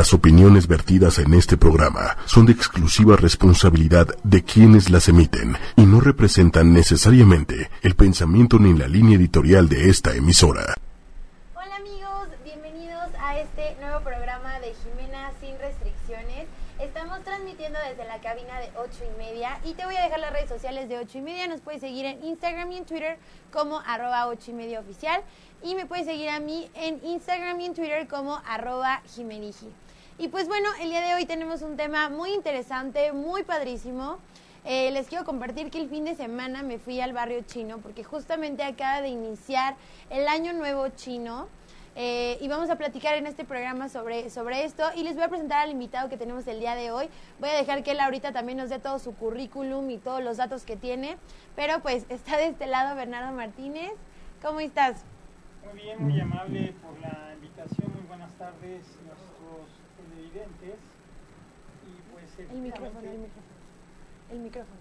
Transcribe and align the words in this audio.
Las 0.00 0.14
opiniones 0.14 0.66
vertidas 0.66 1.18
en 1.18 1.34
este 1.34 1.58
programa 1.58 2.16
son 2.24 2.46
de 2.46 2.52
exclusiva 2.52 3.16
responsabilidad 3.16 4.06
de 4.24 4.42
quienes 4.42 4.88
las 4.88 5.08
emiten 5.08 5.58
y 5.76 5.82
no 5.82 6.00
representan 6.00 6.72
necesariamente 6.72 7.68
el 7.82 7.94
pensamiento 7.96 8.58
ni 8.58 8.72
la 8.72 8.88
línea 8.88 9.18
editorial 9.18 9.68
de 9.68 9.90
esta 9.90 10.14
emisora. 10.14 10.74
Hola 11.54 11.76
amigos, 11.76 12.28
bienvenidos 12.42 13.10
a 13.20 13.40
este 13.40 13.76
nuevo 13.78 14.00
programa 14.00 14.58
de 14.60 14.72
Jimena 14.72 15.32
sin 15.38 15.58
restricciones. 15.58 16.48
Estamos 16.80 17.22
transmitiendo 17.22 17.78
desde 17.86 18.06
la 18.06 18.22
cabina 18.22 18.58
de 18.58 18.70
8 18.78 18.90
y 19.04 19.18
media 19.18 19.60
y 19.66 19.74
te 19.74 19.84
voy 19.84 19.96
a 19.96 20.04
dejar 20.04 20.20
las 20.20 20.32
redes 20.32 20.48
sociales 20.48 20.88
de 20.88 20.96
8 20.96 21.18
y 21.18 21.20
media. 21.20 21.46
Nos 21.46 21.60
puedes 21.60 21.82
seguir 21.82 22.06
en 22.06 22.24
Instagram 22.24 22.72
y 22.72 22.78
en 22.78 22.86
Twitter 22.86 23.18
como 23.52 23.80
arroba 23.80 24.28
8 24.28 24.50
y 24.50 24.54
media 24.54 24.80
oficial 24.80 25.20
y 25.62 25.74
me 25.74 25.84
puedes 25.84 26.06
seguir 26.06 26.30
a 26.30 26.40
mí 26.40 26.70
en 26.72 27.04
Instagram 27.04 27.60
y 27.60 27.66
en 27.66 27.74
Twitter 27.74 28.08
como 28.08 28.40
arroba 28.46 29.02
Jimeniji. 29.14 29.68
Y 30.20 30.28
pues 30.28 30.48
bueno, 30.48 30.68
el 30.82 30.90
día 30.90 31.00
de 31.00 31.14
hoy 31.14 31.24
tenemos 31.24 31.62
un 31.62 31.78
tema 31.78 32.10
muy 32.10 32.34
interesante, 32.34 33.10
muy 33.14 33.42
padrísimo. 33.42 34.18
Eh, 34.66 34.90
les 34.90 35.08
quiero 35.08 35.24
compartir 35.24 35.70
que 35.70 35.80
el 35.80 35.88
fin 35.88 36.04
de 36.04 36.14
semana 36.14 36.62
me 36.62 36.78
fui 36.78 37.00
al 37.00 37.14
barrio 37.14 37.40
chino 37.46 37.78
porque 37.78 38.04
justamente 38.04 38.62
acaba 38.62 39.00
de 39.00 39.08
iniciar 39.08 39.76
el 40.10 40.28
año 40.28 40.52
nuevo 40.52 40.86
chino. 40.90 41.48
Eh, 41.96 42.36
y 42.42 42.48
vamos 42.48 42.68
a 42.68 42.76
platicar 42.76 43.14
en 43.14 43.26
este 43.26 43.46
programa 43.46 43.88
sobre, 43.88 44.28
sobre 44.28 44.64
esto 44.64 44.84
y 44.94 45.04
les 45.04 45.14
voy 45.14 45.24
a 45.24 45.28
presentar 45.28 45.60
al 45.60 45.70
invitado 45.70 46.10
que 46.10 46.18
tenemos 46.18 46.46
el 46.48 46.60
día 46.60 46.74
de 46.74 46.90
hoy. 46.90 47.08
Voy 47.38 47.48
a 47.48 47.54
dejar 47.54 47.82
que 47.82 47.92
él 47.92 48.00
ahorita 48.00 48.30
también 48.30 48.58
nos 48.58 48.68
dé 48.68 48.78
todo 48.78 48.98
su 48.98 49.14
currículum 49.14 49.88
y 49.88 49.96
todos 49.96 50.22
los 50.22 50.36
datos 50.36 50.64
que 50.64 50.76
tiene, 50.76 51.16
pero 51.56 51.80
pues 51.80 52.04
está 52.10 52.36
de 52.36 52.48
este 52.48 52.66
lado 52.66 52.94
Bernardo 52.94 53.34
Martínez. 53.34 53.92
¿Cómo 54.42 54.60
estás? 54.60 55.02
Muy 55.72 55.82
bien, 55.82 56.02
muy 56.02 56.20
amable 56.20 56.74
por 56.82 57.00
la 57.00 57.32
invitación. 57.32 57.90
Muy 57.94 58.06
buenas 58.06 58.32
tardes, 58.34 58.84
Y 60.60 62.12
pues, 62.12 62.48
El 62.50 62.58
micrófono, 62.62 63.00
el 63.00 63.18
micrófono. 63.18 63.50
El 64.30 64.38
micrófono. 64.40 64.80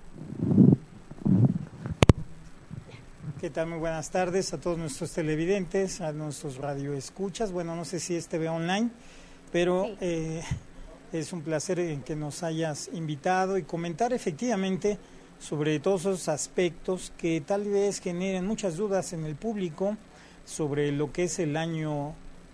¿Qué 3.39 3.49
tal? 3.49 3.67
Muy 3.67 3.79
buenas 3.79 4.09
tardes 4.09 4.53
a 4.53 4.59
todos 4.59 4.77
nuestros 4.77 5.11
televidentes, 5.13 6.01
a 6.01 6.11
nuestros 6.11 6.57
radioescuchas. 6.57 7.51
Bueno, 7.51 7.75
no 7.75 7.85
sé 7.85 7.99
si 7.99 8.15
este 8.15 8.37
ve 8.37 8.49
online, 8.49 8.89
pero 9.51 9.85
Sí. 9.85 9.97
eh, 10.01 10.41
es 11.13 11.31
un 11.31 11.41
placer 11.41 11.79
en 11.79 12.01
que 12.01 12.15
nos 12.15 12.43
hayas 12.43 12.89
invitado 12.93 13.57
y 13.57 13.63
comentar 13.63 14.11
efectivamente 14.11 14.97
sobre 15.39 15.79
todos 15.79 16.01
esos 16.01 16.27
aspectos 16.27 17.13
que 17.17 17.39
tal 17.41 17.63
vez 17.63 18.01
generen 18.01 18.45
muchas 18.45 18.75
dudas 18.75 19.13
en 19.13 19.23
el 19.23 19.35
público 19.35 19.95
sobre 20.45 20.91
lo 20.91 21.13
que 21.13 21.23
es 21.23 21.39
el 21.39 21.55
año, 21.55 22.13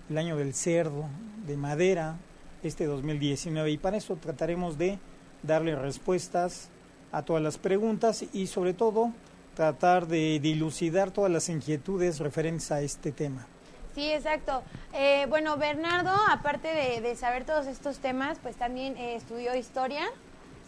el 0.10 0.18
año 0.20 0.38
del 0.38 0.54
cerdo 0.54 1.06
de 1.48 1.58
madera, 1.58 2.18
este 2.68 2.86
2019. 2.86 3.72
Y 3.72 3.78
para 3.78 3.98
eso 3.98 4.16
trataremos 4.16 4.78
de 4.78 5.00
darle 5.44 5.76
respuestas 5.76 6.70
a 7.12 7.22
todas 7.24 7.42
las 7.42 7.58
preguntas 7.58 8.26
y 8.34 8.48
sobre 8.48 8.74
todo 8.74 9.12
tratar 9.56 10.08
de 10.08 10.40
dilucidar 10.42 11.12
todas 11.12 11.32
las 11.32 11.48
inquietudes 11.50 12.20
referentes 12.20 12.72
a 12.72 12.82
este 12.82 13.12
tema. 13.12 13.48
Sí, 13.94 14.12
exacto. 14.12 14.62
Eh, 14.94 15.26
bueno, 15.30 15.56
Bernardo, 15.56 16.12
aparte 16.30 16.68
de, 16.68 17.00
de 17.00 17.16
saber 17.16 17.46
todos 17.46 17.66
estos 17.68 18.00
temas, 18.00 18.38
pues 18.44 18.58
también 18.58 18.98
eh, 18.98 19.16
estudió 19.16 19.56
historia, 19.56 20.04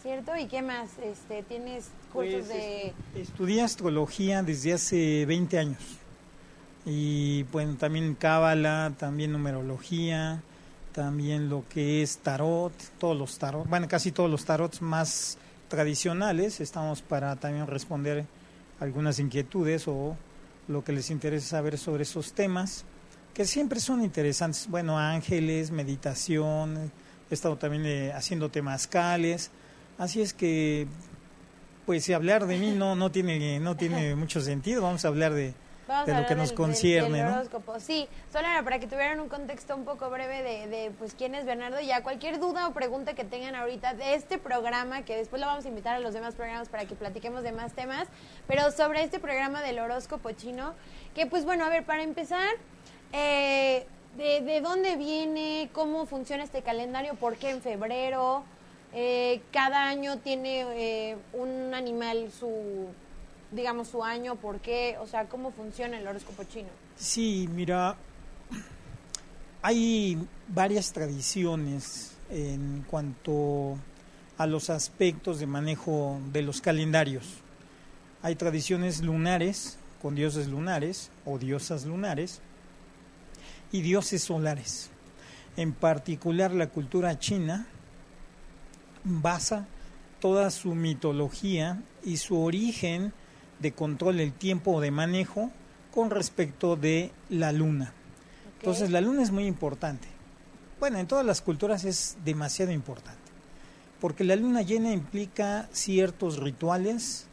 ¿cierto? 0.02 0.34
¿Y 0.36 0.46
qué 0.46 0.62
más? 0.62 0.88
Este, 1.04 1.42
¿Tienes 1.42 1.88
cursos 2.10 2.46
Pues, 2.46 2.48
de...? 2.48 2.86
est- 2.86 2.94
Estudié 3.28 3.60
astrología 3.60 4.42
desde 4.42 4.72
hace 4.72 5.26
20 5.26 5.58
años. 5.58 5.82
Y 6.86 7.42
bueno, 7.52 7.76
también 7.76 8.14
cábala, 8.14 8.92
también 8.98 9.32
numerología, 9.32 10.40
también 10.98 11.48
lo 11.48 11.62
que 11.68 12.02
es 12.02 12.18
tarot, 12.18 12.72
todos 12.98 13.16
los 13.16 13.38
tarot, 13.38 13.68
bueno, 13.68 13.86
casi 13.86 14.10
todos 14.10 14.28
los 14.28 14.44
tarots 14.44 14.82
más 14.82 15.38
tradicionales. 15.68 16.60
Estamos 16.60 17.02
para 17.02 17.36
también 17.36 17.68
responder 17.68 18.26
algunas 18.80 19.20
inquietudes 19.20 19.86
o 19.86 20.16
lo 20.66 20.82
que 20.82 20.90
les 20.90 21.10
interese 21.10 21.46
saber 21.46 21.78
sobre 21.78 22.02
esos 22.02 22.32
temas, 22.32 22.84
que 23.32 23.44
siempre 23.44 23.78
son 23.78 24.02
interesantes. 24.02 24.66
Bueno, 24.68 24.98
ángeles, 24.98 25.70
meditación, 25.70 26.90
he 27.30 27.34
estado 27.34 27.56
también 27.58 27.86
eh, 27.86 28.12
haciendo 28.12 28.48
temazcales. 28.48 29.52
Así 29.98 30.20
es 30.20 30.34
que 30.34 30.88
pues 31.86 32.02
si 32.02 32.12
hablar 32.12 32.48
de 32.48 32.58
mí 32.58 32.72
no 32.72 32.96
no 32.96 33.12
tiene 33.12 33.60
no 33.60 33.76
tiene 33.76 34.16
mucho 34.16 34.40
sentido 34.40 34.82
vamos 34.82 35.04
a 35.04 35.08
hablar 35.08 35.32
de, 35.32 35.54
Vamos 35.88 36.06
de 36.06 36.12
a 36.14 36.20
lo 36.20 36.26
que 36.26 36.34
nos 36.36 36.48
del- 36.50 36.56
concierne 36.56 37.16
del 37.18 37.26
¿no? 37.26 37.32
horóscopo. 37.34 37.80
Sí, 37.80 38.06
solo 38.32 38.46
era 38.46 38.62
para 38.62 38.78
que 38.78 38.86
tuvieran 38.86 39.18
un 39.20 39.28
contexto 39.28 39.74
un 39.74 39.84
poco 39.84 40.08
breve 40.10 40.42
de, 40.42 40.66
de, 40.68 40.90
pues 40.98 41.14
quién 41.14 41.34
es 41.34 41.46
Bernardo. 41.46 41.80
Ya 41.80 42.02
cualquier 42.02 42.38
duda 42.38 42.68
o 42.68 42.72
pregunta 42.72 43.14
que 43.14 43.24
tengan 43.24 43.54
ahorita 43.54 43.94
de 43.94 44.14
este 44.14 44.38
programa, 44.38 45.02
que 45.02 45.16
después 45.16 45.40
lo 45.40 45.46
vamos 45.48 45.64
a 45.64 45.68
invitar 45.68 45.96
a 45.96 45.98
los 46.00 46.12
demás 46.14 46.34
programas 46.34 46.68
para 46.68 46.84
que 46.84 46.94
platiquemos 46.94 47.42
de 47.42 47.52
más 47.52 47.72
temas, 47.72 48.06
pero 48.46 48.70
sobre 48.70 49.02
este 49.02 49.18
programa 49.18 49.62
del 49.62 49.78
horóscopo 49.78 50.30
chino, 50.32 50.74
que 51.14 51.26
pues 51.26 51.44
bueno, 51.44 51.64
a 51.64 51.70
ver, 51.70 51.84
para 51.84 52.02
empezar, 52.02 52.46
eh, 53.12 53.86
de, 54.16 54.40
de 54.42 54.60
dónde 54.60 54.96
viene, 54.96 55.70
cómo 55.72 56.04
funciona 56.06 56.44
este 56.44 56.62
calendario, 56.62 57.14
por 57.14 57.36
qué 57.36 57.50
en 57.50 57.62
febrero, 57.62 58.44
eh, 58.92 59.40
cada 59.52 59.86
año 59.88 60.18
tiene 60.18 60.64
eh, 61.10 61.16
un 61.32 61.74
animal 61.74 62.30
su 62.30 62.88
digamos, 63.50 63.88
su 63.88 64.04
año, 64.04 64.36
por 64.36 64.60
qué, 64.60 64.96
o 65.00 65.06
sea, 65.06 65.26
cómo 65.26 65.50
funciona 65.50 65.98
el 65.98 66.06
horóscopo 66.06 66.44
chino. 66.44 66.68
Sí, 66.96 67.48
mira, 67.52 67.96
hay 69.62 70.18
varias 70.48 70.92
tradiciones 70.92 72.12
en 72.30 72.84
cuanto 72.88 73.78
a 74.36 74.46
los 74.46 74.70
aspectos 74.70 75.40
de 75.40 75.46
manejo 75.46 76.20
de 76.32 76.42
los 76.42 76.60
calendarios. 76.60 77.24
Hay 78.22 78.34
tradiciones 78.34 79.02
lunares, 79.02 79.78
con 80.02 80.14
dioses 80.14 80.48
lunares 80.48 81.10
o 81.24 81.38
diosas 81.38 81.84
lunares, 81.84 82.40
y 83.72 83.82
dioses 83.82 84.22
solares. 84.22 84.90
En 85.56 85.72
particular 85.72 86.52
la 86.52 86.68
cultura 86.68 87.18
china 87.18 87.66
basa 89.04 89.66
toda 90.20 90.50
su 90.50 90.74
mitología 90.74 91.82
y 92.04 92.16
su 92.18 92.40
origen 92.40 93.12
de 93.58 93.72
control 93.72 94.18
del 94.18 94.32
tiempo 94.32 94.72
o 94.72 94.80
de 94.80 94.90
manejo 94.90 95.50
con 95.92 96.10
respecto 96.10 96.76
de 96.76 97.12
la 97.28 97.52
luna. 97.52 97.92
Entonces 98.58 98.90
la 98.90 99.00
luna 99.00 99.22
es 99.22 99.30
muy 99.30 99.46
importante. 99.46 100.08
Bueno, 100.80 100.98
en 100.98 101.06
todas 101.06 101.26
las 101.26 101.42
culturas 101.42 101.84
es 101.84 102.16
demasiado 102.24 102.70
importante, 102.70 103.18
porque 104.00 104.24
la 104.24 104.36
luna 104.36 104.62
llena 104.62 104.92
implica 104.92 105.68
ciertos 105.72 106.38
rituales, 106.38 107.26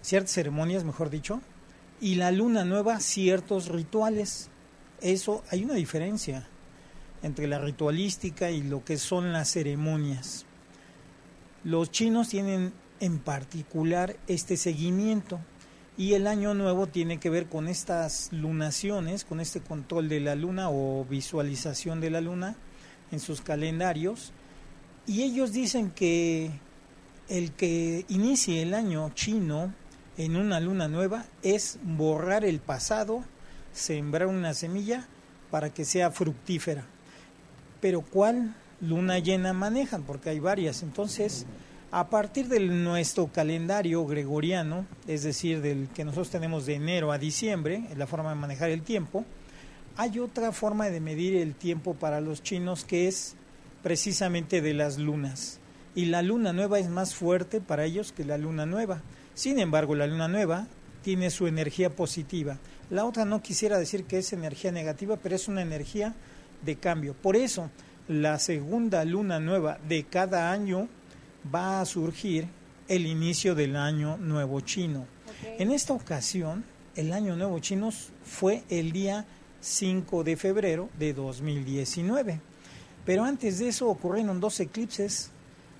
ciertas 0.00 0.32
ceremonias, 0.32 0.84
mejor 0.84 1.10
dicho, 1.10 1.42
y 2.00 2.14
la 2.14 2.30
luna 2.30 2.64
nueva 2.64 3.00
ciertos 3.00 3.68
rituales. 3.68 4.48
Eso 5.02 5.44
hay 5.50 5.64
una 5.64 5.74
diferencia 5.74 6.46
entre 7.22 7.46
la 7.46 7.58
ritualística 7.58 8.50
y 8.50 8.62
lo 8.62 8.84
que 8.84 8.96
son 8.96 9.32
las 9.32 9.50
ceremonias. 9.50 10.46
Los 11.64 11.90
chinos 11.90 12.28
tienen 12.28 12.72
en 13.00 13.18
particular 13.18 14.16
este 14.26 14.56
seguimiento 14.56 15.40
y 15.96 16.14
el 16.14 16.26
año 16.26 16.54
nuevo 16.54 16.86
tiene 16.86 17.18
que 17.18 17.30
ver 17.30 17.46
con 17.46 17.68
estas 17.68 18.32
lunaciones, 18.32 19.24
con 19.24 19.40
este 19.40 19.60
control 19.60 20.08
de 20.08 20.20
la 20.20 20.34
luna 20.34 20.70
o 20.70 21.04
visualización 21.04 22.00
de 22.00 22.10
la 22.10 22.20
luna 22.20 22.56
en 23.10 23.20
sus 23.20 23.40
calendarios 23.40 24.32
y 25.06 25.22
ellos 25.22 25.52
dicen 25.52 25.90
que 25.90 26.50
el 27.28 27.52
que 27.52 28.04
inicie 28.08 28.62
el 28.62 28.74
año 28.74 29.10
chino 29.14 29.72
en 30.16 30.36
una 30.36 30.60
luna 30.60 30.88
nueva 30.88 31.24
es 31.42 31.78
borrar 31.82 32.44
el 32.44 32.60
pasado, 32.60 33.24
sembrar 33.72 34.26
una 34.26 34.52
semilla 34.54 35.06
para 35.50 35.70
que 35.70 35.84
sea 35.84 36.10
fructífera. 36.10 36.84
Pero 37.80 38.02
¿cuál 38.02 38.54
luna 38.80 39.18
llena 39.18 39.52
manejan? 39.52 40.02
Porque 40.02 40.30
hay 40.30 40.40
varias. 40.40 40.82
Entonces, 40.82 41.46
a 41.92 42.08
partir 42.08 42.48
de 42.48 42.60
nuestro 42.60 43.26
calendario 43.28 44.06
gregoriano, 44.06 44.86
es 45.08 45.24
decir, 45.24 45.60
del 45.60 45.88
que 45.88 46.04
nosotros 46.04 46.30
tenemos 46.30 46.66
de 46.66 46.74
enero 46.74 47.10
a 47.10 47.18
diciembre, 47.18 47.82
la 47.96 48.06
forma 48.06 48.30
de 48.30 48.36
manejar 48.36 48.70
el 48.70 48.82
tiempo, 48.82 49.24
hay 49.96 50.20
otra 50.20 50.52
forma 50.52 50.88
de 50.88 51.00
medir 51.00 51.36
el 51.36 51.54
tiempo 51.54 51.94
para 51.94 52.20
los 52.20 52.42
chinos 52.42 52.84
que 52.84 53.08
es 53.08 53.34
precisamente 53.82 54.60
de 54.60 54.72
las 54.72 54.98
lunas. 54.98 55.58
Y 55.96 56.06
la 56.06 56.22
luna 56.22 56.52
nueva 56.52 56.78
es 56.78 56.88
más 56.88 57.14
fuerte 57.16 57.60
para 57.60 57.84
ellos 57.84 58.12
que 58.12 58.24
la 58.24 58.38
luna 58.38 58.66
nueva. 58.66 59.02
Sin 59.34 59.58
embargo, 59.58 59.96
la 59.96 60.06
luna 60.06 60.28
nueva 60.28 60.68
tiene 61.02 61.30
su 61.30 61.48
energía 61.48 61.90
positiva. 61.90 62.58
La 62.88 63.04
otra 63.04 63.24
no 63.24 63.42
quisiera 63.42 63.78
decir 63.78 64.04
que 64.04 64.18
es 64.18 64.32
energía 64.32 64.70
negativa, 64.70 65.16
pero 65.16 65.34
es 65.34 65.48
una 65.48 65.62
energía 65.62 66.14
de 66.62 66.76
cambio. 66.76 67.14
Por 67.14 67.34
eso, 67.34 67.68
la 68.06 68.38
segunda 68.38 69.04
luna 69.04 69.40
nueva 69.40 69.78
de 69.88 70.04
cada 70.04 70.52
año 70.52 70.88
va 71.52 71.80
a 71.80 71.84
surgir 71.86 72.48
el 72.88 73.06
inicio 73.06 73.54
del 73.54 73.76
año 73.76 74.16
nuevo 74.16 74.60
chino. 74.60 75.06
En 75.58 75.70
esta 75.70 75.92
ocasión, 75.92 76.64
el 76.96 77.12
año 77.12 77.36
nuevo 77.36 77.58
chino 77.60 77.90
fue 78.24 78.64
el 78.68 78.92
día 78.92 79.26
5 79.60 80.24
de 80.24 80.36
febrero 80.36 80.88
de 80.98 81.12
2019. 81.14 82.40
Pero 83.04 83.24
antes 83.24 83.58
de 83.58 83.68
eso 83.68 83.88
ocurrieron 83.88 84.40
dos 84.40 84.58
eclipses. 84.60 85.30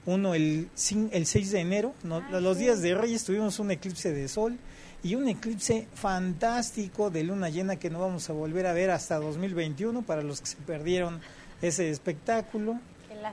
Uno 0.06 0.34
el, 0.34 0.70
el 1.12 1.26
6 1.26 1.50
de 1.50 1.60
enero, 1.60 1.94
Ah, 2.08 2.40
los 2.40 2.58
días 2.58 2.80
de 2.80 2.94
Reyes 2.94 3.24
tuvimos 3.24 3.58
un 3.58 3.70
eclipse 3.70 4.12
de 4.12 4.28
sol 4.28 4.56
y 5.02 5.14
un 5.14 5.28
eclipse 5.28 5.88
fantástico 5.94 7.10
de 7.10 7.24
luna 7.24 7.50
llena 7.50 7.76
que 7.76 7.90
no 7.90 8.00
vamos 8.00 8.28
a 8.30 8.32
volver 8.32 8.66
a 8.66 8.72
ver 8.72 8.90
hasta 8.90 9.16
2021 9.16 10.02
para 10.02 10.22
los 10.22 10.40
que 10.40 10.46
se 10.46 10.56
perdieron 10.56 11.20
ese 11.60 11.90
espectáculo. 11.90 12.80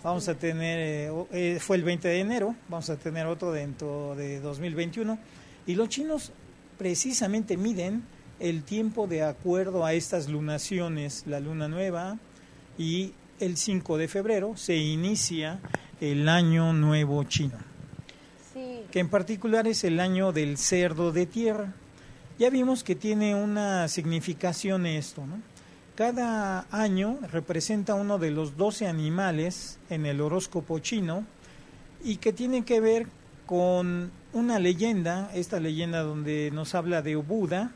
Vamos 0.03 0.27
a 0.27 0.35
tener, 0.35 0.79
eh, 0.79 1.11
eh, 1.31 1.57
fue 1.59 1.77
el 1.77 1.83
20 1.83 2.07
de 2.07 2.19
enero, 2.19 2.55
vamos 2.69 2.89
a 2.89 2.97
tener 2.97 3.25
otro 3.25 3.51
dentro 3.51 4.15
de 4.15 4.39
2021. 4.39 5.17
Y 5.65 5.75
los 5.75 5.89
chinos 5.89 6.31
precisamente 6.77 7.57
miden 7.57 8.03
el 8.39 8.63
tiempo 8.63 9.07
de 9.07 9.23
acuerdo 9.23 9.85
a 9.85 9.93
estas 9.93 10.27
lunaciones, 10.29 11.23
la 11.25 11.39
luna 11.39 11.67
nueva, 11.67 12.17
y 12.77 13.13
el 13.39 13.57
5 13.57 13.97
de 13.97 14.07
febrero 14.07 14.55
se 14.57 14.75
inicia 14.75 15.59
el 16.01 16.29
año 16.29 16.73
nuevo 16.73 17.23
chino, 17.23 17.57
Sí. 18.53 18.81
que 18.91 18.99
en 18.99 19.09
particular 19.09 19.67
es 19.67 19.83
el 19.83 19.99
año 19.99 20.31
del 20.31 20.57
cerdo 20.57 21.11
de 21.11 21.25
tierra. 21.25 21.73
Ya 22.37 22.49
vimos 22.51 22.83
que 22.83 22.95
tiene 22.95 23.33
una 23.35 23.87
significación 23.87 24.85
esto, 24.85 25.25
¿no? 25.25 25.41
Cada 25.97 26.67
año 26.69 27.17
representa 27.31 27.95
uno 27.95 28.19
de 28.19 28.29
los 28.29 28.55
12 28.55 28.85
animales 28.85 29.79
en 29.89 30.05
el 30.05 30.21
horóscopo 30.21 30.77
chino 30.77 31.25
y 32.03 32.17
que 32.17 32.33
tiene 32.33 32.63
que 32.63 32.79
ver 32.79 33.07
con 33.47 34.11
una 34.31 34.59
leyenda, 34.59 35.31
esta 35.33 35.59
leyenda 35.59 36.03
donde 36.03 36.51
nos 36.53 36.75
habla 36.75 37.01
de 37.01 37.15
Buda, 37.15 37.71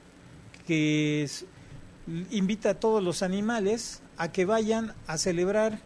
que 0.68 1.28
invita 2.30 2.70
a 2.70 2.74
todos 2.76 3.04
los 3.04 3.24
animales 3.24 4.04
a 4.18 4.32
que 4.32 4.46
vayan 4.46 4.94
a 5.08 5.18
celebrar 5.18 5.80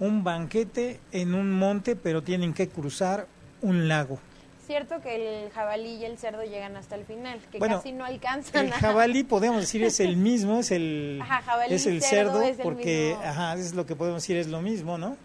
un 0.00 0.24
banquete 0.24 0.98
en 1.12 1.32
un 1.32 1.52
monte, 1.52 1.94
pero 1.94 2.24
tienen 2.24 2.54
que 2.54 2.68
cruzar 2.68 3.28
un 3.62 3.86
lago. 3.86 4.18
Cierto 4.68 5.00
que 5.00 5.44
el 5.46 5.50
jabalí 5.50 5.94
y 5.96 6.04
el 6.04 6.16
cerdo 6.18 6.44
llegan 6.44 6.76
hasta 6.76 6.94
el 6.94 7.04
final, 7.06 7.40
que 7.50 7.58
Bueno, 7.58 7.78
casi 7.78 7.90
no 7.90 8.04
alcanzan. 8.04 8.66
El 8.66 8.72
jabalí 8.72 9.24
podemos 9.24 9.60
decir 9.62 9.82
es 9.82 9.98
el 9.98 10.16
mismo, 10.16 10.60
es 10.60 10.70
el 10.70 11.18
Ajá, 11.22 11.42
jabalí 11.42 11.74
es 11.74 11.86
el 11.86 12.00
cerdo 12.02 12.32
cerdo, 12.34 12.42
es 12.42 12.58
el 12.58 12.62
porque 12.62 13.14
mismo. 13.16 13.22
ajá, 13.30 13.54
es 13.54 13.74
lo 13.74 13.84
que 13.86 13.96
podemos 13.96 14.22
decir 14.22 14.36
es 14.36 14.46
lo 14.46 14.60
mismo, 14.62 14.96
¿no? 14.98 15.16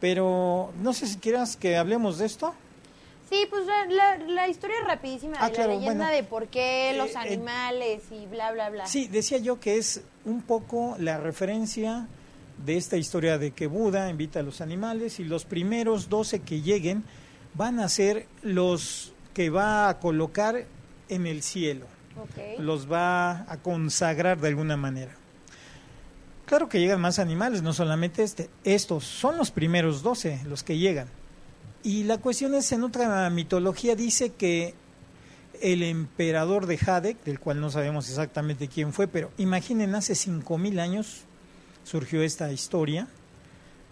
Pero 0.00 0.72
no 0.80 0.92
sé 0.92 1.06
si 1.06 1.18
quieras 1.18 1.56
que 1.56 1.76
hablemos 1.76 2.18
de 2.18 2.26
esto. 2.26 2.54
Sí, 3.30 3.46
pues 3.48 3.64
la, 3.66 3.86
la, 3.86 4.18
la 4.18 4.48
historia 4.48 4.76
rapidísima 4.86 5.36
Ah, 5.40 5.48
de 5.48 5.54
claro, 5.54 5.70
la 5.72 5.78
leyenda 5.78 6.04
bueno. 6.06 6.16
de 6.16 6.22
por 6.24 6.48
qué 6.48 6.90
Eh, 6.90 6.96
los 6.96 7.10
eh, 7.12 7.18
animales 7.18 8.02
y 8.10 8.26
bla, 8.26 8.52
bla, 8.52 8.68
bla. 8.70 8.86
Sí, 8.86 9.08
decía 9.08 9.38
yo 9.38 9.58
que 9.58 9.76
es 9.78 10.02
un 10.24 10.42
poco 10.42 10.96
la 10.98 11.18
referencia 11.18 12.06
de 12.64 12.76
esta 12.76 12.96
historia 12.96 13.38
de 13.38 13.52
que 13.52 13.66
Buda 13.66 14.10
invita 14.10 14.40
a 14.40 14.42
los 14.42 14.60
animales 14.60 15.18
y 15.18 15.24
los 15.24 15.44
primeros 15.46 16.08
12 16.08 16.40
que 16.42 16.60
lleguen 16.60 17.04
van 17.54 17.80
a 17.80 17.88
ser 17.88 18.26
los 18.42 19.12
que 19.34 19.50
va 19.50 19.88
a 19.88 19.98
colocar 19.98 20.64
en 21.08 21.26
el 21.26 21.42
cielo. 21.42 21.86
Los 22.58 22.90
va 22.90 23.50
a 23.50 23.56
consagrar 23.62 24.40
de 24.40 24.48
alguna 24.48 24.76
manera. 24.76 25.12
Claro 26.46 26.68
que 26.68 26.80
llegan 26.80 27.00
más 27.00 27.18
animales, 27.18 27.62
no 27.62 27.72
solamente 27.72 28.22
este. 28.22 28.50
Estos 28.64 29.04
son 29.04 29.38
los 29.38 29.50
primeros 29.50 30.02
12 30.02 30.42
los 30.46 30.62
que 30.62 30.76
llegan. 30.76 31.08
Y 31.82 32.04
la 32.04 32.18
cuestión 32.18 32.54
es, 32.54 32.70
en 32.72 32.84
otra 32.84 33.28
mitología 33.30 33.96
dice 33.96 34.30
que 34.34 34.74
el 35.60 35.82
emperador 35.82 36.66
de 36.66 36.78
Hadek, 36.78 37.22
del 37.24 37.40
cual 37.40 37.60
no 37.60 37.70
sabemos 37.70 38.08
exactamente 38.08 38.68
quién 38.68 38.92
fue, 38.92 39.08
pero 39.08 39.30
imaginen, 39.38 39.94
hace 39.94 40.12
5.000 40.12 40.80
años 40.80 41.22
surgió 41.84 42.22
esta 42.22 42.52
historia, 42.52 43.08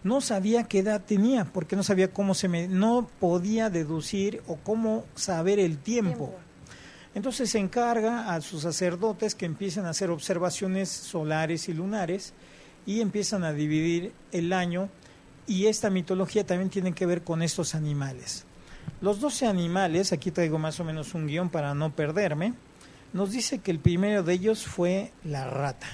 no 0.03 0.21
sabía 0.21 0.65
qué 0.65 0.81
edad 0.81 1.03
tenía, 1.05 1.45
porque 1.45 1.77
no 1.77 1.83
sabía 1.83 2.13
cómo 2.13 2.35
se 2.35 2.49
me... 2.49 2.69
no 2.69 3.09
podía 3.19 3.71
deducir 3.71 4.43
o 4.47 4.57
cómo 4.57 5.05
saber 5.15 5.59
el 5.59 5.79
tiempo. 5.79 6.29
Tiempo. 6.29 6.51
Entonces 7.15 7.51
se 7.51 7.59
encarga 7.59 8.33
a 8.35 8.41
sus 8.41 8.63
sacerdotes 8.63 9.35
que 9.35 9.47
empiecen 9.47 9.85
a 9.85 9.91
hacer 9.91 10.11
observaciones 10.11 10.89
solares 10.89 11.69
y 11.69 11.75
lunares 11.75 12.35
y 12.87 13.01
empiezan 13.01 13.45
a 13.45 13.53
dividir 13.53 14.13
el 14.33 14.53
año 14.53 14.89
y 15.47 15.67
esta 15.67 15.91
mitología 15.91 16.47
también 16.47 16.71
tiene 16.71 16.93
que 16.93 17.07
ver 17.07 17.23
con 17.23 17.43
estos 17.43 17.75
animales. 17.75 18.45
Los 19.01 19.21
12 19.21 19.47
animales, 19.47 20.13
aquí 20.13 20.31
traigo 20.31 20.59
más 20.59 20.79
o 20.79 20.85
menos 20.85 21.15
un 21.15 21.27
guion 21.27 21.49
para 21.49 21.75
no 21.75 21.95
perderme, 21.95 22.55
nos 23.13 23.33
dice 23.33 23.59
que 23.59 23.73
el 23.73 23.81
primero 23.81 24.23
de 24.23 24.35
ellos 24.35 24.65
fue 24.65 25.13
la 25.25 25.49
rata. 25.51 25.89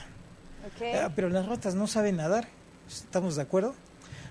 Ah, 1.00 1.10
pero 1.14 1.30
las 1.30 1.46
ratas 1.46 1.74
no 1.74 1.86
saben 1.86 2.16
nadar, 2.16 2.48
¿estamos 2.88 3.36
de 3.36 3.42
acuerdo? 3.42 3.74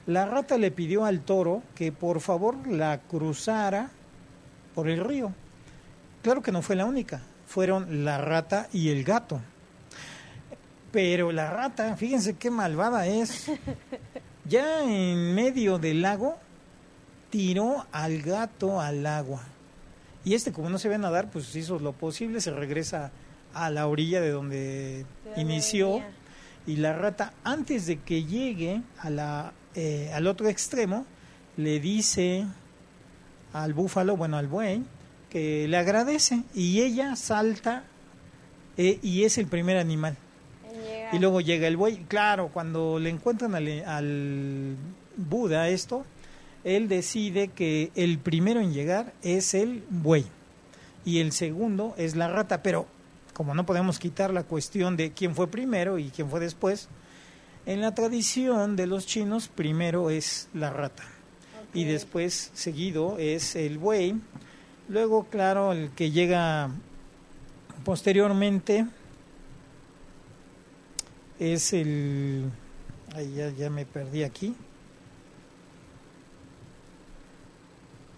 La 0.08 0.26
rata 0.26 0.58
le 0.58 0.70
pidió 0.70 1.06
al 1.06 1.22
toro 1.22 1.64
que 1.74 1.92
por 1.92 2.22
favor 2.22 2.68
la 2.68 3.00
cruzara 3.00 3.90
por 4.76 4.88
el 4.88 5.04
río. 5.04 5.34
Claro 6.22 6.42
que 6.42 6.52
no 6.52 6.62
fue 6.62 6.76
la 6.76 6.86
única, 6.86 7.22
fueron 7.48 8.06
la 8.06 8.20
rata 8.20 8.68
y 8.72 8.90
el 8.90 9.04
gato. 9.04 9.42
Pero 10.92 11.32
la 11.32 11.50
rata, 11.50 11.96
fíjense 11.96 12.36
qué 12.36 12.50
malvada 12.50 13.08
es. 13.08 13.52
Ya 14.48 14.84
en 14.84 15.34
medio 15.34 15.80
del 15.80 16.04
lago, 16.04 16.38
tiró 17.32 17.88
al 17.92 18.22
gato 18.22 18.80
al 18.80 19.04
agua. 19.08 19.42
Y 20.24 20.36
este, 20.36 20.52
como 20.52 20.70
no 20.70 20.78
se 20.78 20.88
ve 20.88 21.00
nadar, 21.00 21.32
pues 21.32 21.56
hizo 21.56 21.80
lo 21.80 21.94
posible, 21.94 22.40
se 22.42 22.52
regresa 22.52 23.12
a 23.56 23.72
la 23.72 23.88
orilla 23.88 24.22
de 24.22 24.30
donde 24.30 24.58
¿De 24.58 25.06
dónde 25.26 25.42
inició. 25.42 26.04
Y 26.68 26.76
la 26.76 26.94
rata, 26.94 27.34
antes 27.44 27.88
de 27.88 28.02
que 28.02 28.24
llegue 28.24 28.84
a 29.00 29.10
la, 29.10 29.54
eh, 29.76 30.12
al 30.14 30.28
otro 30.28 30.48
extremo, 30.48 31.06
le 31.58 31.80
dice 31.80 32.46
al 33.54 33.74
búfalo, 33.74 34.18
bueno, 34.18 34.38
al 34.38 34.48
buey, 34.48 34.84
que 35.30 35.68
le 35.68 35.78
agradece. 35.78 36.44
Y 36.54 36.82
ella 36.82 37.16
salta 37.16 37.84
eh, 38.78 39.00
y 39.02 39.24
es 39.24 39.38
el 39.38 39.48
primer 39.48 39.78
animal. 39.78 40.18
Y 41.12 41.20
luego 41.20 41.40
llega 41.40 41.68
el 41.68 41.78
buey. 41.78 41.98
Claro, 42.08 42.50
cuando 42.52 43.00
le 43.00 43.10
encuentran 43.10 43.56
al, 43.56 43.84
al 43.86 44.76
Buda 45.16 45.70
esto, 45.70 46.06
él 46.64 46.90
decide 46.90 47.50
que 47.50 47.92
el 47.96 48.18
primero 48.18 48.60
en 48.60 48.74
llegar 48.74 49.14
es 49.22 49.54
el 49.54 49.84
buey 49.90 50.26
y 51.06 51.20
el 51.20 51.32
segundo 51.32 51.94
es 51.98 52.16
la 52.16 52.28
rata. 52.28 52.64
Pero 52.64 52.88
como 53.34 53.54
no 53.54 53.66
podemos 53.66 54.00
quitar 54.00 54.34
la 54.34 54.44
cuestión 54.44 54.98
de 54.98 55.12
quién 55.12 55.36
fue 55.36 55.48
primero 55.48 56.00
y 56.00 56.10
quién 56.10 56.30
fue 56.30 56.40
después, 56.40 56.90
en 57.66 57.82
la 57.82 57.94
tradición 57.96 58.76
de 58.76 58.88
los 58.88 59.06
chinos 59.06 59.48
primero 59.48 60.10
es 60.10 60.50
la 60.54 60.70
rata 60.70 61.04
y 61.74 61.84
después 61.84 62.52
seguido 62.54 63.18
es 63.20 63.56
el 63.56 63.78
buey. 63.78 64.20
Luego, 64.88 65.26
claro, 65.26 65.74
el 65.74 65.90
que 65.92 66.12
llega 66.12 66.70
posteriormente 67.84 68.88
es 71.40 71.74
el... 71.74 72.50
Ay, 73.14 73.34
ya, 73.36 73.50
ya 73.50 73.70
me 73.70 73.86
perdí 73.86 74.24
aquí. 74.24 74.56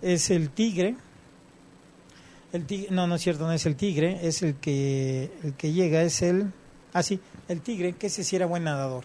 Es 0.02 0.30
el 0.30 0.50
tigre. 0.52 0.96
El 2.54 2.66
tigre, 2.66 2.90
no, 2.92 3.08
no 3.08 3.16
es 3.16 3.22
cierto, 3.22 3.46
no 3.46 3.54
es 3.54 3.66
el 3.66 3.76
tigre, 3.76 4.20
es 4.28 4.44
el 4.44 4.56
que, 4.56 5.32
el 5.44 5.54
que 5.54 5.72
llega, 5.72 6.02
es 6.04 6.22
el... 6.22 6.52
Ah, 6.94 7.04
sí, 7.04 7.20
el 7.48 7.62
tigre, 7.62 7.94
que 7.94 8.08
ese 8.08 8.24
sí 8.24 8.36
era 8.36 8.46
buen 8.46 8.64
nadador. 8.64 9.04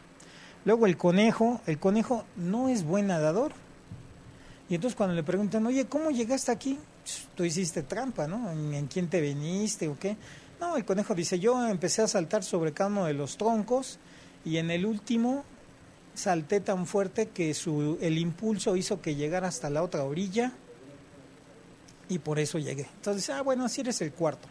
Luego 0.65 0.87
el 0.87 0.97
conejo, 0.97 1.61
el 1.67 1.79
conejo 1.79 2.25
no 2.37 2.69
es 2.69 2.85
buen 2.85 3.09
nadador. 3.09 3.53
Y 4.69 4.77
entonces 4.77 4.97
cuando 4.97 5.15
le 5.15 5.23
preguntan, 5.23 5.67
oye, 5.67 5.87
¿cómo 5.87 6.11
llegaste 6.11 6.53
aquí? 6.53 6.79
Pues, 7.03 7.29
Tú 7.35 7.45
hiciste 7.45 7.83
trampa, 7.83 8.27
¿no? 8.27 8.51
¿En, 8.51 8.87
quién 8.87 9.09
te 9.09 9.21
veniste 9.21 9.89
o 9.89 9.99
qué? 9.99 10.17
No, 10.61 10.77
el 10.77 10.85
conejo 10.85 11.15
dice, 11.15 11.41
yo 11.41 11.69
empecé 11.69 12.03
a 12.03 12.09
saltar 12.09 12.45
sobre 12.45 12.73
cada 12.73 12.89
uno 12.89 13.05
de 13.07 13.15
los 13.15 13.37
troncos 13.37 13.99
y 14.45 14.59
en 14.59 14.71
el 14.71 14.87
último 14.87 15.45
salté 16.15 16.61
tan 16.61 16.87
fuerte 16.87 17.29
que 17.29 17.53
su, 17.55 17.99
el 18.01 18.19
impulso 18.19 18.77
hizo 18.77 19.01
que 19.01 19.15
llegara 19.17 19.49
hasta 19.49 19.71
la 19.71 19.83
otra 19.83 20.05
orilla 20.05 20.53
y 22.09 22.19
por 22.19 22.39
eso 22.39 22.59
llegué. 22.59 22.87
Entonces, 22.97 23.29
ah, 23.31 23.43
bueno, 23.43 23.65
así 23.65 23.81
eres 23.81 24.01
el 24.01 24.13
cuarto. 24.13 24.49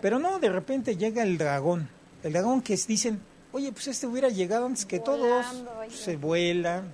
Pero 0.00 0.18
no, 0.18 0.38
de 0.38 0.48
repente 0.48 0.96
llega 0.96 1.22
el 1.22 1.38
dragón. 1.38 1.88
El 2.22 2.32
dragón 2.32 2.62
que 2.62 2.76
dicen, 2.76 3.20
oye, 3.52 3.72
pues 3.72 3.88
este 3.88 4.06
hubiera 4.06 4.28
llegado 4.28 4.66
antes 4.66 4.84
que 4.84 4.98
todos. 5.00 5.46
Oye. 5.80 5.90
Se 5.90 6.16
vuela. 6.16 6.84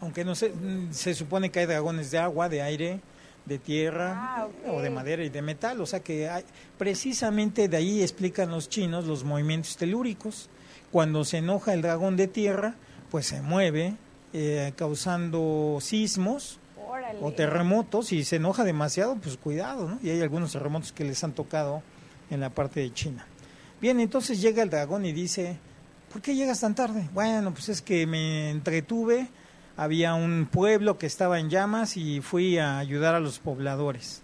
Aunque 0.00 0.24
no 0.24 0.34
se, 0.34 0.50
mm, 0.50 0.92
se 0.92 1.14
supone 1.14 1.50
que 1.50 1.60
hay 1.60 1.66
dragones 1.66 2.10
de 2.10 2.18
agua, 2.18 2.48
de 2.48 2.62
aire, 2.62 3.00
de 3.46 3.58
tierra, 3.58 4.12
Ah, 4.16 4.48
o 4.68 4.80
de 4.82 4.90
madera 4.90 5.24
y 5.24 5.28
de 5.30 5.40
metal. 5.42 5.80
O 5.80 5.86
sea 5.86 6.00
que 6.00 6.28
hay, 6.28 6.44
precisamente 6.78 7.68
de 7.68 7.76
ahí 7.76 8.02
explican 8.02 8.50
los 8.50 8.68
chinos 8.68 9.06
los 9.06 9.24
movimientos 9.24 9.76
telúricos. 9.76 10.48
Cuando 10.92 11.24
se 11.24 11.38
enoja 11.38 11.72
el 11.74 11.82
dragón 11.82 12.16
de 12.16 12.26
tierra, 12.26 12.74
pues 13.10 13.26
se 13.26 13.40
mueve, 13.42 13.96
eh, 14.32 14.72
causando 14.76 15.78
sismos 15.80 16.58
Órale. 16.86 17.18
o 17.22 17.32
terremotos. 17.32 18.12
Y 18.12 18.24
se 18.24 18.36
enoja 18.36 18.64
demasiado, 18.64 19.16
pues 19.16 19.36
cuidado, 19.36 19.88
¿no? 19.88 19.98
Y 20.02 20.10
hay 20.10 20.20
algunos 20.20 20.52
terremotos 20.52 20.92
que 20.92 21.04
les 21.04 21.22
han 21.24 21.32
tocado 21.32 21.82
en 22.30 22.40
la 22.40 22.50
parte 22.50 22.80
de 22.80 22.92
China. 22.92 23.26
Bien, 23.78 24.00
entonces 24.00 24.40
llega 24.40 24.62
el 24.62 24.70
dragón 24.70 25.04
y 25.04 25.12
dice, 25.12 25.58
¿por 26.10 26.22
qué 26.22 26.34
llegas 26.34 26.60
tan 26.60 26.74
tarde? 26.74 27.10
Bueno, 27.12 27.52
pues 27.52 27.68
es 27.68 27.82
que 27.82 28.06
me 28.06 28.48
entretuve, 28.48 29.28
había 29.76 30.14
un 30.14 30.48
pueblo 30.50 30.96
que 30.96 31.04
estaba 31.04 31.38
en 31.38 31.50
llamas 31.50 31.98
y 31.98 32.22
fui 32.22 32.56
a 32.56 32.78
ayudar 32.78 33.14
a 33.14 33.20
los 33.20 33.38
pobladores. 33.38 34.22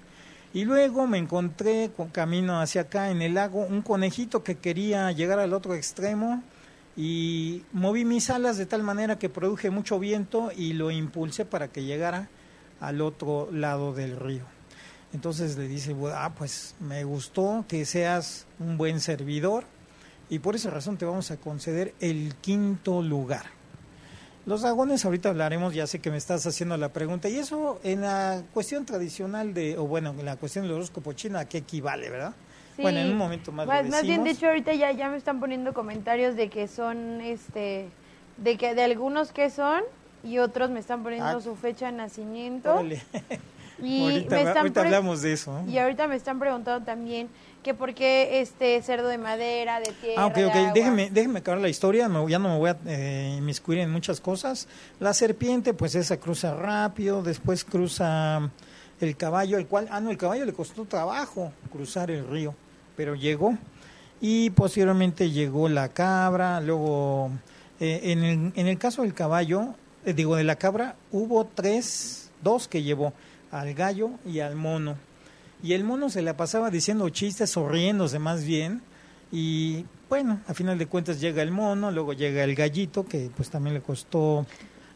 Y 0.54 0.64
luego 0.64 1.06
me 1.06 1.18
encontré 1.18 1.90
con 1.94 2.08
camino 2.08 2.62
hacia 2.62 2.82
acá 2.82 3.10
en 3.10 3.20
el 3.20 3.34
lago 3.34 3.60
un 3.60 3.82
conejito 3.82 4.42
que 4.42 4.56
quería 4.56 5.12
llegar 5.12 5.38
al 5.38 5.52
otro 5.52 5.74
extremo 5.74 6.42
y 6.96 7.62
moví 7.72 8.06
mis 8.06 8.30
alas 8.30 8.56
de 8.56 8.64
tal 8.64 8.82
manera 8.82 9.18
que 9.18 9.28
produje 9.28 9.68
mucho 9.68 9.98
viento 9.98 10.50
y 10.56 10.72
lo 10.72 10.90
impulsé 10.90 11.44
para 11.44 11.68
que 11.68 11.84
llegara 11.84 12.30
al 12.80 13.02
otro 13.02 13.50
lado 13.52 13.92
del 13.92 14.18
río. 14.18 14.44
Entonces 15.12 15.58
le 15.58 15.68
dice, 15.68 15.94
ah, 16.14 16.32
pues 16.36 16.74
me 16.80 17.04
gustó 17.04 17.64
que 17.68 17.84
seas 17.84 18.46
un 18.58 18.78
buen 18.78 19.00
servidor 19.00 19.64
y 20.30 20.38
por 20.38 20.54
esa 20.54 20.70
razón 20.70 20.96
te 20.96 21.04
vamos 21.04 21.30
a 21.30 21.36
conceder 21.36 21.94
el 22.00 22.34
quinto 22.40 23.02
lugar. 23.02 23.44
Los 24.46 24.62
dragones, 24.62 25.04
ahorita 25.04 25.28
hablaremos, 25.28 25.74
ya 25.74 25.86
sé 25.86 26.00
que 26.00 26.10
me 26.10 26.16
estás 26.16 26.46
haciendo 26.46 26.76
la 26.76 26.88
pregunta, 26.88 27.28
y 27.28 27.36
eso 27.36 27.78
en 27.84 28.00
la 28.00 28.42
cuestión 28.52 28.84
tradicional 28.84 29.54
de, 29.54 29.78
o 29.78 29.86
bueno, 29.86 30.14
en 30.18 30.24
la 30.24 30.36
cuestión 30.36 30.64
del 30.64 30.72
horóscopo 30.72 31.12
chino, 31.12 31.38
¿a 31.38 31.44
qué 31.44 31.58
equivale, 31.58 32.10
verdad? 32.10 32.34
Bueno, 32.78 32.98
en 32.98 33.10
un 33.10 33.18
momento 33.18 33.52
más. 33.52 33.66
Más, 33.66 33.86
más 33.88 34.02
bien, 34.02 34.24
de 34.24 34.30
hecho, 34.30 34.46
ahorita 34.46 34.72
ya, 34.74 34.90
ya 34.92 35.10
me 35.10 35.16
están 35.16 35.38
poniendo 35.38 35.74
comentarios 35.74 36.34
de 36.34 36.48
que 36.48 36.66
son, 36.66 37.20
este, 37.20 37.88
de 38.38 38.56
que 38.56 38.74
de 38.74 38.82
algunos 38.82 39.30
que 39.30 39.50
son, 39.50 39.82
y 40.24 40.38
otros 40.38 40.70
me 40.70 40.80
están 40.80 41.02
poniendo 41.02 41.36
ah. 41.36 41.40
su 41.40 41.54
fecha 41.54 41.86
de 41.86 41.92
nacimiento. 41.92 42.82
Y 43.82 44.02
ahorita, 44.02 44.60
ahorita 44.60 44.80
hablamos 44.80 45.22
de 45.22 45.32
eso. 45.32 45.62
Y 45.68 45.78
ahorita 45.78 46.06
me 46.06 46.16
están 46.16 46.38
preguntando 46.38 46.84
también 46.84 47.28
que 47.62 47.74
por 47.74 47.94
qué 47.94 48.40
este 48.40 48.80
cerdo 48.82 49.08
de 49.08 49.18
madera, 49.18 49.80
de 49.80 49.92
tierra. 49.92 50.22
Ah, 50.22 50.26
ok, 50.26 50.38
ok. 50.46 50.74
Déjeme, 50.74 51.10
déjeme 51.10 51.38
acabar 51.40 51.60
la 51.60 51.68
historia. 51.68 52.08
ya 52.28 52.38
no 52.38 52.48
me 52.48 52.58
voy 52.58 52.70
a 52.70 52.76
eh, 52.86 53.36
inmiscuir 53.38 53.78
en 53.78 53.90
muchas 53.90 54.20
cosas. 54.20 54.68
La 55.00 55.14
serpiente, 55.14 55.74
pues 55.74 55.94
esa 55.94 56.16
cruza 56.16 56.54
rápido. 56.54 57.22
Después 57.22 57.64
cruza 57.64 58.50
el 59.00 59.16
caballo, 59.16 59.58
el 59.58 59.66
cual. 59.66 59.88
Ah, 59.90 60.00
no, 60.00 60.10
el 60.10 60.16
caballo 60.16 60.44
le 60.44 60.52
costó 60.52 60.84
trabajo 60.84 61.52
cruzar 61.70 62.10
el 62.10 62.26
río, 62.26 62.54
pero 62.96 63.14
llegó. 63.14 63.56
Y 64.20 64.50
posteriormente 64.50 65.30
llegó 65.30 65.68
la 65.68 65.88
cabra. 65.88 66.60
Luego, 66.60 67.30
eh, 67.80 68.00
en, 68.04 68.24
el, 68.24 68.52
en 68.54 68.66
el 68.66 68.78
caso 68.78 69.02
del 69.02 69.14
caballo, 69.14 69.74
eh, 70.04 70.12
digo, 70.12 70.36
de 70.36 70.44
la 70.44 70.56
cabra, 70.56 70.96
hubo 71.12 71.44
tres, 71.44 72.30
dos 72.42 72.66
que 72.66 72.82
llevó 72.82 73.12
al 73.52 73.74
gallo 73.74 74.10
y 74.26 74.40
al 74.40 74.56
mono. 74.56 74.96
Y 75.62 75.74
el 75.74 75.84
mono 75.84 76.10
se 76.10 76.22
la 76.22 76.36
pasaba 76.36 76.70
diciendo 76.70 77.08
chistes, 77.10 77.50
sonriéndose 77.50 78.18
más 78.18 78.44
bien. 78.44 78.82
Y 79.30 79.84
bueno, 80.08 80.40
a 80.48 80.54
final 80.54 80.76
de 80.76 80.86
cuentas 80.86 81.20
llega 81.20 81.42
el 81.42 81.52
mono, 81.52 81.92
luego 81.92 82.12
llega 82.14 82.42
el 82.42 82.56
gallito, 82.56 83.06
que 83.06 83.30
pues 83.36 83.48
también 83.50 83.74
le 83.74 83.80
costó 83.80 84.44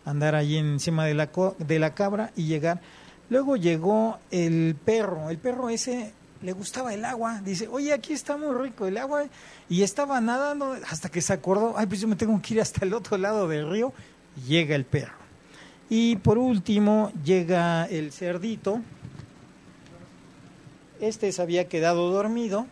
andar 0.04 0.34
ahí 0.34 0.56
encima 0.56 1.04
de 1.04 1.14
la, 1.14 1.30
de 1.58 1.78
la 1.78 1.94
cabra 1.94 2.32
y 2.34 2.46
llegar. 2.46 2.80
Luego 3.28 3.56
llegó 3.56 4.18
el 4.30 4.76
perro. 4.84 5.30
El 5.30 5.38
perro 5.38 5.68
ese 5.68 6.12
le 6.42 6.52
gustaba 6.52 6.94
el 6.94 7.04
agua. 7.04 7.40
Dice, 7.44 7.68
oye, 7.68 7.92
aquí 7.92 8.12
está 8.12 8.36
muy 8.36 8.54
rico 8.54 8.86
el 8.86 8.98
agua. 8.98 9.26
Y 9.68 9.82
estaba 9.82 10.20
nadando 10.20 10.76
hasta 10.90 11.08
que 11.08 11.20
se 11.20 11.32
acordó, 11.32 11.74
ay, 11.76 11.86
pues 11.86 12.00
yo 12.00 12.08
me 12.08 12.16
tengo 12.16 12.40
que 12.42 12.54
ir 12.54 12.60
hasta 12.60 12.84
el 12.84 12.94
otro 12.94 13.18
lado 13.18 13.46
del 13.46 13.70
río. 13.70 13.92
llega 14.46 14.74
el 14.74 14.84
perro. 14.84 15.25
Y 15.88 16.16
por 16.16 16.38
último 16.38 17.12
llega 17.24 17.84
el 17.86 18.12
cerdito. 18.12 18.80
Este 21.00 21.30
se 21.30 21.42
había 21.42 21.68
quedado 21.68 22.10
dormido. 22.10 22.66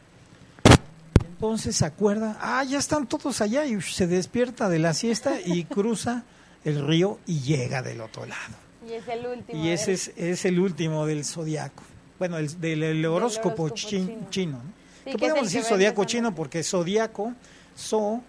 Entonces 1.25 1.77
se 1.77 1.85
acuerda, 1.85 2.39
ah, 2.41 2.65
ya 2.65 2.79
están 2.79 3.07
todos 3.07 3.41
allá 3.41 3.67
y 3.67 3.81
se 3.83 4.07
despierta 4.07 4.69
de 4.69 4.79
la 4.79 4.95
siesta 4.95 5.41
y 5.45 5.65
cruza 5.65 6.25
el 6.65 6.87
río 6.87 7.19
y 7.27 7.41
llega 7.41 7.83
del 7.83 8.01
otro 8.01 8.25
lado. 8.25 8.55
Y 8.89 8.95
es 8.95 9.07
el 9.09 9.27
último. 9.27 9.63
Y 9.63 9.69
ese 9.69 9.93
es, 9.93 10.45
el 10.45 10.59
último 10.59 11.07
del 11.07 11.25
zodiaco. 11.25 11.83
Bueno, 12.19 12.39
el, 12.39 12.61
del, 12.61 13.05
horóscopo, 13.05 13.69
chino. 13.71 14.63
¿no? 15.05 15.19
podemos 15.19 15.45
decir 15.45 15.63
zodiaco 15.63 16.05
chino 16.05 16.35
porque 16.35 16.63
zodiaco, 16.63 17.35
so, 17.75 18.23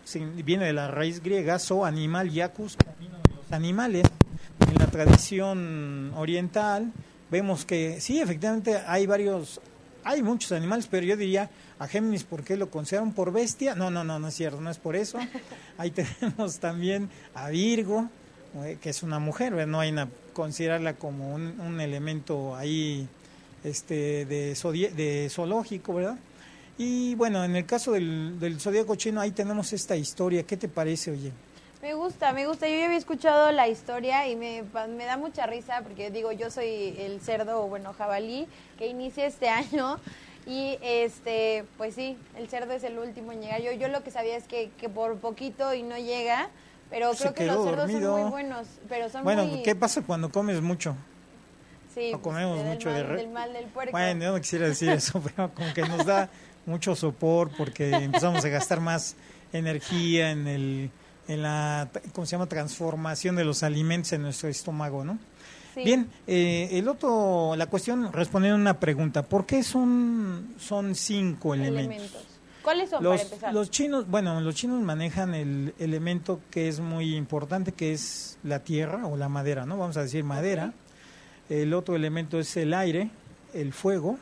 viene 0.43 0.65
de 0.65 0.73
la 0.73 0.89
raíz 0.89 1.21
griega, 1.21 1.57
so, 1.59 1.85
animal, 1.85 2.31
yakus, 2.31 2.75
camino 2.75 3.17
de 3.29 3.35
los 3.35 3.51
animales 3.51 4.03
en 4.75 4.81
la 4.81 4.87
tradición 4.87 6.11
oriental 6.15 6.91
vemos 7.31 7.65
que 7.65 8.01
sí, 8.01 8.19
efectivamente 8.19 8.77
hay 8.85 9.05
varios, 9.05 9.61
hay 10.03 10.21
muchos 10.21 10.51
animales, 10.51 10.87
pero 10.89 11.05
yo 11.05 11.15
diría 11.15 11.49
a 11.79 11.87
Géminis, 11.87 12.23
¿por 12.23 12.43
qué 12.43 12.57
lo 12.57 12.69
consideran 12.69 13.13
por 13.13 13.31
bestia? 13.31 13.75
No, 13.75 13.89
no, 13.89 14.03
no, 14.03 14.19
no 14.19 14.27
es 14.27 14.35
cierto, 14.35 14.59
no 14.59 14.69
es 14.69 14.77
por 14.77 14.95
eso. 14.95 15.17
Ahí 15.77 15.91
tenemos 15.91 16.59
también 16.59 17.09
a 17.33 17.49
Virgo, 17.49 18.09
eh, 18.63 18.77
que 18.81 18.89
es 18.89 19.01
una 19.01 19.19
mujer, 19.19 19.67
no 19.67 19.79
hay 19.79 19.93
que 19.93 20.07
considerarla 20.33 20.95
como 20.95 21.33
un, 21.33 21.79
elemento 21.79 22.55
ahí 22.55 23.07
este, 23.63 24.25
de, 24.25 24.55
de 24.95 25.29
zoológico, 25.29 25.93
¿verdad? 25.93 26.17
Y 26.77 27.15
bueno, 27.15 27.43
en 27.45 27.55
el 27.55 27.65
caso 27.65 27.93
del, 27.93 28.37
del 28.39 28.59
zodíaco 28.59 28.95
chino, 28.95 29.21
ahí 29.21 29.31
tenemos 29.31 29.71
esta 29.71 29.95
historia. 29.95 30.43
¿Qué 30.43 30.57
te 30.57 30.67
parece, 30.67 31.11
oye? 31.11 31.31
Me 31.85 31.93
gusta, 31.93 32.33
me 32.33 32.47
gusta. 32.47 32.67
Yo 32.67 32.75
ya 32.79 32.85
había 32.85 32.97
escuchado 32.97 33.51
la 33.51 33.67
historia 33.67 34.27
y 34.27 34.35
me, 34.35 34.63
me 34.97 35.05
da 35.05 35.17
mucha 35.17 35.45
risa 35.45 35.83
porque 35.83 36.09
digo, 36.09 36.31
yo 36.31 36.49
soy 36.49 36.95
el 36.97 37.21
cerdo, 37.21 37.67
bueno, 37.67 37.93
jabalí, 37.93 38.47
que 38.79 38.87
inicia 38.87 39.27
este 39.27 39.49
año 39.49 39.99
y 40.47 40.79
este, 40.81 41.63
pues 41.77 41.93
sí, 41.93 42.17
el 42.37 42.49
cerdo 42.49 42.73
es 42.73 42.83
el 42.83 42.97
último 42.97 43.33
en 43.33 43.41
llegar. 43.41 43.61
Yo, 43.61 43.71
yo 43.71 43.87
lo 43.87 44.03
que 44.03 44.09
sabía 44.09 44.35
es 44.35 44.45
que, 44.45 44.71
que 44.79 44.89
por 44.89 45.17
poquito 45.17 45.75
y 45.75 45.83
no 45.83 45.95
llega, 45.95 46.49
pero 46.89 47.11
creo 47.11 47.35
que 47.35 47.45
los 47.45 47.63
cerdos 47.63 47.91
son 47.91 48.01
muy 48.01 48.31
buenos. 48.31 48.65
Pero 48.89 49.07
son 49.09 49.23
bueno, 49.23 49.47
¿qué 49.63 49.75
pasa 49.75 50.01
cuando 50.01 50.31
comes 50.31 50.61
mucho? 50.61 50.95
Sí, 51.93 52.13
o 52.15 52.19
comemos 52.19 52.65
mucho 52.65 52.89
de 52.89 53.03
del 53.03 53.29
mal 53.29 53.53
del 53.53 53.65
puerco. 53.65 53.91
Bueno, 53.91 54.25
yo 54.25 54.31
no 54.31 54.41
quisiera 54.41 54.67
decir 54.67 54.89
eso, 54.89 55.21
pero 55.21 55.53
como 55.53 55.71
que 55.71 55.83
nos 55.83 56.03
da 56.03 56.31
mucho 56.65 56.95
sopor 56.95 57.51
porque 57.55 57.91
empezamos 57.91 58.43
a 58.43 58.49
gastar 58.49 58.79
más 58.79 59.15
energía 59.53 60.31
en 60.31 60.47
el 60.47 60.91
en 61.27 61.41
la 61.41 61.89
¿cómo 62.13 62.25
se 62.25 62.31
llama? 62.31 62.47
transformación 62.47 63.35
de 63.35 63.45
los 63.45 63.63
alimentos 63.63 64.13
en 64.13 64.21
nuestro 64.21 64.49
estómago, 64.49 65.03
¿no? 65.03 65.17
Bien, 65.75 66.09
eh, 66.25 66.69
el 66.71 66.87
otro, 66.87 67.53
la 67.57 67.67
cuestión 67.67 68.13
respondiendo 68.13 68.57
a 68.57 68.61
una 68.61 68.79
pregunta, 68.79 69.23
¿por 69.23 69.45
qué 69.45 69.61
son, 69.61 70.53
son 70.57 70.95
cinco 70.95 71.53
elementos? 71.53 72.25
¿Cuáles 72.61 72.89
son 72.89 73.03
los, 73.03 73.17
para 73.17 73.23
empezar? 73.23 73.53
Los 73.53 73.69
chinos, 73.71 74.07
bueno, 74.07 74.39
los 74.39 74.55
chinos 74.55 74.81
manejan 74.81 75.35
el 75.35 75.73
elemento 75.77 76.39
que 76.49 76.69
es 76.69 76.79
muy 76.79 77.15
importante, 77.15 77.73
que 77.73 77.91
es 77.91 78.37
la 78.43 78.59
tierra 78.59 79.05
o 79.05 79.17
la 79.17 79.27
madera, 79.27 79.65
¿no? 79.65 79.77
Vamos 79.77 79.97
a 79.97 80.03
decir 80.03 80.23
madera. 80.23 80.73
El 81.49 81.73
otro 81.73 81.95
elemento 81.95 82.39
es 82.39 82.55
el 82.57 82.73
aire, 82.73 83.09
el 83.53 83.73
fuego, 83.73 84.17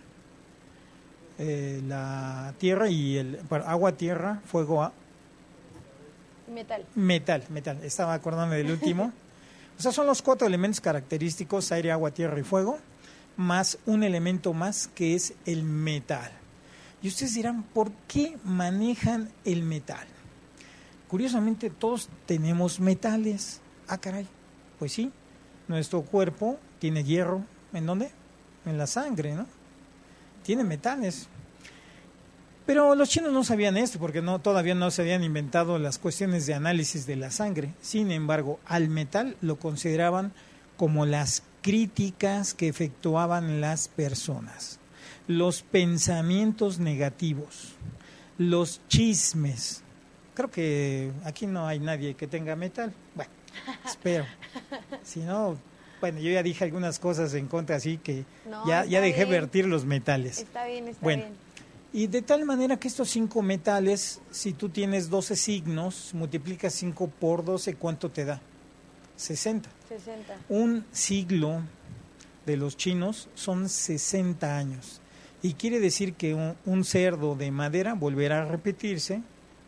eh, 1.40 1.82
la 1.88 2.54
tierra 2.58 2.90
y 2.90 3.18
el 3.18 3.40
agua, 3.66 3.94
tierra, 3.94 4.42
fuego, 4.46 4.92
Metal. 6.48 6.86
Metal, 6.96 7.44
metal. 7.50 7.84
Estaba 7.84 8.14
acordándome 8.14 8.58
del 8.58 8.72
último. 8.72 9.12
o 9.78 9.82
sea, 9.82 9.92
son 9.92 10.08
los 10.08 10.22
cuatro 10.22 10.48
elementos 10.48 10.82
característicos, 10.82 11.72
aire, 11.72 11.92
agua, 11.92 12.12
tierra 12.12 12.40
y 12.40 12.44
fuego, 12.44 12.80
más 13.38 13.78
un 13.86 14.04
elemento 14.04 14.54
más 14.54 14.88
que 14.88 15.16
es 15.16 15.34
el 15.46 15.64
metal. 15.64 16.32
Y 17.02 17.08
ustedes 17.10 17.34
dirán, 17.34 17.64
¿por 17.64 17.92
qué 18.08 18.38
manejan 18.44 19.30
el 19.44 19.64
metal? 19.64 20.08
Curiosamente, 21.10 21.70
todos 21.70 22.10
tenemos 22.26 22.80
metales. 22.80 23.62
Ah, 23.88 23.98
caray. 23.98 24.28
Pues 24.80 24.94
sí, 24.94 25.12
nuestro 25.68 26.02
cuerpo 26.02 26.58
tiene 26.80 27.04
hierro. 27.04 27.44
¿En 27.74 27.86
dónde? 27.86 28.12
En 28.66 28.78
la 28.78 28.88
sangre, 28.88 29.36
¿no? 29.36 29.46
Tiene 30.44 30.64
metales. 30.64 31.28
Pero 32.66 32.96
los 32.96 33.10
chinos 33.10 33.34
no 33.34 33.44
sabían 33.44 33.76
esto 33.76 34.00
porque 34.00 34.22
no, 34.22 34.40
todavía 34.40 34.74
no 34.74 34.90
se 34.90 35.02
habían 35.02 35.24
inventado 35.24 35.78
las 35.80 35.98
cuestiones 35.98 36.46
de 36.46 36.54
análisis 36.54 37.06
de 37.06 37.18
la 37.18 37.30
sangre. 37.30 37.74
Sin 37.82 38.12
embargo, 38.12 38.60
al 38.66 38.90
metal 38.90 39.36
lo 39.42 39.58
consideraban 39.58 40.32
como 40.78 41.06
las 41.06 41.44
críticas 41.62 42.54
que 42.54 42.68
efectuaban 42.68 43.60
las 43.62 43.90
personas, 43.90 44.80
los 45.28 45.62
pensamientos 45.62 46.80
negativos, 46.80 47.74
los 48.38 48.82
chismes. 48.88 49.82
Creo 50.34 50.50
que 50.50 51.12
aquí 51.26 51.48
no 51.48 51.68
hay 51.68 51.80
nadie 51.80 52.16
que 52.16 52.28
tenga 52.28 52.56
metal. 52.56 52.94
Bueno, 53.14 53.32
espero. 53.86 54.26
Si 55.04 55.20
no, 55.20 55.58
bueno, 56.00 56.20
yo 56.20 56.32
ya 56.32 56.44
dije 56.44 56.64
algunas 56.64 57.00
cosas 57.00 57.34
en 57.34 57.48
contra, 57.48 57.76
así 57.76 57.98
que 57.98 58.26
ya, 58.68 58.84
ya 58.86 59.00
dejé 59.00 59.26
vertir 59.26 59.66
los 59.68 59.86
metales. 59.86 60.40
Está 60.40 60.66
bien, 60.66 60.88
está 60.88 61.02
bueno, 61.02 61.24
bien. 61.24 61.38
Y 61.96 62.08
de 62.08 62.24
tal 62.24 62.44
manera 62.44 62.78
que 62.78 62.88
estos 62.88 63.12
cinco 63.12 63.44
metales, 63.44 64.20
si 64.32 64.54
tú 64.54 64.70
tienes 64.70 65.12
12 65.12 65.36
signos, 65.36 66.10
multiplicas 66.16 66.74
5 66.74 67.08
por 67.20 67.46
12, 67.46 67.76
¿cuánto 67.76 68.10
te 68.10 68.26
da? 68.26 68.42
60. 69.16 69.70
60. 69.90 70.40
Un 70.50 70.86
siglo 70.92 71.62
de 72.48 72.58
los 72.58 72.78
chinos 72.78 73.30
son 73.36 73.70
60 73.70 74.58
años. 74.58 75.02
Y 75.44 75.54
quiere 75.54 75.80
decir 75.80 76.16
que 76.16 76.34
un, 76.34 76.56
un 76.66 76.84
cerdo 76.84 77.36
de 77.36 77.52
madera 77.52 77.94
volverá 77.94 78.42
a 78.42 78.46
repetirse 78.46 79.22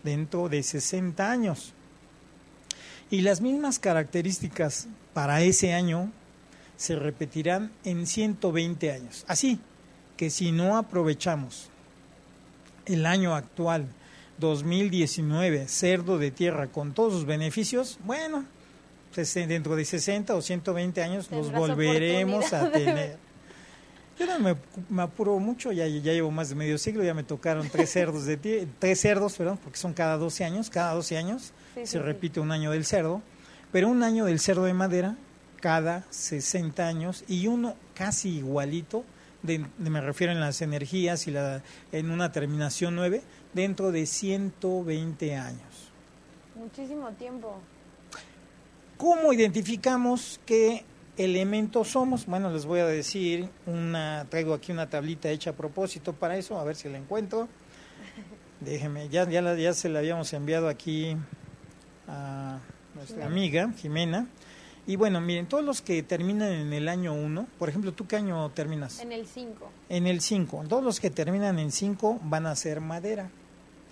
dentro 0.03 0.49
de 0.49 0.63
60 0.63 1.29
años. 1.29 1.73
Y 3.11 3.21
las 3.21 3.39
mismas 3.39 3.77
características 3.77 4.87
para 5.13 5.43
ese 5.43 5.73
año 5.73 6.11
se 6.75 6.95
repetirán 6.95 7.71
en 7.83 8.07
120 8.07 8.91
años. 8.91 9.25
Así 9.27 9.59
que 10.17 10.31
si 10.31 10.51
no 10.51 10.75
aprovechamos 10.75 11.69
el 12.85 13.05
año 13.05 13.35
actual, 13.35 13.87
2019, 14.37 15.67
cerdo 15.67 16.17
de 16.17 16.31
tierra 16.31 16.67
con 16.67 16.93
todos 16.93 17.13
sus 17.13 17.25
beneficios, 17.25 17.99
bueno, 18.03 18.45
dentro 19.47 19.75
de 19.75 19.85
60 19.85 20.35
o 20.35 20.41
120 20.41 21.01
años 21.01 21.31
nos 21.31 21.51
volveremos 21.51 22.51
a 22.53 22.71
tener. 22.71 23.17
Yo 24.17 24.25
no 24.25 24.55
me, 24.89 25.01
apuro 25.01 25.39
mucho, 25.39 25.71
ya, 25.71 25.87
ya 25.87 26.13
llevo 26.13 26.31
más 26.31 26.49
de 26.49 26.55
medio 26.55 26.77
siglo, 26.77 27.03
ya 27.03 27.13
me 27.13 27.23
tocaron 27.23 27.69
tres 27.69 27.89
cerdos 27.89 28.25
de 28.25 28.37
tres 28.79 29.01
cerdos, 29.01 29.35
perdón, 29.35 29.59
porque 29.61 29.77
son 29.77 29.93
cada 29.93 30.17
12 30.17 30.45
años, 30.45 30.69
cada 30.69 30.93
12 30.93 31.17
años 31.17 31.53
se 31.83 31.99
repite 31.99 32.39
un 32.39 32.51
año 32.51 32.71
del 32.71 32.85
cerdo, 32.85 33.21
pero 33.71 33.89
un 33.89 34.03
año 34.03 34.25
del 34.25 34.39
cerdo 34.39 34.63
de 34.65 34.73
madera 34.73 35.17
cada 35.59 36.05
60 36.11 36.87
años 36.87 37.25
y 37.27 37.47
uno 37.47 37.75
casi 37.93 38.37
igualito, 38.37 39.03
de, 39.45 39.65
me 39.77 40.01
refiero 40.01 40.33
en 40.33 40.39
las 40.39 40.61
energías 40.61 41.27
y 41.27 41.31
la, 41.31 41.61
en 41.91 42.11
una 42.11 42.31
terminación 42.31 42.95
9, 42.95 43.21
dentro 43.53 43.91
de 43.91 44.05
120 44.05 45.35
años. 45.35 45.91
Muchísimo 46.55 47.09
tiempo. 47.11 47.59
¿Cómo 48.97 49.33
identificamos 49.33 50.39
qué 50.45 50.85
elementos 51.17 51.89
somos? 51.89 52.25
Bueno, 52.25 52.51
les 52.51 52.65
voy 52.65 52.79
a 52.79 52.85
decir, 52.85 53.49
una 53.65 54.25
traigo 54.29 54.53
aquí 54.53 54.71
una 54.71 54.89
tablita 54.89 55.29
hecha 55.29 55.49
a 55.49 55.53
propósito 55.53 56.13
para 56.13 56.37
eso, 56.37 56.57
a 56.59 56.63
ver 56.63 56.75
si 56.75 56.87
la 56.89 56.97
encuentro. 56.97 57.49
Déjeme, 58.61 59.09
ya, 59.09 59.29
ya, 59.29 59.53
ya 59.55 59.73
se 59.73 59.89
la 59.89 59.99
habíamos 59.99 60.31
enviado 60.33 60.69
aquí 60.69 61.17
a 62.07 62.59
nuestra 62.95 63.25
amiga 63.25 63.71
Jimena. 63.77 64.27
Y 64.87 64.97
bueno, 64.97 65.19
miren, 65.19 65.47
todos 65.47 65.63
los 65.63 65.81
que 65.81 66.03
terminan 66.03 66.51
en 66.51 66.71
el 66.71 66.87
año 66.87 67.13
1, 67.13 67.47
por 67.57 67.69
ejemplo, 67.69 67.91
¿tú 67.93 68.05
qué 68.05 68.17
año 68.17 68.49
terminas? 68.51 68.99
En 68.99 69.11
el 69.11 69.25
5. 69.25 69.71
En 69.89 70.05
el 70.05 70.21
5. 70.21 70.65
Todos 70.69 70.83
los 70.83 70.99
que 70.99 71.09
terminan 71.09 71.57
en 71.57 71.71
5 71.71 72.19
van 72.23 72.45
a 72.45 72.55
ser 72.55 72.81
madera. 72.81 73.29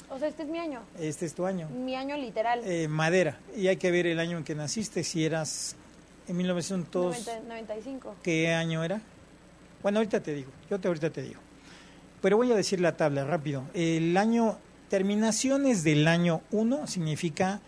O 0.10 0.20
sea, 0.20 0.28
este 0.28 0.44
es 0.44 0.50
mi 0.50 0.60
año. 0.60 0.82
Este 1.00 1.26
es 1.26 1.34
tu 1.34 1.48
año. 1.48 1.68
Mi 1.70 1.96
año 1.96 2.16
literal. 2.16 2.62
Eh, 2.64 2.88
madera. 2.88 3.40
Y 3.58 3.68
hay 3.68 3.78
que 3.78 3.90
ver 3.90 4.06
el 4.06 4.20
año 4.20 4.38
en 4.38 4.44
que 4.44 4.54
naciste, 4.54 5.04
si 5.04 5.26
eras 5.26 5.76
en 6.28 6.38
1995. 6.38 8.16
¿Qué 8.22 8.54
año 8.54 8.84
era? 8.84 9.02
Bueno, 9.82 9.98
ahorita 9.98 10.22
te 10.22 10.36
digo, 10.36 10.52
yo 10.70 10.80
te 10.80 10.88
ahorita 10.88 11.10
te 11.10 11.24
digo. 11.24 11.40
Pero 12.22 12.38
voy 12.38 12.52
a 12.52 12.56
decir 12.56 12.80
la 12.80 12.96
tabla 12.96 13.26
rápido. 13.26 13.64
El 13.74 14.16
año, 14.16 14.60
terminaciones 14.90 15.84
del 15.84 16.08
año 16.08 16.42
1 16.52 16.86
significa 16.86 17.60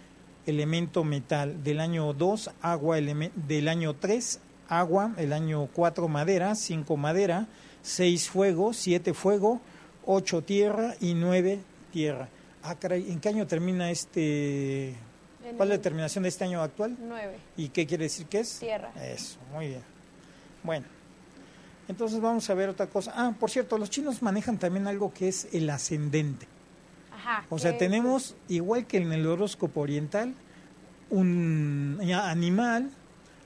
elemento 0.46 1.04
metal, 1.04 1.64
del 1.64 1.80
año 1.80 2.14
2 2.14 2.52
agua, 2.62 2.98
del 2.98 3.68
año 3.68 3.94
3 3.96 4.40
agua, 4.70 5.14
el 5.18 5.34
año 5.34 5.68
4 5.74 6.08
madera, 6.08 6.56
5 6.56 6.98
madera, 6.98 7.48
6 7.82 8.30
fuego, 8.30 8.74
7 8.74 9.14
fuego, 9.14 9.62
8 10.06 10.42
tierra 10.44 10.96
y 11.00 11.14
9 11.14 11.60
tierra. 11.92 12.30
Ah, 12.64 12.76
caray, 12.76 13.12
¿en 13.12 13.20
qué 13.20 13.30
año 13.30 13.46
termina 13.46 13.92
este? 13.92 14.96
¿Cuál 15.56 15.72
es 15.72 15.78
la 15.78 15.82
terminación 15.82 16.24
de 16.24 16.30
este 16.30 16.44
año 16.44 16.62
actual? 16.62 16.98
Nueve. 17.00 17.38
¿Y 17.56 17.70
qué 17.70 17.86
quiere 17.86 18.06
decir 18.06 18.26
que 18.26 18.40
es? 18.40 18.60
Tierra. 18.60 18.92
Eso, 19.04 19.38
muy 19.54 19.68
bien. 19.68 19.84
Bueno, 20.64 20.88
entonces 21.88 22.20
vamos 22.20 22.50
a 22.50 22.54
ver 22.56 22.70
otra 22.70 22.88
cosa. 22.88 23.14
Ah, 23.16 23.36
por 23.40 23.52
cierto, 23.52 23.78
los 23.78 23.92
chinos 23.92 24.24
manejan 24.24 24.58
también 24.58 24.88
algo 24.88 25.14
que 25.14 25.28
es 25.28 25.48
el 25.54 25.70
ascendente. 25.70 26.48
Ajá. 27.26 27.46
O 27.50 27.58
sea, 27.58 27.78
tenemos, 27.78 28.36
igual 28.48 28.86
que 28.86 28.98
en 28.98 29.12
el 29.12 29.26
horóscopo 29.26 29.82
oriental, 29.82 30.36
un 31.10 32.00
animal, 32.14 32.92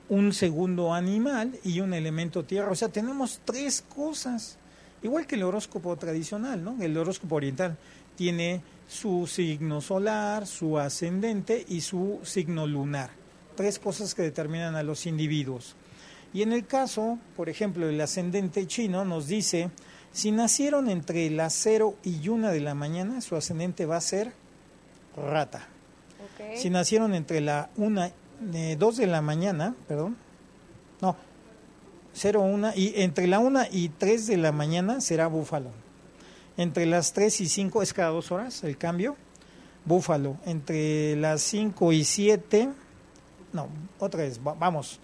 un 0.08 0.32
segundo 0.32 0.92
animal 0.92 1.58
y 1.64 1.80
un 1.80 1.94
elemento 1.94 2.44
tierra. 2.44 2.70
O 2.70 2.74
sea, 2.74 2.88
tenemos 2.88 3.40
tres 3.44 3.82
cosas. 3.82 4.58
Igual 5.02 5.26
que 5.26 5.36
el 5.36 5.44
horóscopo 5.44 5.96
tradicional, 5.96 6.62
¿no? 6.62 6.76
El 6.82 6.96
horóscopo 6.98 7.36
oriental 7.36 7.78
tiene 8.16 8.60
su 8.86 9.26
signo 9.26 9.80
solar, 9.80 10.46
su 10.46 10.78
ascendente 10.78 11.64
y 11.68 11.80
su 11.80 12.20
signo 12.22 12.66
lunar. 12.66 13.10
Tres 13.56 13.78
cosas 13.78 14.14
que 14.14 14.22
determinan 14.22 14.74
a 14.74 14.82
los 14.82 15.06
individuos. 15.06 15.76
Y 16.32 16.42
en 16.42 16.52
el 16.52 16.66
caso, 16.66 17.18
por 17.36 17.48
ejemplo, 17.48 17.88
el 17.88 18.00
ascendente 18.00 18.66
chino 18.66 19.04
nos 19.04 19.26
dice, 19.26 19.70
si 20.12 20.32
nacieron 20.32 20.88
entre 20.88 21.30
las 21.30 21.54
0 21.54 21.94
y 22.02 22.28
1 22.28 22.50
de 22.50 22.60
la 22.60 22.74
mañana, 22.74 23.20
su 23.20 23.36
ascendente 23.36 23.86
va 23.86 23.96
a 23.96 24.00
ser 24.00 24.32
rata. 25.16 25.68
Si 26.56 26.70
nacieron 26.70 27.14
entre 27.14 27.40
la 27.40 27.70
1 27.76 28.10
eh, 28.54 28.76
2 28.78 28.96
de 28.96 29.06
la 29.06 29.20
mañana, 29.20 29.74
perdón, 29.86 30.16
no, 31.00 31.16
0, 32.14 32.40
1, 32.40 32.72
y 32.74 32.94
entre 32.96 33.26
la 33.26 33.38
1 33.38 33.64
y 33.70 33.90
3 33.90 34.26
de 34.26 34.36
la 34.36 34.52
mañana 34.52 35.00
será 35.00 35.26
búfalo. 35.26 35.70
Entre 36.56 36.86
las 36.86 37.12
3 37.12 37.40
y 37.42 37.48
5 37.48 37.82
es 37.82 37.92
cada 37.92 38.10
dos 38.10 38.32
horas 38.32 38.64
el 38.64 38.76
cambio. 38.76 39.16
Búfalo. 39.84 40.36
Entre 40.44 41.16
las 41.16 41.42
5 41.42 41.92
y 41.92 42.04
7, 42.04 42.68
no, 43.52 43.68
otra 43.98 44.22
vez, 44.22 44.40
vamos. 44.42 45.00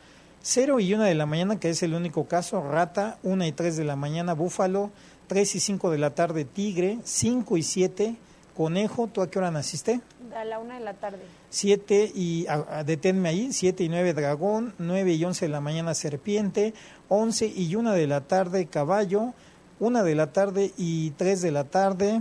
0 0.48 0.78
y 0.78 0.94
1 0.94 1.02
de 1.02 1.14
la 1.16 1.26
mañana, 1.26 1.59
que 1.59 1.70
es 1.70 1.82
el 1.82 1.92
único 1.92 2.28
caso. 2.28 2.62
Rata, 2.62 3.18
1 3.24 3.46
y 3.46 3.50
3 3.50 3.76
de 3.76 3.82
la 3.82 3.96
mañana. 3.96 4.32
Búfalo, 4.32 4.92
3 5.26 5.56
y 5.56 5.59
5 5.59 5.90
de 5.90 5.98
la 5.98 6.14
tarde. 6.14 6.44
Tigre, 6.44 6.98
5 7.02 7.56
y 7.56 7.64
7. 7.64 8.14
Conejo, 8.56 9.09
¿tú 9.09 9.22
a 9.22 9.28
qué 9.28 9.40
hora 9.40 9.50
naciste? 9.50 10.00
A 10.37 10.44
la 10.44 10.61
1 10.61 10.74
de 10.74 10.80
la 10.80 10.94
tarde. 10.94 11.18
7 11.50 12.12
y, 12.14 12.46
deténme 12.85 13.28
ahí, 13.28 13.52
7 13.52 13.82
y 13.82 13.88
9 13.88 14.14
dragón, 14.14 14.72
9 14.78 15.14
y 15.14 15.24
11 15.24 15.46
de 15.46 15.48
la 15.50 15.61
mañana 15.61 15.94
serpiente, 15.94 16.74
11 17.09 17.48
y 17.48 17.74
1 17.74 17.90
de 17.90 18.06
la 18.06 18.20
tarde 18.20 18.66
caballo, 18.66 19.35
una 19.80 20.04
de 20.04 20.14
la 20.14 20.32
tarde 20.32 20.72
y 20.76 21.11
tres 21.11 21.42
de 21.42 21.50
la 21.50 21.64
tarde, 21.64 22.20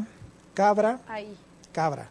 cabra. 0.56 1.00
Ahí. 1.08 1.38
Cabra. 1.72 2.10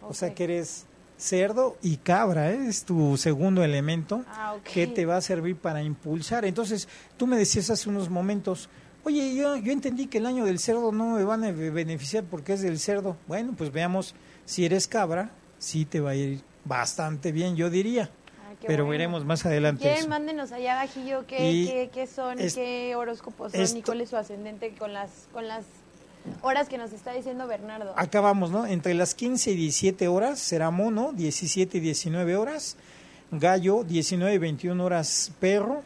O 0.00 0.14
sea 0.14 0.32
que 0.32 0.44
eres 0.44 0.86
cerdo 1.22 1.76
y 1.82 1.98
cabra, 1.98 2.50
¿eh? 2.50 2.66
es 2.68 2.84
tu 2.84 3.16
segundo 3.16 3.62
elemento 3.62 4.24
ah, 4.28 4.56
que 4.64 4.86
te 4.86 5.06
va 5.06 5.16
a 5.16 5.20
servir 5.20 5.56
para 5.56 5.82
impulsar. 5.82 6.44
Entonces, 6.44 6.88
tú 7.16 7.26
me 7.26 7.36
decías 7.36 7.70
hace 7.70 7.88
unos 7.88 8.10
momentos, 8.10 8.68
oye, 9.04 9.34
yo, 9.34 9.56
yo 9.56 9.72
entendí 9.72 10.08
que 10.08 10.18
el 10.18 10.26
año 10.26 10.44
del 10.44 10.58
cerdo 10.58 10.90
no 10.90 11.12
me 11.12 11.24
van 11.24 11.44
a 11.44 11.52
beneficiar 11.52 12.24
porque 12.24 12.54
es 12.54 12.62
del 12.62 12.78
cerdo. 12.78 13.16
Bueno, 13.28 13.54
pues 13.56 13.70
veamos, 13.70 14.14
si 14.44 14.64
eres 14.64 14.88
cabra, 14.88 15.30
sí 15.58 15.84
te 15.84 16.00
va 16.00 16.10
a 16.10 16.14
ir 16.16 16.42
bastante 16.64 17.30
bien, 17.30 17.54
yo 17.54 17.70
diría 17.70 18.10
pero 18.66 18.86
veremos 18.86 19.24
más 19.24 19.44
adelante. 19.46 19.82
Quieren, 19.82 20.08
mándenos 20.08 20.52
allá 20.52 20.80
abajillo 20.80 21.26
qué, 21.26 21.90
qué, 21.92 22.06
son, 22.06 22.38
qué 22.38 22.94
horóscopos 22.96 23.52
son 23.52 23.76
y 23.76 23.82
cuál 23.82 24.00
es 24.00 24.10
su 24.10 24.16
ascendente 24.16 24.74
con 24.78 24.92
las, 24.92 25.28
con 25.32 25.48
las 25.48 25.64
horas 26.42 26.68
que 26.68 26.78
nos 26.78 26.92
está 26.92 27.12
diciendo 27.12 27.46
Bernardo. 27.46 27.94
Acabamos, 27.96 28.50
¿no? 28.50 28.66
Entre 28.66 28.94
las 28.94 29.14
15 29.14 29.52
y 29.52 29.56
17 29.56 30.08
horas 30.08 30.38
será 30.38 30.70
mono, 30.70 31.12
17 31.12 31.78
y 31.78 31.80
19 31.80 32.36
horas, 32.36 32.76
gallo, 33.30 33.84
19 33.84 34.34
y 34.34 34.38
21 34.38 34.84
horas 34.84 35.32
perro, 35.40 35.82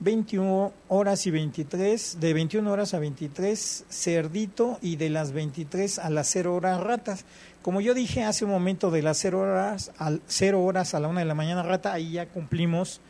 21 0.00 0.72
horas 0.88 1.26
y 1.26 1.30
23, 1.30 2.20
de 2.20 2.34
21 2.34 2.72
horas 2.72 2.94
a 2.94 2.98
23 2.98 3.84
cerdito 3.88 4.78
y 4.80 4.96
de 4.96 5.10
las 5.10 5.32
23 5.32 5.98
a 5.98 6.08
las 6.08 6.28
0 6.28 6.54
horas 6.54 6.80
ratas. 6.80 7.26
Como 7.60 7.82
yo 7.82 7.92
dije 7.92 8.24
hace 8.24 8.46
un 8.46 8.50
momento, 8.50 8.90
de 8.90 9.02
las 9.02 9.18
0 9.18 9.40
horas, 9.40 9.92
a, 9.98 10.12
0 10.26 10.64
horas 10.64 10.94
a 10.94 11.00
la 11.00 11.08
1 11.08 11.20
de 11.20 11.26
la 11.26 11.34
mañana 11.34 11.62
rata, 11.62 11.92
ahí 11.92 12.12
ya 12.12 12.26
cumplimos 12.26 13.02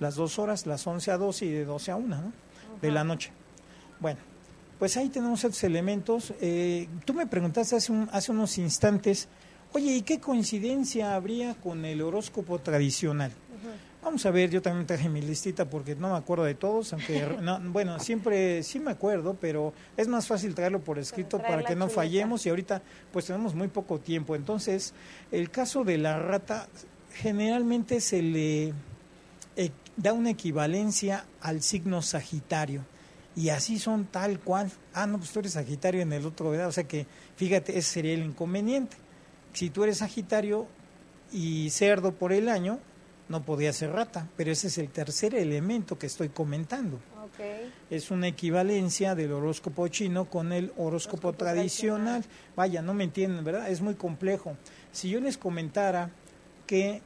las 0.00 0.14
dos 0.14 0.38
horas, 0.38 0.66
las 0.66 0.86
11 0.86 1.10
a 1.10 1.18
12 1.18 1.44
y 1.44 1.50
de 1.50 1.64
12 1.66 1.90
a 1.90 1.96
1 1.96 2.16
¿no? 2.16 2.32
de 2.80 2.90
la 2.90 3.04
noche. 3.04 3.30
Bueno, 4.00 4.20
pues 4.78 4.96
ahí 4.96 5.08
tenemos 5.08 5.42
estos 5.44 5.62
elementos. 5.64 6.32
Eh, 6.40 6.88
tú 7.04 7.14
me 7.14 7.26
preguntaste 7.26 7.76
hace, 7.76 7.92
un, 7.92 8.08
hace 8.12 8.30
unos 8.32 8.58
instantes, 8.58 9.28
oye, 9.72 9.96
¿y 9.96 10.02
qué 10.02 10.20
coincidencia 10.20 11.14
habría 11.14 11.54
con 11.54 11.84
el 11.84 12.00
horóscopo 12.00 12.58
tradicional? 12.60 13.32
Vamos 14.00 14.24
a 14.24 14.30
ver, 14.30 14.48
yo 14.48 14.62
también 14.62 14.86
traje 14.86 15.08
mi 15.08 15.20
listita 15.20 15.68
porque 15.68 15.96
no 15.96 16.12
me 16.12 16.16
acuerdo 16.16 16.44
de 16.44 16.54
todos, 16.54 16.92
aunque, 16.92 17.26
bueno, 17.64 17.98
siempre 17.98 18.62
sí 18.62 18.78
me 18.78 18.92
acuerdo, 18.92 19.36
pero 19.40 19.74
es 19.96 20.06
más 20.06 20.28
fácil 20.28 20.54
traerlo 20.54 20.80
por 20.80 20.98
escrito 20.98 21.38
para 21.38 21.64
que 21.64 21.74
no 21.74 21.88
fallemos 21.88 22.46
y 22.46 22.48
ahorita 22.48 22.80
pues 23.12 23.26
tenemos 23.26 23.54
muy 23.54 23.68
poco 23.68 23.98
tiempo. 23.98 24.36
Entonces, 24.36 24.94
el 25.32 25.50
caso 25.50 25.82
de 25.82 25.98
la 25.98 26.18
rata 26.20 26.68
generalmente 27.12 28.00
se 28.00 28.22
le 28.22 28.72
eh, 29.56 29.70
da 29.96 30.12
una 30.12 30.30
equivalencia 30.30 31.24
al 31.40 31.62
signo 31.62 32.00
Sagitario 32.00 32.84
y 33.38 33.50
así 33.50 33.78
son 33.78 34.06
tal 34.06 34.40
cual. 34.40 34.68
Ah, 34.92 35.06
no, 35.06 35.18
pues 35.18 35.30
tú 35.30 35.38
eres 35.38 35.52
Sagitario 35.52 36.00
en 36.00 36.12
el 36.12 36.26
otro, 36.26 36.50
¿verdad? 36.50 36.66
O 36.66 36.72
sea 36.72 36.82
que, 36.82 37.06
fíjate, 37.36 37.78
ese 37.78 37.88
sería 37.88 38.14
el 38.14 38.24
inconveniente. 38.24 38.96
Si 39.52 39.70
tú 39.70 39.84
eres 39.84 39.98
Sagitario 39.98 40.66
y 41.30 41.70
cerdo 41.70 42.12
por 42.12 42.32
el 42.32 42.48
año, 42.48 42.80
no 43.28 43.44
podía 43.44 43.72
ser 43.72 43.92
rata, 43.92 44.28
pero 44.36 44.50
ese 44.50 44.66
es 44.66 44.78
el 44.78 44.88
tercer 44.88 45.36
elemento 45.36 45.96
que 45.96 46.06
estoy 46.06 46.30
comentando. 46.30 46.98
Es 47.90 48.10
una 48.10 48.26
equivalencia 48.26 49.14
del 49.14 49.30
horóscopo 49.30 49.86
chino 49.86 50.24
con 50.24 50.52
el 50.52 50.72
horóscopo, 50.76 51.32
tradicional. 51.32 52.24
Vaya, 52.56 52.82
no 52.82 52.92
me 52.92 53.04
entienden, 53.04 53.44
¿verdad? 53.44 53.70
Es 53.70 53.80
muy 53.80 53.94
complejo. 53.94 54.56
Si 54.90 55.10
yo 55.10 55.20
les 55.20 55.38
comentara 55.38 56.10
que 56.66 57.02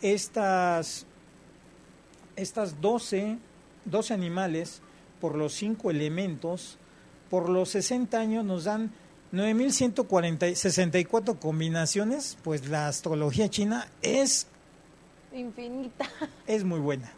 estas, 0.00 1.06
estas 2.34 2.80
12, 2.80 3.38
12 3.84 4.12
animales 4.12 4.82
por 5.22 5.34
los 5.36 5.54
cinco 5.54 5.90
elementos, 5.92 6.76
por 7.30 7.48
los 7.48 7.70
60 7.70 8.18
años 8.18 8.44
nos 8.44 8.64
dan 8.64 8.90
9.164 9.32 11.38
combinaciones, 11.38 12.36
pues 12.42 12.66
la 12.66 12.88
astrología 12.88 13.48
china 13.48 13.86
es 14.02 14.48
infinita. 15.32 16.10
Es 16.48 16.64
muy 16.64 16.80
buena. 16.80 17.12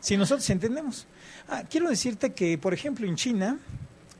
Si 0.00 0.16
nosotros 0.16 0.50
entendemos. 0.50 1.06
Ah, 1.48 1.62
quiero 1.70 1.88
decirte 1.88 2.32
que, 2.32 2.58
por 2.58 2.74
ejemplo, 2.74 3.06
en 3.06 3.14
China 3.14 3.60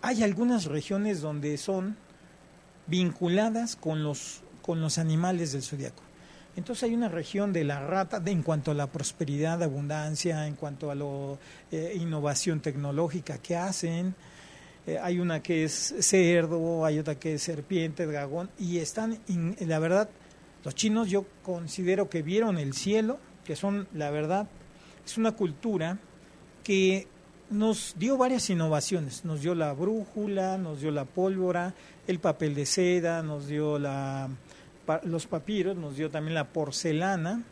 hay 0.01 0.23
algunas 0.23 0.67
regiones 0.67 1.21
donde 1.21 1.59
son 1.59 1.97
vinculadas 2.87 3.75
con 3.75 4.05
los, 4.05 4.43
con 4.63 4.81
los 4.81 4.99
animales 4.99 5.51
del 5.51 5.65
zodiaco. 5.65 6.05
Entonces 6.55 6.85
hay 6.85 6.95
una 6.95 7.09
región 7.09 7.53
de 7.53 7.65
la 7.65 7.81
rata 7.81 8.21
de, 8.21 8.31
en 8.31 8.43
cuanto 8.43 8.71
a 8.71 8.75
la 8.75 8.87
prosperidad, 8.87 9.63
abundancia, 9.63 10.47
en 10.47 10.55
cuanto 10.55 10.91
a 10.91 10.95
la 10.95 11.39
eh, 11.71 11.95
innovación 11.97 12.61
tecnológica 12.61 13.39
que 13.39 13.57
hacen. 13.57 14.15
Eh, 14.87 14.99
hay 15.01 15.19
una 15.19 15.43
que 15.43 15.65
es 15.65 15.95
cerdo, 16.01 16.85
hay 16.85 16.99
otra 16.99 17.15
que 17.15 17.35
es 17.35 17.43
serpiente, 17.43 18.05
dragón, 18.05 18.51
y 18.59 18.79
están, 18.79 19.19
la 19.61 19.79
verdad, 19.79 20.11
los 20.65 20.75
chinos 20.75 21.09
yo 21.09 21.25
considero 21.43 22.11
que 22.11 22.23
vieron 22.23 22.59
el 22.59 22.75
cielo, 22.75 23.19
que 23.45 23.57
son, 23.57 23.89
la 23.95 24.11
verdad, 24.11 24.47
es 25.05 25.17
una 25.17 25.33
cultura 25.33 25.99
que 26.63 27.07
nos 27.51 27.95
dio 27.99 28.17
varias 28.17 28.49
innovaciones. 28.51 29.25
Nos 29.25 29.43
dio 29.43 29.55
la 29.55 29.73
brújula, 29.73 30.59
nos 30.59 30.81
dio 30.81 30.91
la 30.91 31.05
pólvora, 31.05 31.75
el 32.07 32.19
papel 32.19 32.55
de 32.55 32.67
seda, 32.67 33.23
nos 33.23 33.47
dio 33.47 33.79
la, 33.79 34.29
los 35.05 35.27
papiros, 35.27 35.77
nos 35.77 35.97
dio 35.97 36.11
también 36.11 36.35
la 36.35 36.49
porcelana, 36.49 37.43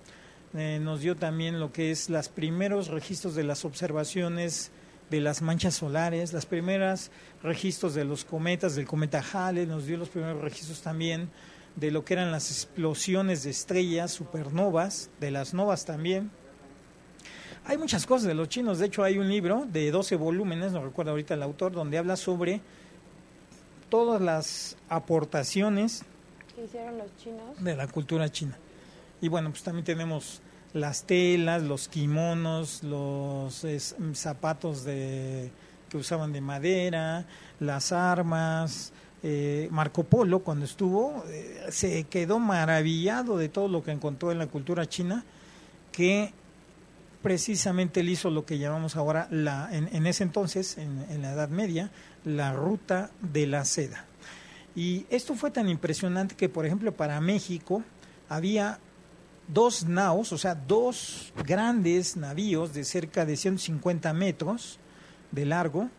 eh, 0.55 0.79
nos 0.81 1.01
dio 1.01 1.16
también 1.16 1.61
lo 1.61 1.73
que 1.73 1.90
es 1.90 2.11
los 2.11 2.29
primeros 2.29 2.88
registros 2.88 3.35
de 3.35 3.45
las 3.45 3.64
observaciones 3.64 4.73
de 5.11 5.21
las 5.21 5.43
manchas 5.43 5.75
solares, 5.75 6.33
las 6.33 6.47
primeras 6.47 7.11
registros 7.43 7.95
de 7.95 8.05
los 8.05 8.25
cometas, 8.25 8.77
del 8.77 8.87
cometa 8.87 9.23
Halley, 9.33 9.66
nos 9.66 9.87
dio 9.87 9.97
los 9.97 10.09
primeros 10.09 10.40
registros 10.40 10.83
también 10.83 11.29
de 11.77 11.90
lo 11.90 12.05
que 12.05 12.14
eran 12.14 12.31
las 12.31 12.51
explosiones 12.51 13.43
de 13.43 13.51
estrellas, 13.51 14.12
supernovas, 14.12 15.11
de 15.21 15.31
las 15.31 15.53
novas 15.53 15.85
también. 15.85 16.31
Hay 17.64 17.77
muchas 17.77 18.07
cosas 18.07 18.29
de 18.29 18.35
los 18.35 18.49
chinos, 18.49 18.79
de 18.79 18.87
hecho 18.87 19.03
hay 19.03 19.19
un 19.19 19.29
libro 19.29 19.66
de 19.71 19.90
12 19.90 20.16
volúmenes, 20.16 20.73
no 20.73 20.85
recuerdo 20.85 21.11
ahorita 21.11 21.35
el 21.35 21.43
autor, 21.43 21.73
donde 21.73 21.99
habla 21.99 22.16
sobre 22.16 22.61
todas 23.88 24.21
las 24.21 24.77
aportaciones 24.88 26.05
hicieron 26.64 26.99
los 26.99 27.16
chinos 27.16 27.62
de 27.62 27.77
la 27.77 27.87
cultura 27.87 28.29
china. 28.29 28.57
Y 29.20 29.29
bueno, 29.29 29.51
pues 29.51 29.62
también 29.62 29.85
tenemos 29.85 30.40
las 30.73 31.05
telas, 31.05 31.62
los 31.62 31.88
kimonos, 31.88 32.83
los 32.83 33.66
zapatos 34.14 34.85
de, 34.85 35.51
que 35.88 35.96
usaban 35.96 36.33
de 36.33 36.40
madera, 36.40 37.27
las 37.59 37.92
armas, 37.92 38.92
eh, 39.23 39.68
Marco 39.70 40.05
Polo 40.05 40.38
cuando 40.38 40.64
estuvo 40.64 41.25
eh, 41.29 41.66
se 41.68 42.05
quedó 42.05 42.38
maravillado 42.38 43.37
de 43.37 43.51
todo 43.51 43.68
lo 43.68 43.83
que 43.83 43.90
encontró 43.90 44.33
en 44.33 44.38
la 44.38 44.46
cultura 44.46 44.87
china 44.87 45.27
que 45.92 46.33
precisamente 47.20 48.01
él 48.01 48.09
hizo 48.09 48.31
lo 48.31 48.46
que 48.46 48.59
llamamos 48.59 48.96
ahora 48.96 49.29
la 49.31 49.68
en, 49.73 50.07
ese 50.07 50.23
entonces 50.23 50.79
en, 50.79 51.05
en, 51.11 51.20
la 51.20 51.33
Edad 51.33 51.51
Media 51.51 51.90
la 52.25 52.55
ruta 52.55 53.11
de 53.20 53.46
la 53.46 53.66
seda 53.66 54.07
y 54.74 55.06
esto 55.11 55.35
fue 55.35 55.50
tan 55.50 55.68
impresionante 55.68 56.35
que 56.35 56.48
por 56.48 56.66
ejemplo 56.66 56.92
para 56.92 57.20
México 57.20 57.83
había 58.28 58.78
dos 59.48 59.85
naos 59.85 60.33
o 60.33 60.38
sea 60.38 60.54
dos 60.54 61.33
grandes 61.44 62.16
navíos 62.16 62.72
de 62.72 62.85
cerca 62.85 63.26
de 63.26 63.37
150 63.37 64.12
metros 64.12 64.78
de 65.33 65.46
largo 65.46 65.90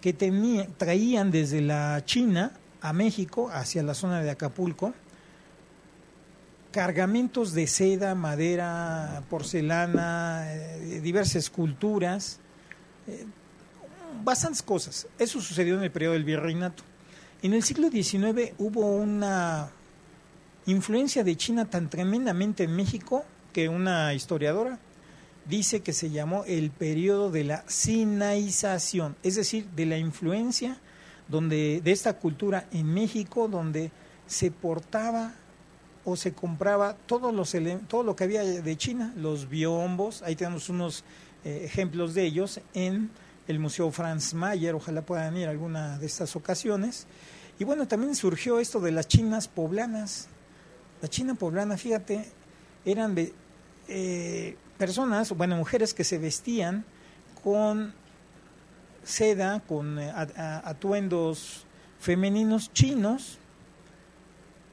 que 0.00 0.12
traían 0.12 1.30
desde 1.30 1.60
la 1.60 2.04
China 2.04 2.52
a 2.80 2.92
México, 2.92 3.50
hacia 3.52 3.82
la 3.82 3.94
zona 3.94 4.22
de 4.22 4.30
Acapulco, 4.30 4.94
cargamentos 6.70 7.52
de 7.52 7.66
seda, 7.66 8.14
madera, 8.14 9.22
porcelana, 9.28 10.44
eh, 10.52 11.00
diversas 11.02 11.36
esculturas, 11.36 12.38
eh, 13.06 13.26
bastantes 14.22 14.62
cosas. 14.62 15.08
Eso 15.18 15.40
sucedió 15.40 15.76
en 15.76 15.82
el 15.82 15.90
periodo 15.90 16.12
del 16.12 16.24
virreinato. 16.24 16.84
En 17.40 17.52
el 17.52 17.62
siglo 17.62 17.88
XIX 17.88 18.52
hubo 18.58 18.96
una 18.96 19.70
influencia 20.66 21.22
de 21.22 21.36
China 21.36 21.66
tan 21.70 21.88
tremendamente 21.88 22.64
en 22.64 22.74
México 22.74 23.24
que 23.52 23.68
una 23.68 24.12
historiadora 24.12 24.80
dice 25.44 25.80
que 25.80 25.92
se 25.92 26.10
llamó 26.10 26.42
el 26.48 26.72
periodo 26.72 27.30
de 27.30 27.44
la 27.44 27.62
sinaización, 27.68 29.14
es 29.22 29.36
decir, 29.36 29.66
de 29.76 29.86
la 29.86 29.98
influencia 29.98 30.78
donde 31.28 31.80
de 31.80 31.92
esta 31.92 32.14
cultura 32.14 32.66
en 32.72 32.92
México 32.92 33.46
donde 33.46 33.92
se 34.26 34.50
portaba 34.50 35.32
o 36.04 36.16
se 36.16 36.32
compraba 36.32 36.96
todos 37.06 37.32
los 37.32 37.54
todo 37.86 38.02
lo 38.02 38.16
que 38.16 38.24
había 38.24 38.42
de 38.42 38.76
China, 38.76 39.12
los 39.16 39.48
biombos, 39.48 40.22
ahí 40.22 40.34
tenemos 40.34 40.70
unos 40.70 41.04
eh, 41.44 41.62
ejemplos 41.64 42.14
de 42.14 42.24
ellos 42.24 42.60
en 42.74 43.10
el 43.48 43.58
Museo 43.58 43.90
Franz 43.90 44.34
Mayer, 44.34 44.74
ojalá 44.74 45.02
puedan 45.02 45.36
ir 45.36 45.48
a 45.48 45.50
alguna 45.50 45.98
de 45.98 46.06
estas 46.06 46.36
ocasiones. 46.36 47.06
Y 47.58 47.64
bueno, 47.64 47.88
también 47.88 48.14
surgió 48.14 48.60
esto 48.60 48.78
de 48.78 48.92
las 48.92 49.08
chinas 49.08 49.48
poblanas. 49.48 50.28
La 51.00 51.08
china 51.08 51.34
poblana, 51.34 51.78
fíjate, 51.78 52.26
eran 52.84 53.16
eh, 53.88 54.56
personas, 54.76 55.32
bueno, 55.32 55.56
mujeres 55.56 55.94
que 55.94 56.04
se 56.04 56.18
vestían 56.18 56.84
con 57.42 57.94
seda, 59.02 59.60
con 59.66 59.98
eh, 59.98 60.12
atuendos 60.64 61.64
femeninos 61.98 62.70
chinos. 62.74 63.38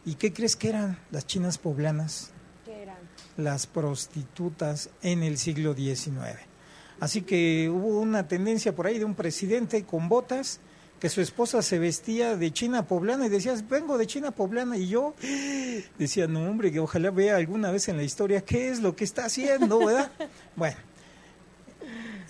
¿Y 0.04 0.16
qué 0.16 0.34
crees 0.34 0.58
que 0.58 0.70
eran 0.70 1.00
las 1.12 1.26
chinas 1.26 1.58
poblanas? 1.58 2.32
¿Qué 2.66 2.84
eran? 2.84 2.98
Las 3.38 3.68
prostitutas 3.68 4.90
en 5.02 5.24
el 5.24 5.38
siglo 5.38 5.74
XIX. 5.74 6.55
Así 7.00 7.22
que 7.22 7.70
hubo 7.70 8.00
una 8.00 8.28
tendencia 8.28 8.74
por 8.74 8.88
ahí 8.88 9.00
de 9.00 9.06
un 9.06 9.16
presidente 9.16 9.84
con 9.84 10.08
botas 10.08 10.60
que 11.00 11.10
su 11.10 11.22
esposa 11.22 11.62
se 11.62 11.78
vestía 11.78 12.38
de 12.38 12.52
china 12.52 12.88
poblana 12.88 13.26
y 13.26 13.30
decía, 13.30 13.54
vengo 13.70 13.98
de 13.98 14.08
china 14.08 14.32
poblana 14.32 14.78
y 14.78 14.88
yo 14.88 15.14
decía, 16.00 16.28
no 16.28 16.50
hombre, 16.50 16.72
que 16.72 16.80
ojalá 16.80 17.12
vea 17.12 17.36
alguna 17.36 17.72
vez 17.72 17.90
en 17.90 17.98
la 17.98 18.04
historia 18.04 18.42
qué 18.42 18.70
es 18.70 18.82
lo 18.82 18.96
que 18.96 19.04
está 19.04 19.26
haciendo, 19.26 19.80
¿verdad? 19.80 20.12
bueno, 20.56 20.78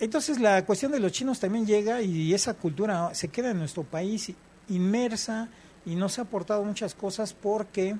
entonces 0.00 0.40
la 0.40 0.64
cuestión 0.66 0.92
de 0.92 1.00
los 1.00 1.12
chinos 1.12 1.38
también 1.38 1.64
llega 1.64 2.02
y 2.02 2.34
esa 2.34 2.54
cultura 2.54 3.14
se 3.14 3.28
queda 3.28 3.52
en 3.52 3.58
nuestro 3.58 3.84
país 3.84 4.32
inmersa 4.68 5.48
y 5.86 5.94
nos 5.94 6.18
ha 6.18 6.22
aportado 6.22 6.64
muchas 6.64 6.94
cosas 6.94 7.32
porque 7.32 7.96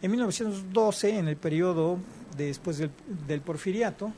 en 0.00 0.10
1912, 0.10 1.18
en 1.18 1.28
el 1.28 1.36
periodo 1.36 1.98
después 2.36 2.78
del, 2.78 2.90
del 3.26 3.42
porfiriato, 3.42 4.12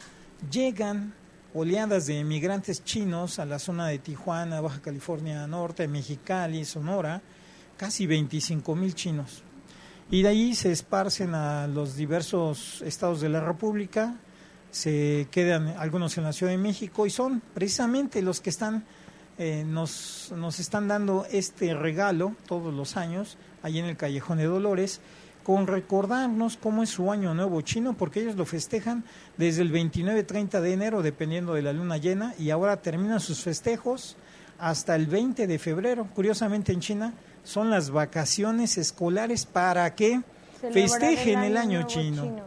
llegan 0.50 1.12
oleadas 1.54 2.06
de 2.06 2.20
emigrantes 2.20 2.84
chinos 2.84 3.38
a 3.38 3.46
la 3.46 3.58
zona 3.58 3.88
de 3.88 3.98
Tijuana, 3.98 4.61
Baja 4.61 4.80
California 4.80 5.46
Norte, 5.46 5.88
Mexicali, 5.88 6.64
Sonora, 6.64 7.22
casi 7.76 8.06
25 8.06 8.74
mil 8.74 8.94
chinos. 8.94 9.42
Y 10.11 10.22
de 10.22 10.28
ahí 10.28 10.54
se 10.54 10.72
esparcen 10.72 11.34
a 11.34 11.66
los 11.66 11.96
diversos 11.96 12.82
estados 12.82 13.20
de 13.20 13.28
la 13.28 13.40
República, 13.40 14.16
se 14.70 15.28
quedan 15.30 15.68
algunos 15.78 16.16
en 16.18 16.24
la 16.24 16.32
Ciudad 16.32 16.52
de 16.52 16.58
México 16.58 17.06
y 17.06 17.11
son 17.11 17.42
precisamente 17.54 18.22
los 18.22 18.40
que 18.40 18.50
están 18.50 18.84
eh, 19.38 19.64
nos, 19.64 20.32
nos 20.37 20.58
están 20.58 20.88
dando 20.88 21.24
este 21.30 21.72
regalo 21.72 22.34
todos 22.46 22.74
los 22.74 22.96
años 22.96 23.38
allí 23.62 23.78
en 23.78 23.84
el 23.84 23.96
Callejón 23.96 24.38
de 24.38 24.46
Dolores 24.46 25.00
con 25.48 25.66
recordarnos 25.66 26.58
cómo 26.58 26.82
es 26.82 26.90
su 26.90 27.11
año 27.11 27.32
nuevo 27.32 27.62
chino, 27.62 27.94
porque 27.94 28.20
ellos 28.20 28.37
lo 28.37 28.44
festejan 28.44 29.02
desde 29.38 29.62
el 29.62 29.72
29-30 29.72 30.61
de 30.61 30.74
enero, 30.74 31.00
dependiendo 31.00 31.54
de 31.54 31.62
la 31.62 31.72
luna 31.72 31.96
llena, 31.96 32.34
y 32.38 32.50
ahora 32.50 32.82
terminan 32.82 33.18
sus 33.18 33.40
festejos 33.40 34.18
hasta 34.58 34.94
el 34.94 35.06
20 35.06 35.46
de 35.46 35.58
febrero. 35.58 36.06
Curiosamente 36.14 36.74
en 36.74 36.80
China 36.80 37.14
son 37.44 37.70
las 37.70 37.88
vacaciones 37.88 38.76
escolares 38.76 39.46
para 39.46 39.94
que 39.94 40.20
festejen 40.70 41.38
el 41.38 41.56
año, 41.56 41.87
chino. 41.87 42.42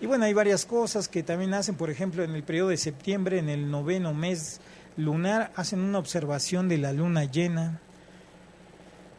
Y 0.00 0.06
bueno, 0.06 0.24
hay 0.24 0.32
varias 0.32 0.66
cosas 0.66 1.06
que 1.06 1.22
también 1.22 1.54
hacen, 1.54 1.76
por 1.76 1.90
ejemplo, 1.90 2.24
en 2.24 2.32
el 2.34 2.42
periodo 2.42 2.70
de 2.70 2.76
septiembre, 2.76 3.38
en 3.38 3.50
el 3.50 3.70
noveno 3.70 4.14
mes 4.14 4.60
lunar, 4.96 5.52
hacen 5.54 5.78
una 5.78 6.00
observación 6.00 6.68
de 6.68 6.78
la 6.78 6.92
luna 6.92 7.22
llena. 7.22 7.78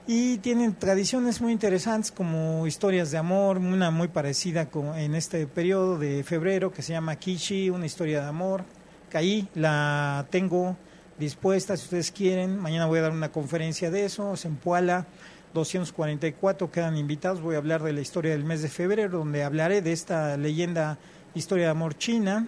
Y 0.05 0.39
tienen 0.39 0.75
tradiciones 0.75 1.39
muy 1.39 1.53
interesantes 1.53 2.11
como 2.11 2.67
historias 2.67 3.09
de 3.11 3.17
amor, 3.17 3.57
una 3.57 3.89
muy 3.89 4.09
parecida 4.09 4.65
con, 4.65 4.97
en 4.97 5.15
este 5.15 5.47
periodo 5.47 5.97
de 5.97 6.25
febrero 6.25 6.73
que 6.73 6.81
se 6.81 6.91
llama 6.91 7.15
Kishi, 7.15 7.69
una 7.69 7.85
historia 7.85 8.21
de 8.21 8.27
amor. 8.27 8.65
Que 9.09 9.17
ahí 9.17 9.47
la 9.55 10.25
tengo 10.29 10.75
dispuesta 11.17 11.77
si 11.77 11.83
ustedes 11.85 12.11
quieren. 12.11 12.59
Mañana 12.59 12.85
voy 12.85 12.99
a 12.99 13.03
dar 13.03 13.11
una 13.11 13.31
conferencia 13.31 13.89
de 13.91 14.03
eso, 14.03 14.33
en 14.43 14.55
Puala 14.57 15.05
244 15.53 16.69
quedan 16.69 16.97
invitados. 16.97 17.39
Voy 17.41 17.55
a 17.55 17.59
hablar 17.59 17.81
de 17.81 17.93
la 17.93 18.01
historia 18.01 18.31
del 18.31 18.43
mes 18.43 18.61
de 18.61 18.69
febrero, 18.69 19.19
donde 19.19 19.43
hablaré 19.43 19.81
de 19.81 19.93
esta 19.93 20.35
leyenda 20.35 20.97
historia 21.33 21.65
de 21.65 21.71
amor 21.71 21.97
china, 21.97 22.47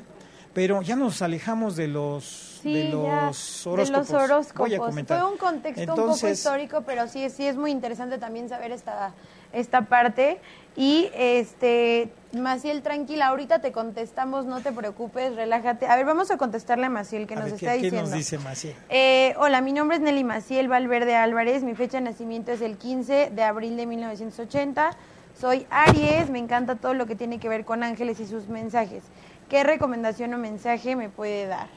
pero 0.55 0.81
ya 0.81 0.95
nos 0.95 1.21
alejamos 1.21 1.75
de 1.75 1.89
los 1.89 2.61
de 2.63 2.85
los 2.85 3.67
horóscopos. 3.67 4.07
De 4.07 4.13
los 4.13 4.23
horóscopos. 4.23 4.69
Voy 4.69 4.73
a 4.73 4.79
comentar. 4.79 5.19
Fue 5.19 5.29
un 5.29 5.37
contexto 5.37 5.93
un 5.93 6.13
poco 6.13 6.27
histórico, 6.29 6.81
pero 6.81 7.09
sí, 7.09 7.29
sí 7.29 7.45
es 7.45 7.57
muy 7.57 7.71
interesante 7.71 8.17
también 8.17 8.47
saber 8.47 8.71
esta, 8.71 9.13
esta 9.51 9.81
parte. 9.81 10.39
Y 10.77 11.09
este, 11.13 12.09
Maciel, 12.31 12.81
tranquila, 12.83 13.27
ahorita 13.27 13.59
te 13.59 13.73
contestamos, 13.73 14.45
no 14.45 14.61
te 14.61 14.71
preocupes, 14.71 15.35
relájate. 15.35 15.87
A 15.87 15.95
ver, 15.97 16.05
vamos 16.05 16.31
a 16.31 16.37
contestarle 16.37 16.85
a 16.85 16.89
Maciel, 16.89 17.27
que 17.27 17.35
nos 17.35 17.51
está 17.51 17.73
diciendo. 17.73 17.97
¿Qué 17.97 18.01
nos 18.03 18.11
dice 18.13 18.37
Maciel? 18.37 18.75
Eh, 18.87 19.35
hola, 19.37 19.59
mi 19.59 19.73
nombre 19.73 19.97
es 19.97 20.03
Nelly 20.03 20.23
Maciel 20.23 20.69
Valverde 20.69 21.15
Álvarez, 21.15 21.63
mi 21.63 21.75
fecha 21.75 21.97
de 21.97 22.05
nacimiento 22.05 22.53
es 22.53 22.61
el 22.61 22.77
15 22.77 23.29
de 23.29 23.43
abril 23.43 23.75
de 23.75 23.85
1980. 23.85 24.91
Soy 25.39 25.67
Aries, 25.69 26.29
me 26.29 26.39
encanta 26.39 26.75
todo 26.77 26.93
lo 26.93 27.05
que 27.07 27.15
tiene 27.15 27.39
que 27.39 27.49
ver 27.49 27.65
con 27.65 27.83
ángeles 27.83 28.21
y 28.21 28.25
sus 28.25 28.47
mensajes. 28.47 29.03
¿Qué 29.49 29.63
recomendación 29.63 30.33
o 30.33 30.37
mensaje 30.37 30.95
me 30.95 31.09
puede 31.09 31.45
dar? 31.45 31.67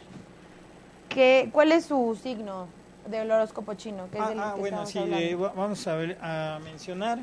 ¿Qué, 1.08 1.50
¿Cuál 1.52 1.72
es 1.72 1.86
su 1.86 2.18
signo 2.22 2.66
del 3.10 3.30
horóscopo 3.30 3.74
chino? 3.74 4.08
ah, 4.18 4.34
ah 4.38 4.54
bueno, 4.58 4.86
sí, 4.86 5.00
vamos 5.34 5.86
a, 5.86 5.94
ver, 5.94 6.18
a 6.22 6.60
mencionar. 6.64 7.18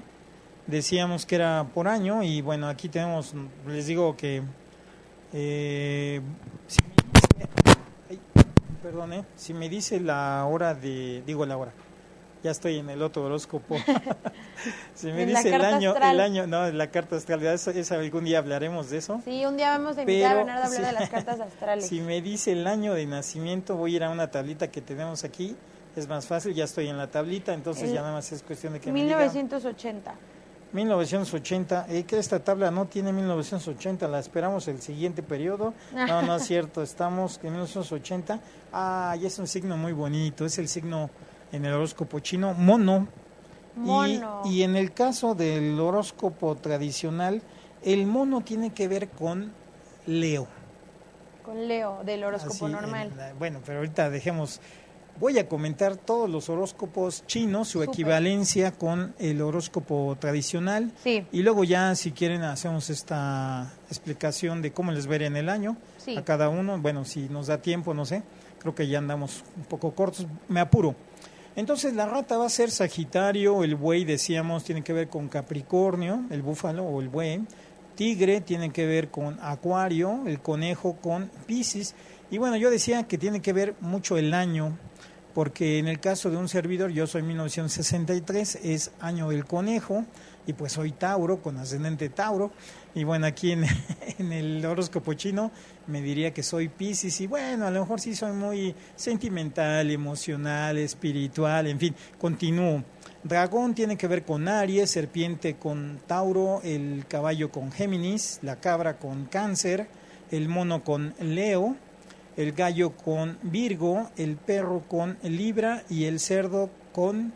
Decíamos 0.67 1.25
que 1.25 1.35
era 1.35 1.65
por 1.73 1.87
año 1.87 2.23
y 2.23 2.41
bueno, 2.41 2.67
aquí 2.67 2.89
tenemos, 2.89 3.33
les 3.67 3.87
digo 3.87 4.15
que... 4.15 4.41
Eh, 5.33 6.21
si 6.67 6.81
me 6.83 6.89
dice, 9.09 9.25
si 9.35 9.53
me 9.53 9.69
dice 9.69 9.99
la 9.99 10.45
hora 10.45 10.73
de, 10.73 11.23
digo 11.25 11.45
la 11.45 11.57
hora, 11.57 11.71
ya 12.45 12.51
estoy 12.51 12.77
en 12.77 12.91
el 12.91 13.01
otro 13.01 13.23
horóscopo. 13.23 13.75
si 14.93 15.07
me 15.07 15.25
dice 15.25 15.55
el 15.55 15.65
año, 15.65 15.95
el 15.95 16.19
año, 16.19 16.45
no, 16.45 16.69
la 16.71 16.91
carta 16.91 17.15
astral, 17.15 17.43
esa, 17.43 17.95
algún 17.95 18.25
día 18.25 18.37
hablaremos 18.37 18.91
de 18.91 18.99
eso. 18.99 19.19
Sí, 19.25 19.43
un 19.47 19.57
día 19.57 19.71
vamos 19.71 19.97
a 19.97 20.01
invitar 20.01 20.33
a 20.33 20.35
Bernardo 20.35 20.61
a 20.61 20.65
hablar 20.67 20.85
de 20.85 20.91
las 20.93 21.09
cartas 21.09 21.39
astrales. 21.39 21.87
si 21.89 22.01
me 22.01 22.21
dice 22.21 22.51
el 22.51 22.67
año 22.67 22.93
de 22.93 23.07
nacimiento, 23.07 23.75
voy 23.75 23.93
a 23.93 23.95
ir 23.95 24.03
a 24.03 24.11
una 24.11 24.29
tablita 24.29 24.69
que 24.69 24.79
tenemos 24.79 25.23
aquí, 25.23 25.55
es 25.95 26.07
más 26.07 26.27
fácil, 26.27 26.53
ya 26.53 26.65
estoy 26.65 26.87
en 26.87 26.97
la 26.97 27.07
tablita, 27.07 27.51
entonces 27.51 27.91
ya 27.91 28.01
nada 28.01 28.13
más 28.13 28.31
es 28.31 28.43
cuestión 28.43 28.73
de 28.73 28.79
que 28.79 28.91
1980. 28.91 30.11
me 30.11 30.17
diga. 30.17 30.35
1980, 30.71 31.87
eh, 31.89 32.03
que 32.03 32.19
esta 32.19 32.43
tabla 32.43 32.69
no 32.69 32.85
tiene 32.85 33.11
1980, 33.11 34.07
la 34.07 34.19
esperamos 34.19 34.67
el 34.67 34.81
siguiente 34.81 35.23
periodo. 35.23 35.73
No, 35.95 36.21
no 36.21 36.35
es 36.35 36.43
cierto, 36.43 36.83
estamos 36.83 37.39
en 37.41 37.53
1980. 37.53 38.39
Ah, 38.71 39.15
ya 39.19 39.27
es 39.27 39.39
un 39.39 39.47
signo 39.47 39.77
muy 39.77 39.93
bonito, 39.93 40.45
es 40.45 40.59
el 40.59 40.67
signo 40.67 41.09
en 41.55 41.65
el 41.65 41.73
horóscopo 41.73 42.19
chino, 42.19 42.53
mono. 42.53 43.07
mono. 43.75 44.41
Y, 44.45 44.63
en 44.63 44.75
el 44.75 44.93
caso 44.93 45.35
del 45.35 45.79
horóscopo 45.79 46.55
tradicional, 46.55 47.41
el 47.83 48.05
mono 48.05 48.41
tiene 48.41 48.73
que 48.73 48.87
ver 48.87 49.09
con 49.09 49.51
Leo. 50.05 50.47
Con 51.43 51.67
Leo, 51.67 52.03
del 52.03 52.23
horóscopo 52.23 52.67
normal. 52.67 53.11
bueno, 53.37 53.61
pero 53.65 53.79
ahorita 53.79 54.09
dejemos 54.09 54.59
Voy 55.17 55.39
a 55.39 55.47
comentar 55.47 55.95
todos 55.95 56.29
los 56.29 56.49
horóscopos 56.49 57.25
chinos, 57.25 57.69
su 57.69 57.81
equivalencia 57.81 58.73
con 58.73 59.15
el 59.17 59.41
horóscopo 59.41 60.17
tradicional. 60.19 60.91
Sí. 61.01 61.25
Y 61.31 61.41
luego 61.41 61.63
ya, 61.63 61.95
si 61.95 62.11
quieren, 62.11 62.43
hacemos 62.43 62.89
esta 62.89 63.71
explicación 63.87 64.61
de 64.61 64.73
cómo 64.73 64.91
les 64.91 65.07
veré 65.07 65.27
en 65.27 65.37
el 65.37 65.47
año 65.47 65.77
a 66.17 66.21
cada 66.23 66.49
uno. 66.49 66.77
Bueno, 66.79 67.05
si 67.05 67.29
nos 67.29 67.47
da 67.47 67.61
tiempo, 67.61 67.93
no 67.93 68.05
sé. 68.05 68.23
Creo 68.59 68.75
que 68.75 68.87
ya 68.87 68.97
andamos 68.97 69.45
un 69.55 69.63
poco 69.63 69.95
cortos. 69.95 70.27
Me 70.49 70.59
apuro. 70.59 70.95
Entonces 71.55 71.93
la 71.93 72.05
rata 72.05 72.37
va 72.37 72.47
a 72.47 72.49
ser 72.49 72.69
Sagitario, 72.69 73.63
el 73.63 73.75
buey 73.75 74.03
decíamos 74.03 74.65
tiene 74.65 74.83
que 74.83 74.91
ver 74.91 75.07
con 75.07 75.29
Capricornio, 75.29 76.25
el 76.29 76.41
búfalo 76.41 76.83
o 76.83 77.01
el 77.01 77.07
buey, 77.07 77.41
tigre 77.95 78.41
tiene 78.41 78.71
que 78.71 78.85
ver 78.85 79.09
con 79.09 79.37
Acuario, 79.41 80.23
el 80.25 80.41
conejo 80.41 80.97
con 81.01 81.31
Piscis. 81.45 81.95
Y 82.29 82.39
bueno, 82.39 82.57
yo 82.57 82.69
decía 82.69 83.03
que 83.03 83.17
tiene 83.17 83.41
que 83.41 83.53
ver 83.53 83.73
mucho 83.79 84.17
el 84.17 84.33
año, 84.33 84.77
porque 85.33 85.79
en 85.79 85.87
el 85.87 86.01
caso 86.01 86.29
de 86.29 86.35
un 86.35 86.49
servidor, 86.49 86.91
yo 86.91 87.07
soy 87.07 87.21
1963, 87.21 88.59
es 88.63 88.91
año 88.99 89.29
del 89.29 89.45
conejo, 89.45 90.03
y 90.47 90.53
pues 90.53 90.73
soy 90.73 90.91
Tauro, 90.91 91.41
con 91.41 91.57
ascendente 91.57 92.09
Tauro, 92.09 92.51
y 92.93 93.03
bueno, 93.03 93.25
aquí 93.25 93.51
en, 93.51 93.65
el 94.31 94.65
horóscopo 94.65 95.13
chino 95.13 95.51
me 95.87 96.01
diría 96.01 96.33
que 96.33 96.43
soy 96.43 96.69
Pisces, 96.69 97.19
y 97.21 97.27
bueno, 97.27 97.65
a 97.65 97.71
lo 97.71 97.81
mejor 97.81 97.99
sí 97.99 98.15
soy 98.15 98.31
muy 98.31 98.75
sentimental, 98.95 99.89
emocional, 99.91 100.77
espiritual, 100.77 101.67
en 101.67 101.79
fin, 101.79 101.95
continúo. 102.19 102.83
Dragón 103.23 103.73
tiene 103.73 103.97
que 103.97 104.07
ver 104.07 104.23
con 104.23 104.47
Aries, 104.47 104.89
serpiente 104.89 105.55
con 105.55 105.99
Tauro, 106.05 106.61
el 106.63 107.05
caballo 107.07 107.51
con 107.51 107.71
Géminis, 107.71 108.39
la 108.43 108.57
cabra 108.57 108.99
con 108.99 109.25
Cáncer, 109.25 109.87
el 110.29 110.47
mono 110.47 110.83
con 110.83 111.15
Leo, 111.19 111.75
el 112.37 112.51
gallo 112.51 112.91
con 112.91 113.39
Virgo, 113.41 114.09
el 114.17 114.35
perro 114.35 114.83
con 114.87 115.17
Libra 115.23 115.83
y 115.89 116.05
el 116.05 116.19
cerdo 116.19 116.69
con 116.93 117.33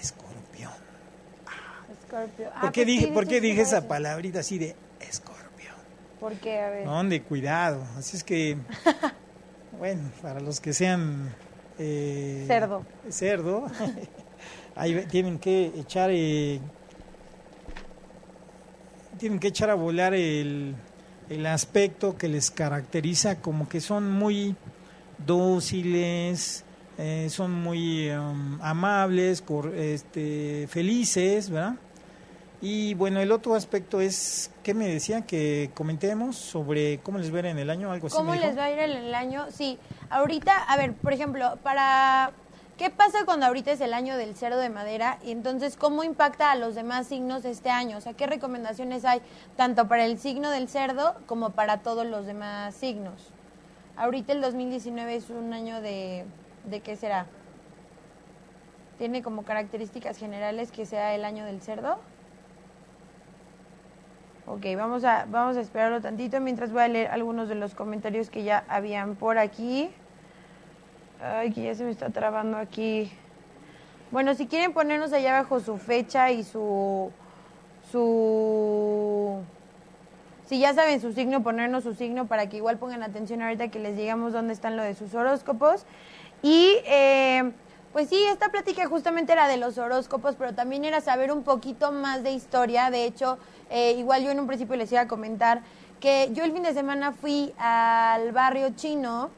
Escorpión. 0.00 0.25
Escorpio. 2.06 2.50
¿Por 2.60 2.72
qué 2.72 2.84
dije, 2.84 3.08
¿por 3.08 3.26
qué 3.26 3.40
dije 3.40 3.62
esa 3.62 3.86
palabrita 3.88 4.40
así 4.40 4.58
de 4.58 4.74
Escorpión? 5.00 5.74
¿Por 6.20 6.34
qué? 6.34 6.60
A 6.60 6.70
ver. 6.70 6.86
No, 6.86 7.02
de 7.04 7.22
cuidado. 7.22 7.84
Así 7.96 8.16
es 8.16 8.24
que, 8.24 8.56
bueno, 9.78 10.10
para 10.22 10.40
los 10.40 10.60
que 10.60 10.72
sean... 10.72 11.34
Eh, 11.78 12.44
cerdo. 12.46 12.84
Cerdo. 13.10 13.66
ahí 14.76 15.06
tienen 15.10 15.38
que 15.38 15.72
echar... 15.76 16.10
Eh, 16.12 16.60
tienen 19.18 19.38
que 19.38 19.48
echar 19.48 19.70
a 19.70 19.74
volar 19.74 20.14
el 20.14 20.76
el 21.28 21.46
aspecto 21.46 22.16
que 22.16 22.28
les 22.28 22.50
caracteriza 22.50 23.40
como 23.40 23.68
que 23.68 23.80
son 23.80 24.10
muy 24.10 24.54
dóciles, 25.24 26.64
eh, 26.98 27.28
son 27.30 27.52
muy 27.52 28.10
um, 28.10 28.60
amables, 28.62 29.42
este, 29.74 30.66
felices, 30.68 31.50
¿verdad? 31.50 31.74
Y 32.60 32.94
bueno, 32.94 33.20
el 33.20 33.32
otro 33.32 33.54
aspecto 33.54 34.00
es, 34.00 34.50
¿qué 34.62 34.72
me 34.72 34.88
decía? 34.88 35.22
Que 35.22 35.70
comentemos 35.74 36.36
sobre 36.36 36.98
cómo 37.00 37.18
les 37.18 37.32
va 37.32 37.36
a 37.36 37.40
ir 37.40 37.46
en 37.46 37.58
el 37.58 37.70
año, 37.70 37.92
algo 37.92 38.06
así. 38.06 38.16
¿Cómo 38.16 38.34
les 38.34 38.56
va 38.56 38.64
a 38.64 38.70
ir 38.70 38.78
en 38.78 38.92
el 38.92 39.14
año? 39.14 39.46
Sí, 39.50 39.78
ahorita, 40.08 40.56
a 40.56 40.76
ver, 40.76 40.94
por 40.94 41.12
ejemplo, 41.12 41.58
para 41.62 42.32
¿Qué 42.76 42.90
pasa 42.90 43.24
cuando 43.24 43.46
ahorita 43.46 43.72
es 43.72 43.80
el 43.80 43.94
año 43.94 44.18
del 44.18 44.36
cerdo 44.36 44.58
de 44.58 44.68
madera? 44.68 45.18
Y 45.24 45.30
entonces, 45.30 45.78
¿cómo 45.78 46.04
impacta 46.04 46.50
a 46.50 46.56
los 46.56 46.74
demás 46.74 47.06
signos 47.06 47.46
este 47.46 47.70
año? 47.70 47.96
O 47.96 48.02
sea, 48.02 48.12
¿qué 48.12 48.26
recomendaciones 48.26 49.06
hay 49.06 49.22
tanto 49.56 49.88
para 49.88 50.04
el 50.04 50.18
signo 50.18 50.50
del 50.50 50.68
cerdo 50.68 51.16
como 51.24 51.50
para 51.50 51.78
todos 51.78 52.04
los 52.04 52.26
demás 52.26 52.74
signos? 52.74 53.32
Ahorita 53.96 54.34
el 54.34 54.42
2019 54.42 55.16
es 55.16 55.30
un 55.30 55.54
año 55.54 55.80
de... 55.80 56.26
¿De 56.66 56.80
qué 56.80 56.96
será? 56.96 57.26
¿Tiene 58.98 59.22
como 59.22 59.44
características 59.44 60.18
generales 60.18 60.70
que 60.70 60.84
sea 60.84 61.14
el 61.14 61.24
año 61.24 61.46
del 61.46 61.62
cerdo? 61.62 61.98
Ok, 64.48 64.64
vamos 64.76 65.02
a, 65.02 65.26
vamos 65.28 65.56
a 65.56 65.60
esperarlo 65.60 66.00
tantito 66.00 66.40
mientras 66.40 66.70
voy 66.70 66.82
a 66.82 66.88
leer 66.88 67.08
algunos 67.08 67.48
de 67.48 67.56
los 67.56 67.74
comentarios 67.74 68.30
que 68.30 68.44
ya 68.44 68.62
habían 68.68 69.16
por 69.16 69.38
aquí. 69.38 69.90
Ay, 71.20 71.52
que 71.52 71.64
ya 71.64 71.74
se 71.74 71.82
me 71.82 71.90
está 71.90 72.10
trabando 72.10 72.56
aquí. 72.56 73.10
Bueno, 74.12 74.34
si 74.34 74.46
quieren 74.46 74.72
ponernos 74.72 75.12
allá 75.12 75.36
abajo 75.36 75.58
su 75.58 75.78
fecha 75.78 76.30
y 76.30 76.44
su... 76.44 77.10
su 77.90 79.42
si 80.46 80.60
ya 80.60 80.72
saben 80.74 81.00
su 81.00 81.12
signo, 81.12 81.42
ponernos 81.42 81.82
su 81.82 81.94
signo 81.94 82.28
para 82.28 82.48
que 82.48 82.58
igual 82.58 82.78
pongan 82.78 83.02
atención 83.02 83.42
ahorita 83.42 83.66
que 83.66 83.80
les 83.80 83.96
digamos 83.96 84.32
dónde 84.32 84.52
están 84.52 84.76
lo 84.76 84.84
de 84.84 84.94
sus 84.94 85.12
horóscopos. 85.12 85.86
Y 86.42 86.76
eh, 86.84 87.50
pues 87.96 88.10
sí, 88.10 88.22
esta 88.24 88.50
plática 88.50 88.86
justamente 88.88 89.32
era 89.32 89.48
de 89.48 89.56
los 89.56 89.78
horóscopos, 89.78 90.34
pero 90.36 90.54
también 90.54 90.84
era 90.84 91.00
saber 91.00 91.32
un 91.32 91.42
poquito 91.42 91.92
más 91.92 92.22
de 92.22 92.32
historia. 92.32 92.90
De 92.90 93.06
hecho, 93.06 93.38
eh, 93.70 93.92
igual 93.92 94.22
yo 94.22 94.30
en 94.30 94.38
un 94.38 94.46
principio 94.46 94.76
les 94.76 94.92
iba 94.92 95.00
a 95.00 95.08
comentar 95.08 95.62
que 95.98 96.28
yo 96.34 96.44
el 96.44 96.52
fin 96.52 96.62
de 96.62 96.74
semana 96.74 97.12
fui 97.12 97.54
al 97.56 98.32
barrio 98.32 98.68
chino 98.76 99.30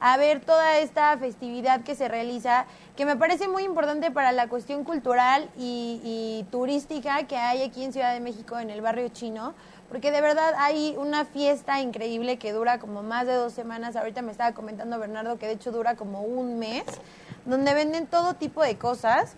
a 0.00 0.16
ver 0.16 0.40
toda 0.40 0.78
esta 0.78 1.18
festividad 1.18 1.82
que 1.82 1.94
se 1.94 2.08
realiza, 2.08 2.64
que 2.96 3.04
me 3.04 3.16
parece 3.16 3.46
muy 3.46 3.64
importante 3.64 4.10
para 4.10 4.32
la 4.32 4.48
cuestión 4.48 4.84
cultural 4.84 5.50
y, 5.58 6.46
turística 6.50 7.26
que 7.26 7.36
hay 7.36 7.62
aquí 7.62 7.84
en 7.84 7.92
Ciudad 7.92 8.14
de 8.14 8.20
México, 8.20 8.58
en 8.58 8.70
el 8.70 8.80
barrio 8.80 9.10
chino, 9.10 9.52
porque 9.90 10.12
de 10.12 10.22
verdad 10.22 10.54
hay 10.56 10.94
una 10.96 11.26
fiesta 11.26 11.82
increíble 11.82 12.38
que 12.38 12.54
dura 12.54 12.78
como 12.78 13.02
más 13.02 13.26
de 13.26 13.34
dos 13.34 13.52
semanas. 13.52 13.96
Ahorita 13.96 14.22
me 14.22 14.32
estaba 14.32 14.52
comentando 14.52 14.98
Bernardo 14.98 15.38
que 15.38 15.46
de 15.46 15.52
hecho 15.52 15.72
dura 15.72 15.94
como 15.94 16.22
un 16.22 16.58
mes, 16.58 16.84
donde 17.48 17.74
venden 17.74 18.06
todo 18.06 18.34
tipo 18.34 18.62
de 18.62 18.76
cosas. 18.76 19.34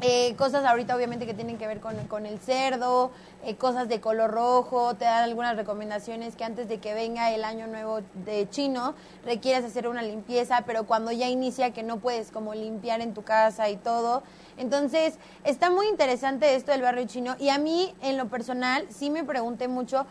Eh, 0.00 0.36
cosas 0.36 0.64
ahorita 0.64 0.94
obviamente 0.94 1.26
que 1.26 1.34
tienen 1.34 1.58
que 1.58 1.66
ver 1.66 1.80
con, 1.80 1.96
con 2.06 2.24
el 2.24 2.38
cerdo, 2.38 3.10
eh, 3.44 3.56
cosas 3.56 3.88
de 3.88 4.00
color 4.00 4.30
rojo, 4.30 4.94
te 4.94 5.04
dan 5.04 5.24
algunas 5.24 5.56
recomendaciones 5.56 6.36
que 6.36 6.44
antes 6.44 6.68
de 6.68 6.78
que 6.78 6.94
venga 6.94 7.32
el 7.32 7.42
año 7.42 7.66
nuevo 7.66 7.98
de 8.24 8.48
chino 8.48 8.94
requieres 9.24 9.64
hacer 9.64 9.88
una 9.88 10.02
limpieza, 10.02 10.62
pero 10.64 10.84
cuando 10.84 11.10
ya 11.10 11.28
inicia 11.28 11.72
que 11.72 11.82
no 11.82 11.98
puedes 11.98 12.30
como 12.30 12.54
limpiar 12.54 13.00
en 13.00 13.12
tu 13.12 13.22
casa 13.22 13.70
y 13.70 13.76
todo. 13.76 14.22
Entonces, 14.56 15.18
está 15.42 15.68
muy 15.68 15.88
interesante 15.88 16.54
esto 16.54 16.70
del 16.70 16.82
barrio 16.82 17.04
chino 17.08 17.34
y 17.36 17.48
a 17.48 17.58
mí 17.58 17.92
en 18.00 18.18
lo 18.18 18.28
personal 18.28 18.86
sí 18.90 19.10
me 19.10 19.24
pregunté 19.24 19.66
mucho 19.66 20.06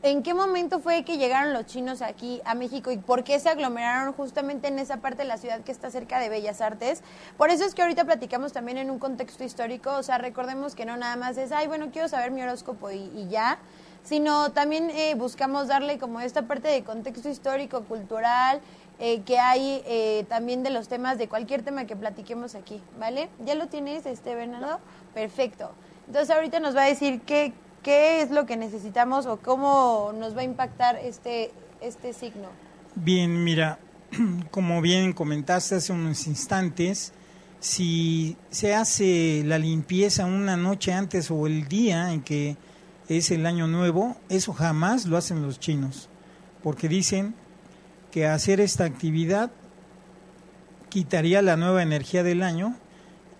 ¿En 0.00 0.22
qué 0.22 0.32
momento 0.32 0.78
fue 0.78 1.02
que 1.02 1.18
llegaron 1.18 1.52
los 1.52 1.66
chinos 1.66 2.02
aquí 2.02 2.40
a 2.44 2.54
México 2.54 2.92
y 2.92 2.98
por 2.98 3.24
qué 3.24 3.40
se 3.40 3.48
aglomeraron 3.48 4.12
justamente 4.12 4.68
en 4.68 4.78
esa 4.78 4.98
parte 4.98 5.22
de 5.22 5.24
la 5.24 5.38
ciudad 5.38 5.62
que 5.62 5.72
está 5.72 5.90
cerca 5.90 6.20
de 6.20 6.28
Bellas 6.28 6.60
Artes? 6.60 7.02
Por 7.36 7.50
eso 7.50 7.64
es 7.64 7.74
que 7.74 7.82
ahorita 7.82 8.04
platicamos 8.04 8.52
también 8.52 8.78
en 8.78 8.92
un 8.92 9.00
contexto 9.00 9.42
histórico, 9.42 9.92
o 9.96 10.04
sea, 10.04 10.18
recordemos 10.18 10.76
que 10.76 10.84
no 10.84 10.96
nada 10.96 11.16
más 11.16 11.36
es, 11.36 11.50
ay, 11.50 11.66
bueno, 11.66 11.88
quiero 11.92 12.06
saber 12.06 12.30
mi 12.30 12.42
horóscopo 12.42 12.92
y, 12.92 13.26
ya, 13.28 13.58
sino 14.04 14.52
también 14.52 14.88
eh, 14.90 15.16
buscamos 15.16 15.66
darle 15.66 15.98
como 15.98 16.20
esta 16.20 16.42
parte 16.42 16.68
de 16.68 16.84
contexto 16.84 17.28
histórico, 17.28 17.82
cultural, 17.82 18.60
eh, 19.00 19.22
que 19.22 19.40
hay 19.40 19.82
eh, 19.84 20.26
también 20.28 20.62
de 20.62 20.70
los 20.70 20.86
temas, 20.86 21.18
de 21.18 21.28
cualquier 21.28 21.64
tema 21.64 21.86
que 21.86 21.96
platiquemos 21.96 22.54
aquí, 22.54 22.80
¿vale? 23.00 23.30
¿Ya 23.44 23.56
lo 23.56 23.66
tienes, 23.66 24.06
este 24.06 24.36
Bernardo? 24.36 24.78
Perfecto. 25.12 25.72
Entonces 26.06 26.34
ahorita 26.34 26.60
nos 26.60 26.76
va 26.76 26.84
a 26.84 26.86
decir 26.86 27.20
qué, 27.22 27.52
qué 27.88 28.20
es 28.20 28.30
lo 28.30 28.44
que 28.44 28.58
necesitamos 28.58 29.24
o 29.24 29.38
cómo 29.38 30.12
nos 30.14 30.36
va 30.36 30.42
a 30.42 30.44
impactar 30.44 30.96
este, 30.96 31.52
este 31.80 32.12
signo. 32.12 32.50
Bien, 32.94 33.42
mira, 33.42 33.78
como 34.50 34.82
bien 34.82 35.14
comentaste 35.14 35.76
hace 35.76 35.94
unos 35.94 36.26
instantes, 36.26 37.14
si 37.60 38.36
se 38.50 38.74
hace 38.74 39.42
la 39.46 39.58
limpieza 39.58 40.26
una 40.26 40.58
noche 40.58 40.92
antes 40.92 41.30
o 41.30 41.46
el 41.46 41.66
día 41.66 42.12
en 42.12 42.20
que 42.20 42.58
es 43.08 43.30
el 43.30 43.46
año 43.46 43.66
nuevo, 43.66 44.18
eso 44.28 44.52
jamás 44.52 45.06
lo 45.06 45.16
hacen 45.16 45.40
los 45.40 45.58
chinos, 45.58 46.10
porque 46.62 46.90
dicen 46.90 47.34
que 48.10 48.26
hacer 48.26 48.60
esta 48.60 48.84
actividad 48.84 49.50
quitaría 50.90 51.40
la 51.40 51.56
nueva 51.56 51.82
energía 51.82 52.22
del 52.22 52.42
año 52.42 52.76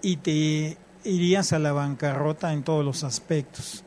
y 0.00 0.16
te 0.16 0.78
irías 1.04 1.52
a 1.52 1.58
la 1.58 1.72
bancarrota 1.72 2.54
en 2.54 2.62
todos 2.62 2.82
los 2.82 3.04
aspectos 3.04 3.84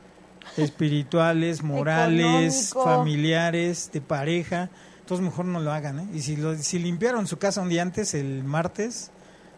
espirituales, 0.58 1.64
morales, 1.64 2.74
familiares, 2.74 3.90
de 3.94 4.02
pareja. 4.02 4.70
Entonces 5.00 5.24
mejor 5.24 5.46
no 5.46 5.60
lo 5.60 5.72
hagan. 5.72 6.00
¿eh? 6.00 6.08
Y 6.14 6.22
si, 6.22 6.36
lo, 6.36 6.56
si 6.58 6.80
limpiaron 6.80 7.28
su 7.28 7.38
casa 7.38 7.62
un 7.62 7.70
día 7.70 7.82
antes, 7.82 8.14
el 8.14 8.44
martes, 8.44 9.12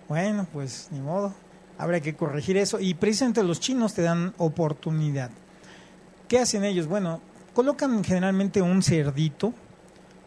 bueno, 0.08 0.48
pues 0.52 0.88
ni 0.92 1.00
modo. 1.00 1.34
Habrá 1.78 2.00
que 2.00 2.16
corregir 2.16 2.58
eso. 2.58 2.80
Y 2.80 2.94
precisamente 2.94 3.44
los 3.44 3.60
chinos 3.60 3.94
te 3.94 4.04
dan 4.04 4.34
oportunidad. 4.38 5.32
¿Qué 6.28 6.40
hacen 6.40 6.64
ellos? 6.64 6.88
Bueno, 6.88 7.22
colocan 7.54 8.04
generalmente 8.04 8.62
un 8.62 8.82
cerdito 8.82 9.54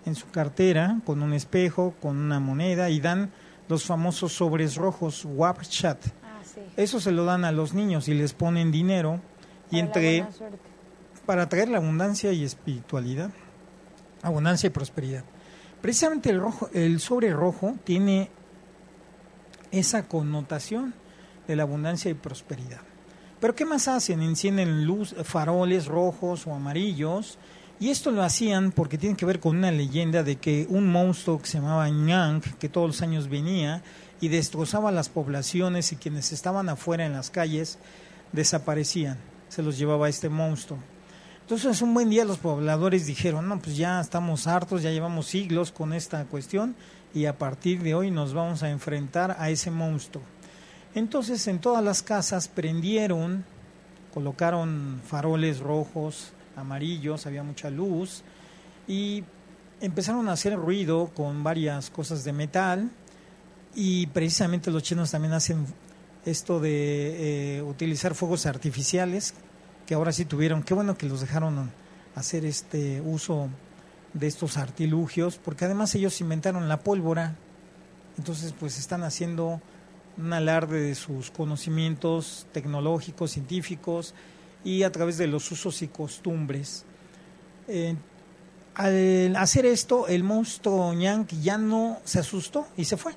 en 0.05 0.15
su 0.15 0.31
cartera 0.31 1.01
con 1.05 1.23
un 1.23 1.33
espejo, 1.33 1.95
con 2.01 2.17
una 2.17 2.41
moneda 2.41 2.91
y 2.91 3.01
dan 3.01 3.31
los 3.69 3.85
famosos 3.85 4.33
sobres 4.33 4.77
rojos, 4.77 5.25
Wapchat. 5.25 5.99
Ah, 6.23 6.41
Eso 6.77 7.01
se 7.01 7.11
lo 7.11 7.25
dan 7.25 7.45
a 7.45 7.53
los 7.53 7.75
niños 7.75 8.09
y 8.09 8.15
les 8.15 8.33
ponen 8.33 8.71
dinero 8.71 9.21
y 9.71 9.79
entre 9.79 10.25
para 11.27 11.49
traer 11.49 11.69
la 11.69 11.79
abundancia 11.79 12.33
y 12.33 12.45
espiritualidad, 12.45 13.31
abundancia 14.23 14.69
y 14.69 14.71
prosperidad. 14.71 15.25
Precisamente 15.83 16.31
el 16.31 16.41
rojo, 16.41 16.71
el 16.73 17.01
sobre 17.01 17.33
rojo 17.33 17.75
tiene 17.85 18.31
esa 19.73 20.07
connotación 20.07 20.95
de 21.49 21.57
la 21.57 21.65
abundancia 21.65 22.11
y 22.11 22.15
prosperidad. 22.15 22.81
Pero 23.41 23.55
¿qué 23.55 23.65
más 23.65 23.89
hacen? 23.89 24.23
Encienden 24.23 24.87
luz, 24.87 25.15
faroles 25.25 25.87
rojos 25.87 26.47
o 26.47 26.55
amarillos 26.55 27.39
y 27.79 27.91
esto 27.91 28.11
lo 28.11 28.23
hacían 28.23 28.73
porque 28.73 28.97
tiene 28.97 29.17
que 29.17 29.27
ver 29.27 29.39
con 29.39 29.57
una 29.57 29.71
leyenda 29.71 30.23
de 30.23 30.37
que 30.37 30.67
un 30.71 30.91
monstruo 30.91 31.39
que 31.39 31.47
se 31.47 31.59
llamaba 31.59 31.89
que 32.59 32.69
todos 32.71 32.87
los 32.87 33.03
años 33.03 33.29
venía 33.29 33.83
y 34.21 34.29
destrozaba 34.29 34.91
las 34.93 35.11
poblaciones 35.11 35.93
y 35.93 35.97
quienes 35.97 36.33
estaban 36.33 36.71
afuera 36.71 37.05
en 37.05 37.13
las 37.13 37.31
calles 37.31 37.79
desaparecían 38.33 39.19
se 39.49 39.63
los 39.63 39.79
llevaba 39.79 40.09
este 40.09 40.29
monstruo. 40.29 40.79
Entonces 41.43 41.81
un 41.81 41.95
buen 41.95 42.11
día 42.11 42.25
los 42.25 42.39
pobladores 42.39 43.07
dijeron, 43.07 43.49
no, 43.49 43.61
pues 43.61 43.77
ya 43.77 44.01
estamos 44.01 44.47
hartos, 44.47 44.83
ya 44.83 44.91
llevamos 44.91 45.27
siglos 45.27 45.71
con 45.71 45.93
esta 45.93 46.25
cuestión 46.25 46.75
y 47.15 47.27
a 47.27 47.39
partir 47.39 47.83
de 47.83 47.95
hoy 47.95 48.11
nos 48.11 48.35
vamos 48.35 48.63
a 48.63 48.71
enfrentar 48.71 49.37
a 49.39 49.49
ese 49.51 49.71
monstruo. 49.71 50.25
Entonces 50.95 51.47
en 51.47 51.61
todas 51.61 51.85
las 51.85 52.03
casas 52.03 52.49
prendieron, 52.49 53.45
colocaron 54.13 55.01
faroles 55.07 55.61
rojos, 55.61 56.33
amarillos, 56.57 57.27
había 57.27 57.43
mucha 57.43 57.71
luz 57.71 58.23
y 58.89 59.23
empezaron 59.81 60.29
a 60.29 60.33
hacer 60.33 60.57
ruido 60.57 61.13
con 61.15 61.45
varias 61.45 61.91
cosas 61.91 62.25
de 62.25 62.33
metal 62.33 62.91
y 63.75 64.07
precisamente 64.09 64.71
los 64.71 64.83
chinos 64.83 65.11
también 65.11 65.35
hacen 65.35 65.67
esto 66.27 66.61
de 66.61 67.59
eh, 67.59 67.63
utilizar 67.63 68.15
fuegos 68.15 68.47
artificiales, 68.47 69.35
que 69.87 69.95
ahora 69.95 70.13
sí 70.13 70.25
tuvieron, 70.25 70.63
qué 70.63 70.75
bueno 70.75 70.99
que 70.99 71.07
los 71.07 71.21
dejaron 71.21 71.71
hacer 72.15 72.45
este 72.45 73.01
uso 73.01 73.49
de 74.13 74.27
estos 74.27 74.57
artilugios, 74.57 75.39
porque 75.39 75.65
además 75.65 75.95
ellos 75.95 76.21
inventaron 76.21 76.69
la 76.69 76.81
pólvora, 76.81 77.37
entonces 78.19 78.53
pues 78.59 78.79
están 78.79 79.05
haciendo 79.05 79.61
un 80.19 80.33
alarde 80.33 80.81
de 80.81 80.95
sus 80.95 81.31
conocimientos 81.31 82.47
tecnológicos, 82.53 83.31
científicos 83.31 84.15
y 84.65 84.83
a 84.83 84.91
través 84.91 85.19
de 85.19 85.29
los 85.29 85.51
usos 85.53 85.81
y 85.83 85.89
costumbres. 85.89 86.85
Eh, 87.69 87.95
al 88.75 89.37
hacer 89.37 89.65
esto, 89.65 90.09
el 90.09 90.25
monstruo 90.25 90.93
Yang 90.93 91.41
ya 91.41 91.57
no 91.57 91.99
se 92.05 92.19
asustó 92.19 92.67
y 92.77 92.85
se 92.85 92.97
fue, 92.97 93.15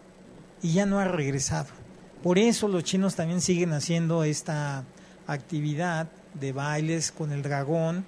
y 0.61 0.73
ya 0.73 0.85
no 0.85 0.99
ha 0.99 1.05
regresado. 1.05 1.78
Por 2.23 2.37
eso 2.37 2.67
los 2.67 2.83
chinos 2.83 3.15
también 3.15 3.39
siguen 3.39 3.71
haciendo 3.71 4.23
esta 4.23 4.83
actividad 5.25 6.09
de 6.33 6.51
bailes 6.51 7.11
con 7.11 7.31
el 7.31 7.41
dragón 7.41 8.05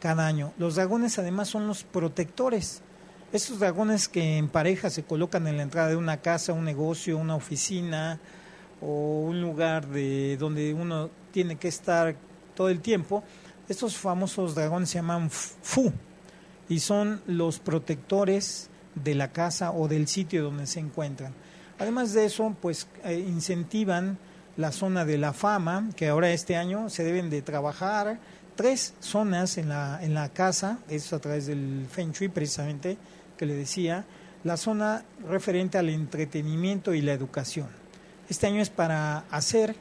cada 0.00 0.26
año. 0.26 0.52
Los 0.58 0.76
dragones 0.76 1.18
además 1.18 1.48
son 1.48 1.66
los 1.66 1.82
protectores. 1.82 2.82
Estos 3.32 3.58
dragones 3.58 4.08
que 4.08 4.38
en 4.38 4.48
pareja 4.48 4.90
se 4.90 5.02
colocan 5.02 5.46
en 5.48 5.56
la 5.56 5.64
entrada 5.64 5.88
de 5.88 5.96
una 5.96 6.18
casa, 6.18 6.52
un 6.52 6.64
negocio, 6.64 7.18
una 7.18 7.34
oficina 7.34 8.20
o 8.80 9.22
un 9.22 9.40
lugar 9.40 9.88
de 9.88 10.36
donde 10.38 10.72
uno 10.72 11.10
tiene 11.32 11.56
que 11.56 11.68
estar 11.68 12.14
todo 12.54 12.68
el 12.68 12.80
tiempo, 12.80 13.24
estos 13.68 13.96
famosos 13.96 14.54
dragones 14.54 14.90
se 14.90 14.98
llaman 14.98 15.30
fu 15.30 15.92
y 16.68 16.80
son 16.80 17.22
los 17.26 17.58
protectores 17.58 18.70
de 18.94 19.14
la 19.14 19.32
casa 19.32 19.72
o 19.72 19.88
del 19.88 20.08
sitio 20.08 20.44
donde 20.44 20.66
se 20.66 20.80
encuentran. 20.80 21.34
Además 21.78 22.12
de 22.12 22.24
eso, 22.24 22.54
pues 22.60 22.88
eh, 23.04 23.18
incentivan 23.18 24.18
la 24.56 24.72
zona 24.72 25.04
de 25.04 25.18
la 25.18 25.32
fama, 25.32 25.90
que 25.96 26.08
ahora 26.08 26.30
este 26.30 26.56
año 26.56 26.90
se 26.90 27.04
deben 27.04 27.30
de 27.30 27.42
trabajar 27.42 28.18
tres 28.56 28.94
zonas 28.98 29.56
en 29.56 29.68
la, 29.68 30.00
en 30.02 30.14
la 30.14 30.30
casa, 30.30 30.80
eso 30.88 31.14
a 31.14 31.20
través 31.20 31.46
del 31.46 31.86
Feng 31.88 32.10
Shui 32.10 32.28
precisamente, 32.28 32.98
que 33.36 33.46
le 33.46 33.54
decía, 33.54 34.04
la 34.42 34.56
zona 34.56 35.04
referente 35.28 35.78
al 35.78 35.88
entretenimiento 35.88 36.92
y 36.94 37.02
la 37.02 37.12
educación. 37.12 37.68
Este 38.28 38.48
año 38.48 38.60
es 38.60 38.70
para 38.70 39.18
hacer 39.30 39.76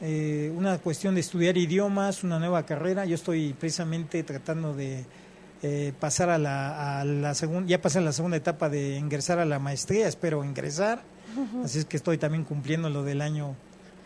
eh, 0.00 0.52
una 0.56 0.78
cuestión 0.78 1.14
de 1.14 1.20
estudiar 1.20 1.56
idiomas, 1.56 2.24
una 2.24 2.38
nueva 2.38 2.64
carrera. 2.64 3.04
Yo 3.04 3.14
estoy 3.14 3.52
precisamente 3.52 4.22
tratando 4.22 4.74
de 4.74 5.04
eh, 5.66 5.94
pasar 5.98 6.28
a 6.28 6.36
la, 6.36 7.00
a 7.00 7.06
la 7.06 7.34
segunda, 7.34 7.66
ya 7.66 7.80
pasé 7.80 7.98
la 8.02 8.12
segunda 8.12 8.36
etapa 8.36 8.68
de 8.68 8.98
ingresar 8.98 9.38
a 9.38 9.46
la 9.46 9.58
maestría, 9.58 10.06
espero 10.06 10.44
ingresar, 10.44 11.02
así 11.64 11.78
es 11.78 11.86
que 11.86 11.96
estoy 11.96 12.18
también 12.18 12.44
cumpliendo 12.44 12.90
lo 12.90 13.02
del 13.02 13.22
año 13.22 13.56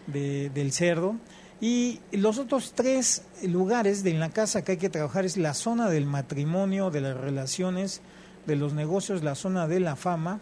de, 0.07 0.51
del 0.51 0.71
cerdo. 0.71 1.16
Y 1.61 1.99
los 2.12 2.38
otros 2.38 2.75
tres 2.77 3.23
lugares 3.42 4.05
de 4.05 4.14
la 4.14 4.29
casa 4.29 4.62
que 4.62 4.73
hay 4.73 4.79
que 4.79 4.88
trabajar 4.88 5.25
es 5.25 5.37
la 5.37 5.53
zona 5.53 5.90
del 5.90 6.07
matrimonio, 6.07 6.92
de 6.92 7.01
las 7.01 7.16
relaciones, 7.16 8.03
de 8.47 8.55
los 8.55 8.73
negocios, 8.73 9.25
la 9.25 9.35
zona 9.35 9.66
de 9.66 9.81
la 9.81 9.97
fama 9.97 10.38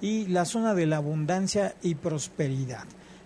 y 0.00 0.26
la 0.26 0.44
zona 0.44 0.74
de 0.74 0.86
la 0.86 0.96
abundancia 0.96 1.76
y 1.82 1.94
prosperidad. 1.94 2.82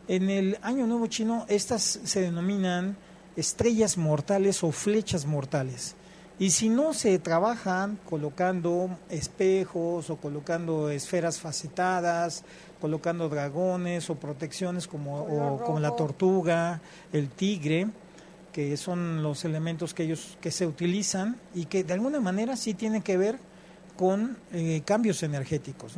En 0.06 0.28
el 0.28 0.58
Año 0.60 0.86
Nuevo 0.86 1.06
Chino 1.06 1.46
estas 1.48 1.98
se 2.04 2.20
denominan 2.20 2.98
estrellas 3.36 3.96
mortales 3.96 4.62
o 4.62 4.70
flechas 4.70 5.24
mortales. 5.24 5.96
Y 6.38 6.50
si 6.50 6.68
no 6.68 6.94
se 6.94 7.18
trabajan 7.18 7.98
colocando 8.08 8.90
espejos 9.10 10.10
o 10.10 10.16
colocando 10.16 10.90
esferas 10.90 11.38
facetadas, 11.38 12.44
colocando 12.80 13.28
dragones 13.28 14.10
o 14.10 14.16
protecciones 14.16 14.88
como, 14.88 15.60
como 15.64 15.78
la 15.78 15.94
tortuga, 15.94 16.80
el 17.12 17.28
tigre, 17.28 17.86
que 18.52 18.76
son 18.76 19.22
los 19.22 19.44
elementos 19.44 19.94
que 19.94 20.04
ellos 20.04 20.36
que 20.40 20.50
se 20.50 20.66
utilizan 20.66 21.36
y 21.54 21.66
que 21.66 21.84
de 21.84 21.94
alguna 21.94 22.20
manera 22.20 22.56
sí 22.56 22.74
tienen 22.74 23.02
que 23.02 23.16
ver 23.16 23.38
con 23.96 24.36
eh, 24.52 24.82
cambios 24.84 25.22
energéticos. 25.22 25.94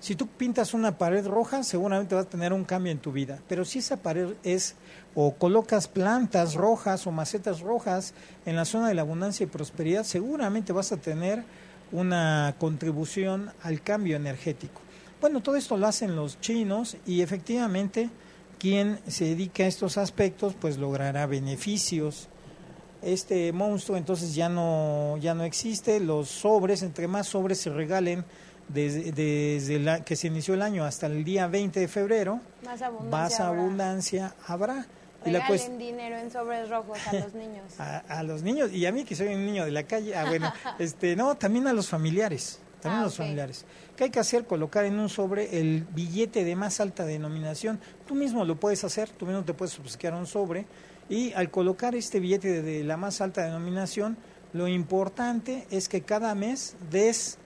Si 0.00 0.14
tú 0.14 0.28
pintas 0.28 0.74
una 0.74 0.96
pared 0.96 1.26
roja, 1.26 1.62
seguramente 1.62 2.14
vas 2.14 2.26
a 2.26 2.28
tener 2.28 2.52
un 2.52 2.64
cambio 2.64 2.92
en 2.92 2.98
tu 2.98 3.10
vida, 3.10 3.40
pero 3.48 3.64
si 3.64 3.80
esa 3.80 3.96
pared 3.96 4.34
es 4.44 4.76
o 5.14 5.34
colocas 5.34 5.88
plantas 5.88 6.54
rojas 6.54 7.06
o 7.06 7.10
macetas 7.10 7.60
rojas 7.60 8.14
en 8.46 8.54
la 8.54 8.64
zona 8.64 8.88
de 8.88 8.94
la 8.94 9.02
abundancia 9.02 9.44
y 9.44 9.48
prosperidad, 9.48 10.04
seguramente 10.04 10.72
vas 10.72 10.92
a 10.92 10.98
tener 10.98 11.42
una 11.90 12.54
contribución 12.58 13.50
al 13.62 13.82
cambio 13.82 14.16
energético. 14.16 14.80
Bueno, 15.20 15.42
todo 15.42 15.56
esto 15.56 15.76
lo 15.76 15.86
hacen 15.86 16.14
los 16.14 16.40
chinos 16.40 16.96
y 17.04 17.22
efectivamente 17.22 18.10
quien 18.58 19.00
se 19.08 19.24
dedica 19.24 19.64
a 19.64 19.66
estos 19.66 19.98
aspectos 19.98 20.54
pues 20.60 20.78
logrará 20.78 21.26
beneficios. 21.26 22.28
Este 23.08 23.52
monstruo 23.52 23.96
entonces 23.96 24.34
ya 24.34 24.48
no 24.48 25.16
ya 25.18 25.34
no 25.34 25.44
existe 25.44 26.00
los 26.00 26.28
sobres 26.28 26.82
entre 26.82 27.08
más 27.08 27.26
sobres 27.26 27.58
se 27.60 27.70
regalen 27.70 28.24
desde, 28.68 29.12
desde 29.12 29.78
la, 29.78 30.04
que 30.04 30.14
se 30.14 30.26
inició 30.26 30.54
el 30.54 30.62
año 30.62 30.84
hasta 30.84 31.06
el 31.06 31.24
día 31.24 31.46
20 31.46 31.80
de 31.80 31.88
febrero 31.88 32.40
Más 32.64 32.82
abundancia. 32.82 33.10
más 33.18 33.40
habrá. 33.40 33.60
abundancia 33.60 34.34
habrá 34.46 34.86
y 35.24 35.30
la 35.30 35.40
Regalen 35.40 35.72
cuest- 35.72 35.78
dinero 35.78 36.16
en 36.18 36.30
sobres 36.30 36.68
rojos 36.68 36.98
a 37.08 37.12
los 37.14 37.34
niños. 37.34 37.64
a, 37.78 37.98
a 37.98 38.22
los 38.22 38.42
niños 38.42 38.70
y 38.72 38.84
a 38.86 38.92
mí 38.92 39.04
que 39.04 39.16
soy 39.16 39.34
un 39.34 39.44
niño 39.46 39.64
de 39.64 39.70
la 39.70 39.82
calle 39.84 40.14
ah 40.14 40.26
bueno 40.28 40.52
este 40.78 41.16
no 41.16 41.34
también 41.36 41.66
a 41.66 41.72
los 41.72 41.88
familiares 41.88 42.60
también 42.80 42.98
Ah, 42.98 43.02
a 43.02 43.04
los 43.06 43.14
ok. 43.14 43.18
familiares 43.20 43.64
qué 43.96 44.04
hay 44.04 44.10
que 44.10 44.20
hacer 44.20 44.44
colocar 44.44 44.84
en 44.84 44.98
un 45.00 45.08
sobre 45.08 45.58
el 45.58 45.84
billete 45.92 46.44
de 46.44 46.54
más 46.54 46.78
alta 46.78 47.04
denominación 47.06 47.80
tú 48.06 48.14
mismo 48.14 48.44
lo 48.44 48.54
puedes 48.60 48.84
hacer 48.84 49.08
tú 49.10 49.24
mismo 49.26 49.42
te 49.44 49.54
puedes 49.54 49.76
obsequiar 49.80 50.14
un 50.14 50.26
sobre 50.26 50.66
y 51.08 51.32
al 51.32 51.50
colocar 51.50 51.94
este 51.94 52.20
billete 52.20 52.62
de, 52.62 52.84
la 52.84 52.96
más 52.96 53.20
alta 53.20 53.44
denominación 53.44 54.16
lo 54.52 54.68
importante 54.68 55.66
es 55.70 55.88
que 55.88 56.02
cada 56.02 56.34
mes 56.34 56.76
des 56.90 57.38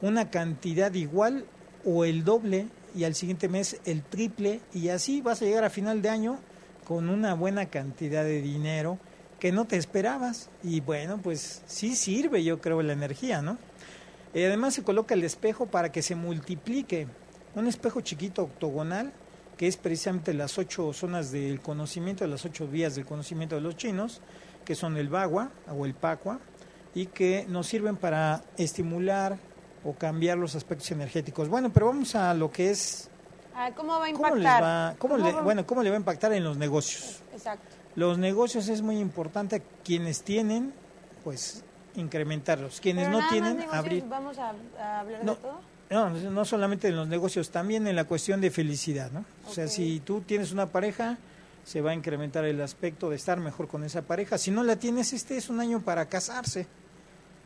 una 0.00 0.30
cantidad 0.30 0.92
igual 0.94 1.44
o 1.84 2.04
el 2.04 2.24
doble 2.24 2.68
y 2.94 3.04
al 3.04 3.14
siguiente 3.14 3.48
mes 3.48 3.80
el 3.84 4.02
triple. 4.02 4.60
Y 4.72 4.88
así 4.88 5.20
vas 5.20 5.42
a 5.42 5.44
llegar 5.44 5.64
a 5.64 5.70
final 5.70 6.00
de 6.00 6.08
año 6.08 6.38
con 6.86 7.08
una 7.08 7.34
buena 7.34 7.66
cantidad 7.66 8.22
de 8.22 8.40
dinero 8.40 8.98
que 9.40 9.50
no 9.50 9.66
te 9.66 9.76
esperabas. 9.76 10.48
Y 10.62 10.80
bueno 10.80 11.18
pues 11.18 11.62
sí 11.66 11.96
sirve 11.96 12.44
yo 12.44 12.60
creo 12.60 12.82
la 12.82 12.92
energía 12.92 13.42
no 13.42 13.58
Eh, 14.34 14.46
además 14.46 14.74
se 14.74 14.82
coloca 14.82 15.14
el 15.14 15.24
espejo 15.24 15.66
para 15.66 15.90
que 15.90 16.02
se 16.02 16.14
multiplique. 16.14 17.08
Un 17.54 17.66
espejo 17.66 18.00
chiquito 18.00 18.42
octogonal 18.42 19.12
que 19.58 19.66
es 19.66 19.76
precisamente 19.76 20.32
las 20.32 20.56
ocho 20.56 20.90
zonas 20.94 21.30
del 21.32 21.60
conocimiento 21.60 22.26
las 22.26 22.44
ocho 22.46 22.66
vías 22.66 22.94
del 22.94 23.04
conocimiento 23.04 23.56
de 23.56 23.60
los 23.60 23.76
chinos 23.76 24.22
que 24.64 24.74
son 24.74 24.96
el 24.96 25.08
bagua 25.10 25.50
o 25.70 25.84
el 25.84 25.92
pacua 25.94 26.38
y 26.94 27.06
que 27.06 27.44
nos 27.48 27.66
sirven 27.66 27.96
para 27.96 28.42
estimular 28.56 29.36
o 29.84 29.92
cambiar 29.94 30.36
los 30.38 30.54
aspectos 30.56 30.90
energéticos. 30.90 31.48
Bueno, 31.48 31.70
pero 31.72 31.86
vamos 31.86 32.14
a 32.14 32.32
lo 32.34 32.50
que 32.50 32.70
es 32.70 33.10
Ah, 33.54 33.70
¿Cómo 33.74 33.98
va 33.98 34.06
a 34.06 34.12
cómo 34.12 34.28
impactar? 34.28 34.38
les 34.38 34.62
va, 34.62 34.94
cómo 34.98 35.14
¿Cómo 35.16 35.26
le- 35.26 35.32
va- 35.34 35.42
bueno, 35.42 35.66
cómo 35.66 35.82
le 35.82 35.90
va 35.90 35.96
a 35.96 35.98
impactar 35.98 36.32
en 36.32 36.44
los 36.44 36.56
negocios. 36.56 37.20
Exacto. 37.32 37.64
Los 37.96 38.16
negocios 38.16 38.68
es 38.68 38.82
muy 38.82 38.98
importante 38.98 39.62
quienes 39.84 40.22
tienen, 40.22 40.72
pues 41.24 41.64
incrementarlos. 41.96 42.80
Quienes 42.80 43.06
Pero 43.06 43.12
no 43.16 43.18
nada 43.18 43.30
tienen 43.32 43.50
más 43.56 43.60
negocios, 43.66 43.78
abrir. 43.84 44.04
¿Vamos 44.08 44.38
a, 44.38 44.52
a 44.80 45.00
hablar 45.00 45.24
No. 45.24 45.34
de 45.34 45.40
todo? 45.40 45.60
No, 45.90 46.10
no 46.10 46.44
solamente 46.44 46.88
en 46.88 46.96
los 46.96 47.08
negocios, 47.08 47.50
también 47.50 47.86
en 47.86 47.96
la 47.96 48.04
cuestión 48.04 48.40
de 48.40 48.50
felicidad, 48.50 49.10
¿no? 49.10 49.24
O 49.48 49.52
sea, 49.52 49.68
si 49.68 50.00
tú 50.00 50.20
tienes 50.20 50.52
una 50.52 50.66
pareja, 50.66 51.16
se 51.64 51.80
va 51.80 51.92
a 51.92 51.94
incrementar 51.94 52.44
el 52.44 52.60
aspecto 52.60 53.08
de 53.10 53.16
estar 53.16 53.38
mejor 53.40 53.68
con 53.68 53.84
esa 53.84 54.02
pareja. 54.02 54.36
Si 54.38 54.50
no 54.50 54.62
la 54.64 54.76
tienes, 54.76 55.12
este 55.12 55.36
es 55.36 55.48
un 55.48 55.60
año 55.60 55.80
para 55.80 56.06
casarse. 56.06 56.66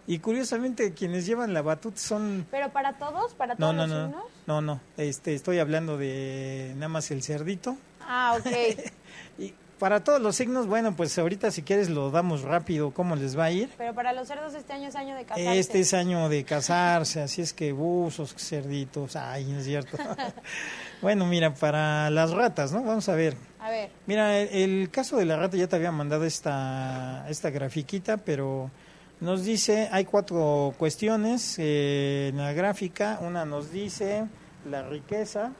Y 0.09 0.19
curiosamente, 0.19 0.93
quienes 0.95 1.27
llevan 1.27 1.55
la 1.55 1.63
batuta 1.63 1.99
son 1.99 2.45
¿Pero 2.51 2.71
para 2.73 2.95
todos? 2.95 3.35
¿Para 3.35 3.55
No, 3.55 3.59
todos 3.73 3.75
no, 3.77 3.87
los 3.87 3.89
no, 3.91 4.07
signos? 4.07 4.25
no, 4.49 4.61
no. 4.61 4.81
Este, 4.97 5.35
estoy 5.35 5.61
hablando 5.61 5.97
de 5.97 6.73
nada 6.75 6.89
más 6.89 7.11
el 7.13 7.23
cerdito. 7.23 7.77
Ah, 8.01 8.37
ok. 8.39 8.47
Y 9.39 9.55
para 9.83 10.05
todos 10.05 10.23
los 10.23 10.37
signos, 10.37 10.69
bueno, 10.69 10.95
pues 10.95 11.19
ahorita 11.19 11.51
si 11.51 11.63
quieres 11.63 11.91
lo 11.91 12.13
damos 12.13 12.43
rápido, 12.43 12.93
cómo 12.93 13.17
les 13.17 13.37
va 13.37 13.47
a 13.47 13.51
ir. 13.51 13.69
Pero 13.77 13.93
para 13.93 14.13
los 14.13 14.29
cerdos 14.29 14.55
este 14.55 14.73
año 14.73 14.87
es 14.87 14.95
año 14.95 15.17
de 15.17 15.25
casarse. 15.25 15.59
Este 15.59 15.81
es 15.81 15.93
año 15.93 16.29
de 16.29 16.45
casarse, 16.45 17.21
así 17.21 17.43
es 17.43 17.53
que 17.53 17.73
buzos, 17.73 18.33
cerditos, 18.39 19.17
ay, 19.17 19.45
no 19.47 19.59
es 19.59 19.65
cierto. 19.65 19.99
bueno, 21.03 21.27
mira, 21.27 21.53
para 21.53 22.11
las 22.11 22.31
ratas, 22.31 22.71
¿no? 22.71 22.85
Vamos 22.85 23.09
a 23.09 23.17
ver. 23.17 23.37
A 23.59 23.71
ver, 23.71 23.91
Mira, 24.07 24.39
el, 24.39 24.71
el 24.71 24.91
caso 24.91 25.17
de 25.17 25.25
la 25.25 25.37
rata 25.37 25.57
ya 25.57 25.67
te 25.67 25.75
había 25.75 25.91
mandado 25.91 26.27
esta, 26.27 27.27
esta 27.29 27.51
grafiquita, 27.51 28.19
pero 28.19 28.71
nos 29.19 29.43
dice, 29.43 29.89
hay 29.91 30.05
cuatro 30.05 30.75
cuestiones 30.79 31.57
eh, 31.59 32.29
en 32.31 32.37
la 32.37 32.53
gráfica. 32.53 33.19
Una 33.21 33.45
nos 33.45 33.73
dice 33.73 34.27
la 34.65 34.85
riqueza, 34.89 35.51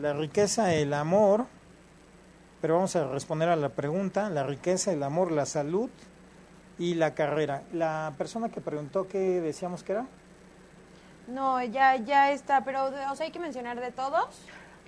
la 0.00 0.14
riqueza, 0.14 0.72
el 0.72 0.94
amor, 0.94 1.44
pero 2.62 2.76
vamos 2.76 2.94
a 2.96 3.06
responder 3.08 3.48
a 3.50 3.56
la 3.56 3.68
pregunta, 3.70 4.30
la 4.30 4.44
riqueza, 4.44 4.92
el 4.92 5.02
amor, 5.02 5.32
la 5.32 5.44
salud 5.44 5.90
y 6.78 6.94
la 6.94 7.12
carrera. 7.14 7.64
La 7.72 8.14
persona 8.16 8.48
que 8.48 8.60
preguntó 8.60 9.06
qué 9.08 9.18
decíamos 9.42 9.82
que 9.82 9.92
era. 9.92 10.06
no, 11.26 11.62
ya, 11.64 11.96
ya 11.96 12.30
está, 12.32 12.64
pero 12.64 12.86
o 12.86 13.16
sea, 13.16 13.26
hay 13.26 13.32
que 13.32 13.40
mencionar 13.40 13.80
de 13.80 13.90
todos. 13.90 14.26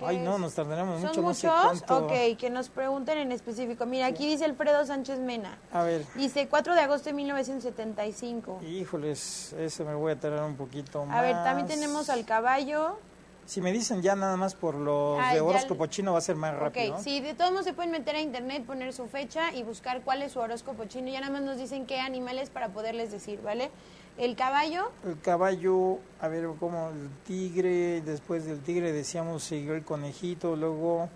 Ay, 0.05 0.19
no, 0.19 0.39
nos 0.39 0.55
tardaremos 0.55 1.01
¿Son 1.01 1.09
mucho, 1.11 1.23
no 1.23 1.35
sé 1.35 1.47
muchos? 1.47 1.83
cuánto. 1.87 2.07
Ok, 2.07 2.37
que 2.39 2.51
nos 2.51 2.69
pregunten 2.69 3.19
en 3.19 3.31
específico. 3.33 3.87
Mira, 3.87 4.07
aquí 4.07 4.27
dice 4.27 4.45
Alfredo 4.45 4.85
Sánchez 4.85 5.21
Mena. 5.21 5.57
A 5.73 5.83
ver, 5.85 6.05
Dice 6.17 6.49
4 6.49 6.75
de 6.75 6.81
agosto 6.81 7.11
de 7.11 7.13
1975. 7.15 8.61
híjoles, 8.63 9.53
ese 9.53 9.85
me 9.85 9.95
voy 9.95 10.13
a 10.13 10.19
tardar 10.21 10.45
un 10.45 10.57
poquito 10.57 11.05
más. 11.05 11.17
A 11.17 11.23
ver, 11.23 11.35
también 11.45 11.69
tenemos 11.69 12.11
al 12.11 12.25
caballo. 12.25 12.99
Si 13.47 13.61
me 13.61 13.73
dicen 13.73 14.01
ya 14.01 14.17
nada 14.17 14.37
más 14.37 14.55
por 14.55 14.75
los 14.75 15.19
Ah, 15.21 15.35
de 15.35 15.41
horóscopo 15.41 15.87
chino 15.87 16.13
va 16.13 16.19
a 16.19 16.23
ser 16.23 16.37
más 16.37 16.55
rápido. 16.57 16.95
Ok, 16.97 17.03
sí, 17.03 17.21
de 17.21 17.35
todos 17.35 17.51
modos 17.51 17.67
se 17.67 17.75
pueden 17.75 17.91
meter 17.93 18.17
a 18.17 18.21
internet, 18.21 18.65
poner 18.65 18.93
su 18.93 19.07
fecha 19.07 19.53
y 19.53 19.63
buscar 19.63 20.01
cuál 20.03 20.23
es 20.23 20.33
su 20.33 20.41
horóscopo 20.41 20.87
chino. 20.87 21.09
Ya 21.09 21.21
nada 21.21 21.33
más 21.33 21.43
nos 21.43 21.59
dicen 21.59 21.85
qué 21.87 22.01
animales 22.01 22.49
para 22.49 22.69
poderles 22.71 23.13
decir, 23.13 23.41
¿vale? 23.43 23.71
El 24.17 24.37
caballo, 24.37 24.93
El 25.05 25.21
caballo, 25.21 25.99
a 26.21 26.29
ver, 26.29 26.47
como 26.61 26.91
el 26.91 27.11
tigre, 27.27 28.01
después 28.01 28.45
del 28.47 28.61
tigre 28.61 28.93
decíamos 28.93 29.43
siguió 29.43 29.75
el 29.75 29.85
conejito, 29.85 30.55
luego 30.55 31.09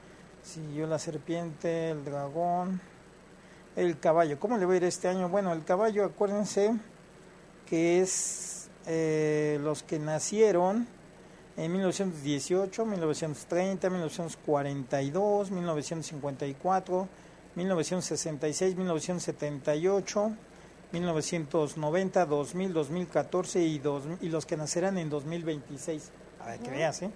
siguió 0.43 0.87
la 0.89 0.99
serpiente, 0.99 1.91
el 1.91 2.05
dragón, 2.05 2.81
el 3.76 3.99
caballo. 4.01 4.41
¿Cómo 4.41 4.59
le 4.59 4.66
va 4.66 4.72
a 4.72 4.76
ir 4.76 4.85
este 4.85 5.07
año? 5.09 5.29
Bueno, 5.29 5.53
el 5.53 5.64
caballo, 5.64 6.05
acuérdense 6.05 6.74
que 7.66 8.01
es 8.01 8.68
eh, 8.87 9.59
los 9.62 9.83
que 9.85 9.99
nacieron 10.01 10.89
en 11.59 11.73
1918, 11.73 12.87
1930, 12.87 13.91
1942, 13.91 15.51
1954, 15.51 17.09
1966, 17.57 18.77
1978, 18.77 20.31
1990, 20.93 22.27
2000, 22.27 22.73
2014 22.73 23.61
y, 23.63 23.79
dos- 23.79 24.05
y 24.21 24.29
los 24.29 24.47
que 24.47 24.57
nacerán 24.57 24.97
en 24.99 25.11
2026. 25.11 26.11
A 26.41 26.47
ver, 26.51 26.61
que 26.61 26.71
veas, 26.71 27.03
¿eh? 27.03 27.11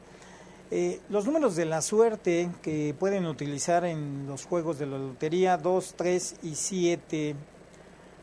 Eh, 0.71 1.01
los 1.11 1.27
números 1.27 1.55
de 1.55 1.67
la 1.67 1.83
suerte 1.83 2.49
que 2.63 2.95
pueden 2.99 3.27
utilizar 3.27 3.85
en 3.85 4.27
los 4.27 4.47
juegos 4.47 4.79
de 4.79 4.87
la 4.87 4.97
lotería, 4.99 5.59
2, 5.59 5.95
3 5.97 6.37
y 6.43 6.55
7 6.55 7.37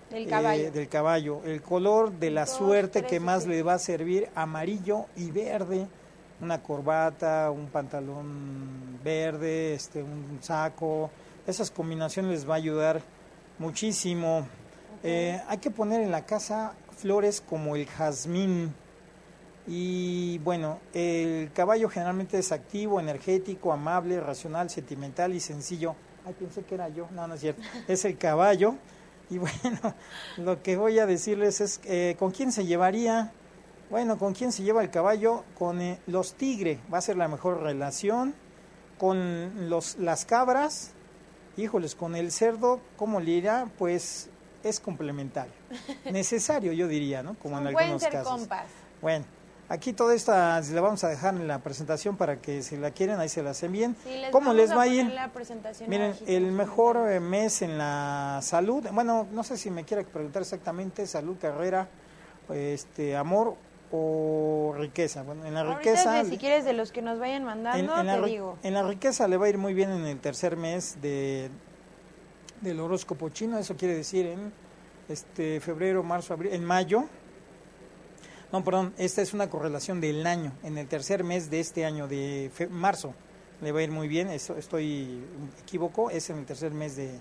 del 0.10 0.24
eh, 0.24 0.28
caballo. 0.28 0.72
del 0.72 0.88
caballo. 0.90 1.42
El 1.46 1.62
color 1.62 2.12
de 2.12 2.32
la 2.32 2.48
suerte 2.48 3.04
que 3.04 3.20
más 3.20 3.44
siete. 3.44 3.56
le 3.58 3.64
va 3.64 3.74
a 3.76 3.80
servir, 3.80 4.30
amarillo 4.34 5.06
y 5.16 5.30
verde. 5.30 5.88
Una 6.42 6.62
corbata, 6.62 7.52
un 7.52 7.68
pantalón 7.68 9.00
verde, 9.04 9.74
este, 9.74 10.02
un 10.02 10.40
saco. 10.42 11.10
Esas 11.46 11.72
combinaciones 11.72 12.32
les 12.32 12.50
va 12.50 12.54
a 12.54 12.58
ayudar 12.58 13.02
muchísimo. 13.58 14.48
Eh, 15.04 15.42
hay 15.48 15.58
que 15.58 15.72
poner 15.72 16.02
en 16.02 16.12
la 16.12 16.26
casa 16.26 16.74
flores 16.98 17.42
como 17.42 17.76
el 17.76 17.86
jazmín. 17.86 18.74
Y 19.68 20.40
bueno, 20.40 20.80
el 20.94 21.52
caballo 21.54 21.90
generalmente 21.90 22.40
es 22.40 22.52
activo, 22.52 23.00
energético, 23.00 23.72
amable, 23.72 24.20
racional, 24.20 24.70
sentimental 24.70 25.34
y 25.34 25.40
sencillo. 25.40 25.96
Ay, 26.26 26.34
pensé 26.38 26.64
que 26.64 26.76
era 26.76 26.90
yo. 26.90 27.08
No, 27.12 27.28
no 27.28 27.36
es 27.36 27.42
cierto. 27.42 27.62
Es 27.88 28.04
el 28.06 28.18
caballo. 28.18 28.76
Y 29.30 29.38
bueno, 29.40 29.96
lo 30.38 30.64
que 30.64 30.76
voy 30.76 31.00
a 31.00 31.06
decirles 31.06 31.62
es 31.62 31.82
eh, 31.86 32.16
con 32.18 32.32
quién 32.32 32.52
se 32.52 32.66
llevaría. 32.66 33.32
Bueno, 33.90 34.20
con 34.20 34.34
quién 34.34 34.52
se 34.52 34.62
lleva 34.62 34.84
el 34.84 34.92
caballo, 34.92 35.44
con 35.58 35.82
eh, 35.82 36.00
los 36.06 36.34
tigres 36.34 36.80
va 36.94 37.00
a 37.00 37.02
ser 37.02 37.18
la 37.18 37.28
mejor 37.28 37.62
relación. 37.62 38.36
Con 39.00 39.70
los, 39.70 39.98
las 39.98 40.26
cabras, 40.26 40.92
híjoles, 41.56 41.96
con 41.96 42.16
el 42.18 42.32
cerdo, 42.32 42.82
¿cómo 42.98 43.22
le 43.22 43.32
irá? 43.32 43.68
Pues 43.78 44.30
es 44.62 44.80
complementario. 44.82 45.54
Necesario, 46.12 46.74
yo 46.74 46.88
diría, 46.88 47.24
¿no? 47.24 47.36
Como 47.36 47.58
en 47.58 47.68
algunos 47.68 48.02
ser 48.02 48.12
casos. 48.12 48.42
compas. 48.42 48.66
Bueno, 49.02 49.24
aquí 49.70 49.94
toda 49.94 50.14
esta 50.14 50.60
la 50.60 50.82
vamos 50.82 51.04
a 51.06 51.08
dejar 51.08 51.34
en 51.36 51.48
la 51.48 51.60
presentación 51.60 52.18
para 52.18 52.42
que 52.42 52.62
si 52.62 52.76
la 52.76 52.92
quieren 52.92 53.20
ahí 53.20 53.30
se 53.30 53.42
las 53.42 53.64
envíen. 53.64 53.96
Sí, 54.04 54.18
les 54.18 54.32
¿Cómo 54.32 54.54
les 54.54 54.76
va 54.76 54.82
a 54.82 54.88
ir? 54.88 55.04
poner 55.04 55.16
la 55.16 55.32
presentación 55.32 55.90
Miren, 55.90 56.14
el 56.28 56.52
mejor 56.52 57.10
eh, 57.10 57.22
mes 57.22 57.62
en 57.62 57.78
la 57.78 58.42
salud, 58.44 58.86
bueno, 58.92 59.28
no 59.32 59.44
sé 59.46 59.58
si 59.58 59.72
me 59.72 59.86
quiera 59.86 60.04
preguntar 60.04 60.42
exactamente, 60.42 61.08
salud, 61.08 61.38
carrera, 61.40 61.88
este, 62.50 63.16
amor 63.16 63.56
o 63.92 64.74
riqueza. 64.78 65.24
Bueno, 65.24 65.46
en 65.46 65.54
la 65.54 65.64
riqueza... 65.64 66.24
si 66.26 66.38
quieres 66.38 66.66
de 66.66 66.74
los 66.74 66.92
que 66.92 67.02
nos 67.02 67.20
vayan 67.20 67.42
En, 67.42 67.46
mandando, 67.46 68.00
en 68.00 68.08
la, 68.08 68.16
te 68.16 68.22
ri- 68.22 68.26
digo. 68.28 68.58
en 68.64 68.74
la 68.74 68.84
riqueza 68.84 69.28
le 69.28 69.38
va 69.38 69.48
a 69.48 69.50
ir 69.50 69.58
muy 69.58 69.74
bien 69.74 69.90
en 69.92 70.06
el 70.06 70.20
tercer 70.20 70.56
mes 70.58 71.02
de 71.02 71.50
del 72.62 72.80
horóscopo 72.82 73.30
chino, 73.30 73.58
eso 73.58 73.78
quiere 73.78 73.96
decir 73.96 74.26
en 74.26 74.52
este 75.08 75.62
febrero, 75.62 76.04
marzo, 76.04 76.34
abril, 76.34 76.54
en 76.54 76.64
mayo. 76.66 77.06
No, 78.52 78.64
perdón, 78.64 78.94
esta 78.98 79.22
es 79.22 79.34
una 79.34 79.50
correlación 79.50 80.02
del 80.02 80.26
año, 80.28 80.52
en 80.64 80.78
el 80.78 80.88
tercer 80.88 81.24
mes 81.24 81.50
de 81.50 81.60
este 81.62 81.86
año 81.86 82.08
de 82.08 82.52
fe- 82.54 82.68
marzo 82.68 83.14
le 83.62 83.72
va 83.72 83.80
a 83.80 83.84
ir 83.84 83.92
muy 83.92 84.08
bien, 84.08 84.30
eso 84.30 84.58
estoy 84.58 85.24
equivoco, 85.62 86.10
es 86.10 86.30
en 86.30 86.40
el 86.40 86.46
tercer 86.46 86.72
mes 86.72 86.96
de, 86.96 87.20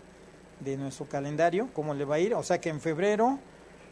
de 0.61 0.77
nuestro 0.77 1.07
calendario, 1.07 1.69
cómo 1.73 1.95
le 1.95 2.05
va 2.05 2.17
a 2.17 2.19
ir. 2.21 2.35
O 2.35 2.43
sea 2.43 2.61
que 2.61 2.69
en 2.69 2.81
febrero 2.81 3.39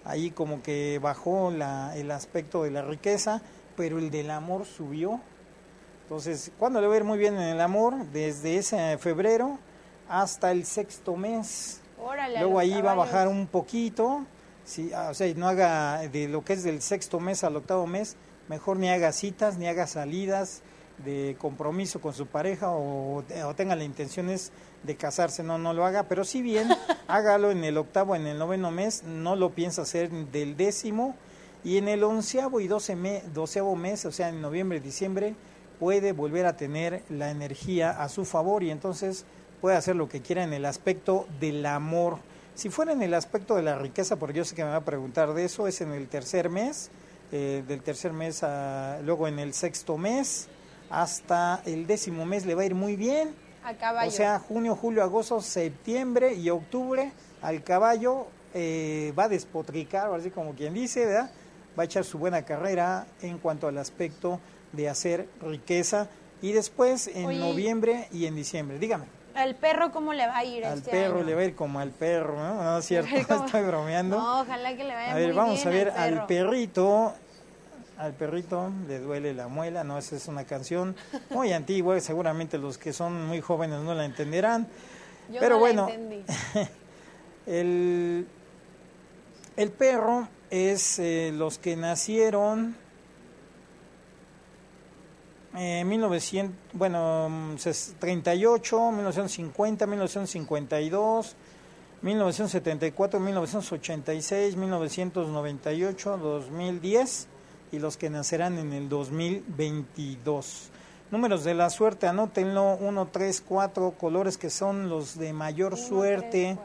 ahí 0.07 0.31
como 0.31 0.63
que 0.63 0.99
bajó 1.03 1.51
la, 1.51 1.97
el 1.97 2.11
aspecto 2.11 2.63
de 2.63 2.71
la 2.71 2.83
riqueza, 2.83 3.43
pero 3.77 3.99
el 3.99 4.11
del 4.11 4.31
amor 4.31 4.65
subió. 4.65 5.21
Entonces, 6.05 6.53
¿cuándo 6.59 6.81
le 6.81 6.87
va 6.87 6.95
a 6.95 6.97
ir 6.99 7.05
muy 7.05 7.19
bien 7.19 7.35
en 7.35 7.49
el 7.49 7.61
amor? 7.61 8.07
Desde 8.13 8.57
ese 8.57 8.97
febrero 8.99 9.59
hasta 10.09 10.53
el 10.53 10.65
sexto 10.65 11.17
mes. 11.17 11.81
Órale, 12.01 12.39
Luego 12.39 12.59
ahí 12.61 12.81
va 12.81 12.93
a 12.93 12.95
bajar 12.95 13.27
un 13.27 13.49
poquito. 13.49 14.25
Sí, 14.65 14.93
ah, 14.95 15.09
o 15.11 15.15
sea, 15.15 15.33
no 15.35 15.49
haga 15.49 15.99
de 16.09 16.29
lo 16.29 16.45
que 16.45 16.53
es 16.53 16.63
del 16.63 16.81
sexto 16.81 17.19
mes 17.19 17.43
al 17.45 17.57
octavo 17.57 17.87
mes, 17.87 18.17
mejor 18.49 18.77
ni 18.77 18.89
haga 18.89 19.13
citas, 19.13 19.59
ni 19.59 19.67
haga 19.67 19.87
salidas 19.87 20.63
de 21.05 21.37
compromiso 21.39 22.01
con 22.01 22.15
su 22.15 22.27
pareja 22.27 22.71
o, 22.71 23.19
o 23.19 23.55
tenga 23.55 23.77
la 23.77 23.85
intenciones 23.85 24.53
de 24.83 24.97
casarse, 24.97 25.43
no, 25.43 25.59
no 25.59 25.73
lo 25.73 25.85
haga, 25.85 26.05
pero 26.05 26.25
si 26.25 26.43
bien 26.43 26.69
hágalo 27.09 27.51
en 27.51 27.65
el 27.65 27.77
octavo, 27.79 28.15
en 28.15 28.27
el 28.27 28.39
noveno 28.39 28.71
mes, 28.71 29.03
no 29.05 29.37
lo 29.37 29.51
piensa 29.51 29.83
hacer 29.83 30.11
del 30.11 30.57
décimo 30.57 31.17
y 31.65 31.79
en 31.79 31.89
el 31.89 32.05
onceavo 32.05 32.61
y 32.61 32.69
doce 32.69 32.95
me- 32.97 33.23
doceavo 33.35 33.75
mes, 33.77 34.05
o 34.05 34.13
sea, 34.13 34.29
en 34.29 34.41
noviembre, 34.41 34.81
diciembre, 34.81 35.35
puede 35.81 36.13
volver 36.13 36.47
a 36.47 36.57
tener 36.57 37.03
la 37.11 37.31
energía 37.31 37.91
a 37.91 38.09
su 38.09 38.25
favor 38.25 38.63
y 38.63 38.71
entonces 38.71 39.25
puede 39.61 39.77
hacer 39.77 39.97
lo 39.97 40.09
que 40.09 40.21
quiera 40.23 40.45
en 40.45 40.53
el 40.53 40.65
aspecto 40.65 41.27
del 41.41 41.67
amor. 41.67 42.19
Si 42.55 42.71
fuera 42.71 42.93
en 42.93 43.03
el 43.03 43.13
aspecto 43.15 43.57
de 43.57 43.63
la 43.63 43.77
riqueza, 43.79 44.17
porque 44.17 44.39
yo 44.39 44.45
sé 44.45 44.55
que 44.55 44.65
me 44.65 44.71
va 44.71 44.77
a 44.77 44.85
preguntar 44.85 45.35
de 45.35 45.45
eso, 45.45 45.67
es 45.67 45.81
en 45.81 45.93
el 45.93 46.09
tercer 46.09 46.49
mes, 46.49 46.91
eh, 47.33 47.65
del 47.67 47.83
tercer 47.83 48.13
mes 48.13 48.43
a, 48.43 48.99
luego 49.03 49.27
en 49.29 49.39
el 49.39 49.53
sexto 49.53 49.99
mes, 49.99 50.49
hasta 50.89 51.61
el 51.67 51.87
décimo 51.87 52.25
mes 52.25 52.47
le 52.47 52.55
va 52.55 52.63
a 52.63 52.67
ir 52.67 52.75
muy 52.75 52.97
bien. 52.97 53.35
A 53.67 53.75
caballo. 53.75 54.09
O 54.09 54.13
sea, 54.13 54.39
junio, 54.39 54.77
julio, 54.77 55.03
agosto, 55.03 55.41
septiembre 55.41 56.35
y 56.35 56.51
octubre 56.51 57.13
al 57.43 57.63
caballo 57.65 58.29
eh, 58.55 59.13
va 59.19 59.25
a 59.25 59.29
despotricar, 59.29 60.13
así 60.15 60.31
como 60.31 60.55
quien 60.55 60.73
dice, 60.73 61.05
¿verdad? 61.05 61.31
Va 61.79 61.83
a 61.83 61.87
echar 61.87 62.05
su 62.05 62.19
buena 62.19 62.43
carrera 62.43 63.07
en 63.21 63.39
cuanto 63.39 63.67
al 63.69 63.77
aspecto 63.79 64.41
de 64.73 64.89
hacer 64.89 65.29
riqueza. 65.43 66.09
Y 66.43 66.53
después 66.53 67.09
en 67.09 67.27
Oye. 67.27 67.39
noviembre 67.39 68.09
y 68.13 68.27
en 68.27 68.37
diciembre. 68.37 68.79
Dígame, 68.79 69.07
¿Al 69.35 69.55
perro 69.57 69.91
cómo 69.93 70.15
le 70.15 70.27
va 70.27 70.39
a 70.39 70.45
ir 70.45 70.65
al 70.65 70.79
este 70.79 70.91
perro 70.91 71.17
año? 71.19 71.27
le 71.27 71.35
va 71.35 71.41
a 71.43 71.45
ir 71.45 71.55
como 71.55 71.79
al 71.81 71.91
perro, 71.91 72.37
¿no? 72.39 72.63
No 72.63 72.79
es 72.79 72.87
cierto, 72.87 73.11
estoy 73.45 73.63
bromeando. 73.65 74.17
No, 74.17 74.41
ojalá 74.43 74.77
que 74.77 74.85
le 74.85 74.95
vaya 74.95 75.13
A 75.13 75.15
ver, 75.17 75.29
muy 75.29 75.37
vamos 75.37 75.57
bien 75.65 75.69
a 75.69 75.71
ver 75.73 75.91
al, 75.91 76.19
al 76.21 76.27
perrito. 76.27 77.15
Al 77.99 78.13
perrito 78.13 78.71
le 78.87 78.99
duele 78.99 79.33
la 79.33 79.49
muela, 79.49 79.83
no, 79.83 79.97
esa 79.97 80.17
es 80.17 80.29
una 80.29 80.45
canción 80.45 80.95
muy 81.31 81.53
antigua, 81.53 81.99
seguramente 82.01 82.59
los 82.59 82.77
que 82.77 82.93
son 82.93 83.27
muy 83.27 83.41
jóvenes 83.41 83.81
no 83.81 83.95
la 83.95 84.05
entenderán. 84.05 84.67
Yo 85.33 85.41
pero 85.41 85.55
no 85.55 85.61
bueno. 85.61 85.89
El, 87.47 88.27
el 89.57 89.71
perro 89.71 90.29
es 90.51 90.99
eh, 90.99 91.33
los 91.35 91.59
que 91.59 91.77
nacieron 91.77 92.77
en 95.55 95.89
1900, 95.89 96.55
bueno, 96.75 97.29
mm, 97.31 97.55
ses- 97.55 97.95
38, 97.99 98.91
1950, 98.93 99.87
1952, 99.87 101.37
1974, 102.03 103.21
1986, 103.21 104.57
1998, 104.57 106.19
2010 106.19 107.29
y 107.77 107.79
los 107.79 107.97
que 107.97 108.11
nacerán 108.11 108.59
en 108.59 108.73
el 108.73 108.89
2022. 108.89 110.71
Números 111.11 111.45
de 111.45 111.55
la 111.55 111.71
suerte, 111.71 112.09
anótenlo, 112.09 112.77
1, 112.81 113.09
3, 113.13 113.45
4, 113.47 113.91
colores 113.93 114.39
que 114.39 114.51
son 114.51 114.89
los 114.89 115.19
de 115.19 115.33
mayor 115.33 115.77
suerte. 115.77 116.59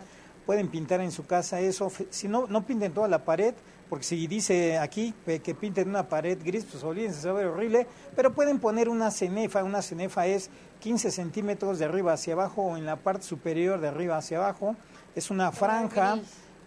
Pueden 0.46 0.70
pintar 0.70 1.02
en 1.02 1.12
su 1.12 1.26
casa 1.26 1.60
eso. 1.60 1.92
Si 2.10 2.28
no, 2.28 2.48
no 2.48 2.66
pinten 2.66 2.94
toda 2.94 3.08
la 3.08 3.24
pared, 3.24 3.54
porque 3.90 4.06
si 4.06 4.26
dice 4.26 4.80
aquí 4.80 5.14
eh, 5.28 5.40
que 5.40 5.54
pinten 5.54 5.90
una 5.90 6.08
pared 6.08 6.40
gris, 6.44 6.66
pues 6.66 6.84
olvídense, 6.84 7.22
se 7.22 7.28
va 7.28 7.40
a 7.40 7.44
ver 7.44 7.48
horrible. 7.52 7.88
Pero 8.16 8.34
pueden 8.34 8.60
poner 8.60 8.90
una 8.90 9.12
cenefa. 9.12 9.64
Una 9.64 9.82
cenefa 9.82 10.26
es 10.26 10.50
15 10.80 11.12
centímetros 11.12 11.78
de 11.78 11.86
arriba 11.86 12.14
hacia 12.14 12.34
abajo 12.34 12.64
o 12.64 12.78
en 12.78 12.86
la 12.86 12.96
parte 12.96 13.26
superior 13.26 13.80
de 13.80 13.90
arriba 13.90 14.18
hacia 14.18 14.38
abajo. 14.38 14.76
Es 15.14 15.30
una 15.30 15.52
franja 15.52 16.18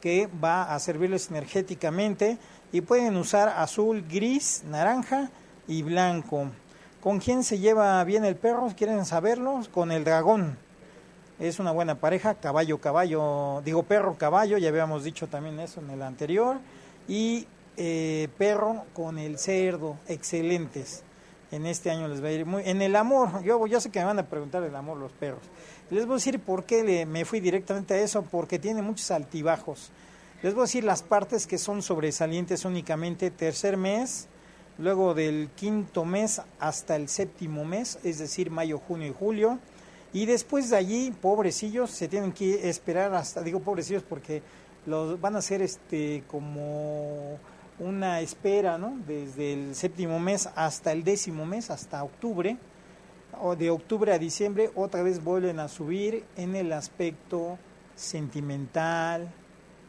que 0.05 0.28
va 0.42 0.74
a 0.74 0.78
servirles 0.80 1.30
energéticamente 1.30 2.36
y 2.75 2.81
pueden 2.81 3.16
usar 3.16 3.51
azul, 3.51 4.05
gris, 4.11 4.64
naranja 4.68 5.31
y 5.68 5.85
blanco. 5.85 6.51
¿Con 7.01 7.20
quién 7.20 7.45
se 7.45 7.61
lleva 7.61 8.03
bien 8.03 8.25
el 8.25 8.35
perro? 8.35 8.66
¿Quieren 8.77 9.05
saberlo? 9.05 9.61
Con 9.72 9.93
el 9.93 10.03
dragón. 10.03 10.59
Es 11.39 11.61
una 11.61 11.70
buena 11.70 12.01
pareja, 12.01 12.35
caballo, 12.35 12.79
caballo, 12.79 13.62
digo 13.64 13.85
perro, 13.85 14.18
caballo, 14.18 14.59
ya 14.59 14.70
habíamos 14.70 15.05
dicho 15.05 15.29
también 15.29 15.61
eso 15.61 15.83
en 15.83 15.91
el 15.91 16.03
anterior. 16.03 16.57
Y 17.07 17.47
eh, 17.77 18.27
perro 18.39 18.83
con 18.93 19.20
el 19.20 19.39
cerdo, 19.39 19.97
excelentes. 20.09 21.05
En 21.53 21.66
este 21.66 21.93
año 21.93 22.09
les 22.09 22.25
va 22.25 22.27
a 22.27 22.33
ir 22.33 22.45
muy... 22.45 22.64
En 22.66 22.83
el 22.83 22.97
amor, 22.97 23.45
yo, 23.45 23.64
yo 23.68 23.81
sé 23.81 23.93
que 23.93 24.01
me 24.01 24.07
van 24.07 24.18
a 24.18 24.27
preguntar 24.27 24.64
el 24.64 24.75
amor 24.75 24.97
los 24.97 25.12
perros. 25.12 25.43
Les 25.91 26.07
voy 26.07 26.14
a 26.14 26.16
decir 26.16 26.41
por 26.41 26.64
qué 26.64 27.07
me 27.07 27.25
fui 27.25 27.39
directamente 27.39 27.95
a 27.95 27.99
eso, 27.99 28.22
porque 28.22 28.59
tiene 28.59 28.83
muchos 28.83 29.12
altibajos. 29.12 29.93
Les 30.45 30.53
voy 30.53 30.61
a 30.61 30.64
decir 30.64 30.84
las 30.84 31.03
partes 31.03 31.47
que 31.47 31.57
son 31.57 31.80
sobresalientes 31.80 32.66
únicamente 32.66 33.30
tercer 33.30 33.78
mes, 33.78 34.28
luego 34.76 35.14
del 35.14 35.49
quinto 35.57 36.05
mes 36.05 36.42
hasta 36.61 36.97
el 36.97 37.09
séptimo 37.09 37.64
mes, 37.64 37.99
es 38.05 38.18
decir, 38.18 38.51
mayo, 38.51 38.78
junio 38.78 39.09
y 39.09 39.14
julio. 39.18 39.59
Y 40.12 40.26
después 40.26 40.68
de 40.68 40.76
allí, 40.76 41.14
pobrecillos, 41.18 41.90
se 41.90 42.09
tienen 42.09 42.30
que 42.30 42.68
esperar 42.68 43.14
hasta, 43.14 43.40
digo 43.40 43.61
pobrecillos 43.61 44.03
porque 44.03 44.42
los 44.84 45.18
van 45.18 45.34
a 45.34 45.38
hacer 45.38 45.62
este 45.62 46.24
como 46.30 47.38
una 47.78 48.20
espera, 48.20 48.76
¿no? 48.76 48.99
Desde 49.07 49.55
el 49.55 49.74
séptimo 49.74 50.20
mes 50.20 50.51
hasta 50.57 50.92
el 50.92 51.05
décimo 51.05 51.47
mes, 51.47 51.70
hasta 51.70 52.05
octubre, 52.05 52.59
o 53.40 53.57
de 53.57 53.70
octubre 53.70 54.12
a 54.12 54.18
diciembre, 54.18 54.70
otra 54.74 55.03
vez 55.03 55.24
vuelven 55.24 55.59
a 55.59 55.68
subir 55.68 56.22
en 56.36 56.55
el 56.55 56.70
aspecto 56.74 57.57
sentimental, 57.97 59.32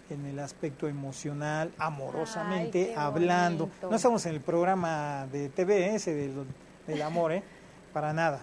en 0.10 0.26
el 0.26 0.40
aspecto 0.40 0.88
emocional, 0.88 1.72
amorosamente 1.78 2.90
Ay, 2.90 2.96
hablando. 2.98 3.66
bonito. 3.68 3.90
No 3.90 3.96
estamos 3.96 4.26
en 4.26 4.34
el 4.36 4.42
programa 4.42 5.28
de 5.32 5.50
TV 5.50 5.96
ese 5.96 6.14
del, 6.14 6.46
del 6.88 7.02
amor, 7.02 7.32
¿eh? 7.32 7.44
Para 7.94 8.14
nada. 8.14 8.42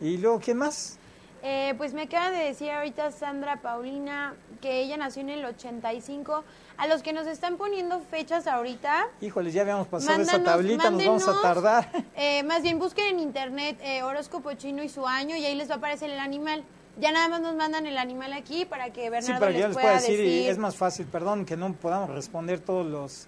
Y 0.00 0.18
luego, 0.18 0.40
¿quién 0.40 0.58
más? 0.58 0.98
Eh, 1.44 1.74
pues 1.76 1.92
me 1.92 2.02
acaba 2.02 2.30
de 2.30 2.44
decir 2.44 2.70
ahorita 2.70 3.10
Sandra 3.10 3.60
Paulina 3.60 4.34
que 4.60 4.80
ella 4.80 4.96
nació 4.96 5.22
en 5.22 5.30
el 5.30 5.44
85. 5.44 6.44
A 6.76 6.86
los 6.86 7.02
que 7.02 7.12
nos 7.12 7.26
están 7.26 7.56
poniendo 7.56 8.00
fechas 8.00 8.46
ahorita, 8.46 9.06
Híjoles, 9.20 9.52
ya 9.52 9.62
habíamos 9.62 9.88
pasado 9.88 10.22
esa 10.22 10.42
tablita, 10.42 10.90
nos 10.90 11.04
vamos 11.04 11.26
a 11.28 11.40
tardar. 11.42 11.88
eh, 12.16 12.44
más 12.44 12.62
bien 12.62 12.78
busquen 12.78 13.06
en 13.14 13.18
internet 13.20 13.76
eh, 13.82 14.02
horóscopo 14.04 14.52
chino 14.54 14.82
y 14.84 14.88
su 14.88 15.06
año 15.06 15.34
y 15.36 15.44
ahí 15.44 15.56
les 15.56 15.68
va 15.68 15.74
a 15.74 15.78
aparecer 15.78 16.10
el 16.10 16.20
animal. 16.20 16.62
Ya 16.98 17.10
nada 17.10 17.28
más 17.28 17.40
nos 17.40 17.54
mandan 17.56 17.86
el 17.86 17.96
animal 17.96 18.32
aquí 18.34 18.64
para 18.66 18.90
que 18.92 19.08
Bernardo 19.08 19.34
Sí, 19.34 19.40
para 19.40 19.52
que 19.52 19.58
yo 19.60 19.68
les 19.68 19.76
les 19.76 19.82
pueda 19.82 19.94
decir, 19.94 20.18
decir. 20.18 20.50
es 20.50 20.58
más 20.58 20.76
fácil, 20.76 21.06
perdón, 21.06 21.46
que 21.46 21.56
no 21.56 21.72
podamos 21.72 22.10
responder 22.10 22.60
todos 22.60 22.84
los, 22.86 23.26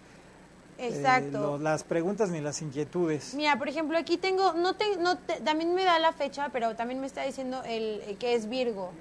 eh, 0.77 0.89
Exacto. 0.89 1.57
las 1.59 1.83
preguntas 1.83 2.29
ni 2.31 2.41
las 2.43 2.61
inquietudes. 2.61 3.35
Mira, 3.35 3.57
por 3.57 3.69
ejemplo, 3.69 3.97
aquí 3.97 4.19
tengo, 4.19 4.53
no 4.53 4.75
te, 4.75 4.97
no 4.99 5.17
te- 5.17 5.41
también 5.41 5.75
me 5.75 5.85
da 5.85 5.99
la 5.99 6.13
fecha, 6.13 6.51
pero 6.53 6.77
también 6.77 7.01
me 7.01 7.07
está 7.07 7.23
diciendo 7.23 7.63
el 7.65 8.03
eh, 8.07 8.17
que 8.19 8.35
es 8.35 8.49
Virgo. 8.51 8.93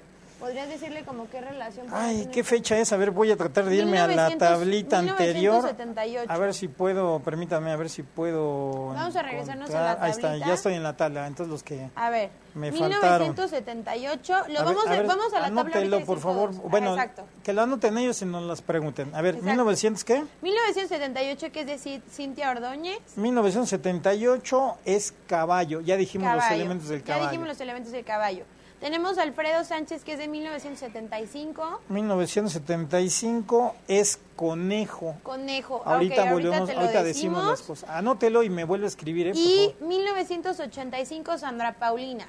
¿Podrías 0.44 0.68
decirle 0.68 1.04
como 1.04 1.28
qué 1.30 1.40
relación? 1.40 1.86
Ay, 1.90 2.28
¿qué 2.30 2.44
fecha 2.44 2.76
es? 2.76 2.92
A 2.92 2.98
ver, 2.98 3.10
voy 3.12 3.30
a 3.30 3.36
tratar 3.36 3.64
de 3.64 3.76
irme 3.76 3.98
a 3.98 4.02
la 4.06 4.28
1900, 4.28 4.38
tablita 4.48 4.98
anterior. 4.98 5.54
1978. 5.64 6.30
A 6.30 6.36
ver 6.38 6.52
si 6.52 6.68
puedo, 6.68 7.20
permítanme, 7.20 7.70
a 7.72 7.76
ver 7.76 7.88
si 7.88 8.02
puedo. 8.02 8.88
Vamos 8.88 9.16
a 9.16 9.22
regresarnos 9.22 9.70
a 9.70 9.80
la 9.80 9.92
Ahí 10.02 10.10
está, 10.10 10.22
tablita. 10.28 10.46
ya 10.46 10.52
estoy 10.54 10.74
en 10.74 10.82
la 10.82 10.96
tabla. 10.98 11.26
Entonces 11.26 11.50
los 11.50 11.62
que. 11.62 11.88
A 11.94 12.10
ver, 12.10 12.28
Me 12.54 12.70
faltaron. 12.72 13.28
1978. 13.30 14.34
Lo 14.48 14.60
A 14.60 14.64
vamos, 14.64 14.86
a 14.86 14.90
a, 14.90 14.92
ver, 14.96 15.06
vamos 15.06 15.26
a 15.32 15.40
la 15.40 15.46
tabla 15.46 15.60
anótenlo, 15.62 15.96
ahorita 15.96 16.06
por 16.06 16.20
favor. 16.20 16.50
todos. 16.50 16.70
Bueno, 16.70 16.90
exacto. 16.94 17.24
que 17.42 17.52
lo 17.54 17.62
anoten 17.62 17.96
ellos 17.96 18.20
y 18.20 18.26
nos 18.26 18.42
las 18.42 18.60
pregunten. 18.60 19.14
A 19.14 19.22
ver, 19.22 19.36
Exacto. 19.36 19.50
1900 19.50 20.04
qué? 20.04 20.24
1978, 20.42 21.52
que 21.52 21.60
es 21.60 21.66
de 21.66 21.74
Ci- 21.78 22.02
Cintia 22.10 22.50
Ordóñez. 22.50 22.98
1978 23.16 24.76
es 24.84 25.14
caballo. 25.26 25.80
Ya 25.80 25.96
dijimos 25.96 26.26
los 26.32 26.42
Caballo. 26.42 26.54
elementos 26.60 26.88
del 26.88 27.00
Ya 27.00 27.06
caballo. 27.06 27.26
dijimos 27.30 27.48
los 27.48 27.60
elementos 27.60 27.92
del 27.92 28.04
caballo. 28.04 28.44
Tenemos 28.84 29.16
a 29.16 29.22
Alfredo 29.22 29.64
Sánchez, 29.64 30.04
que 30.04 30.12
es 30.12 30.18
de 30.18 30.28
1975. 30.28 31.80
1975 31.88 33.74
es 33.88 34.18
conejo. 34.36 35.16
Conejo. 35.22 35.80
Ahorita 35.86 36.24
Ok, 36.24 36.28
ahorita 36.28 36.50
volvemos, 36.50 36.68
te 36.68 36.74
lo 36.74 36.80
ahorita 36.80 37.02
decimos. 37.02 37.38
decimos 37.38 37.60
las 37.60 37.62
cosas. 37.62 37.88
Anótelo 37.88 38.42
y 38.42 38.50
me 38.50 38.64
vuelve 38.64 38.84
a 38.84 38.88
escribir, 38.88 39.28
¿eh? 39.28 39.32
Y 39.34 39.72
favor. 39.78 39.88
1985, 39.88 41.38
Sandra 41.38 41.72
Paulina. 41.72 42.26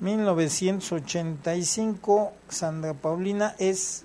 1985 0.00 2.32
Sandra 2.50 2.92
Paulina 2.92 3.54
es 3.58 4.04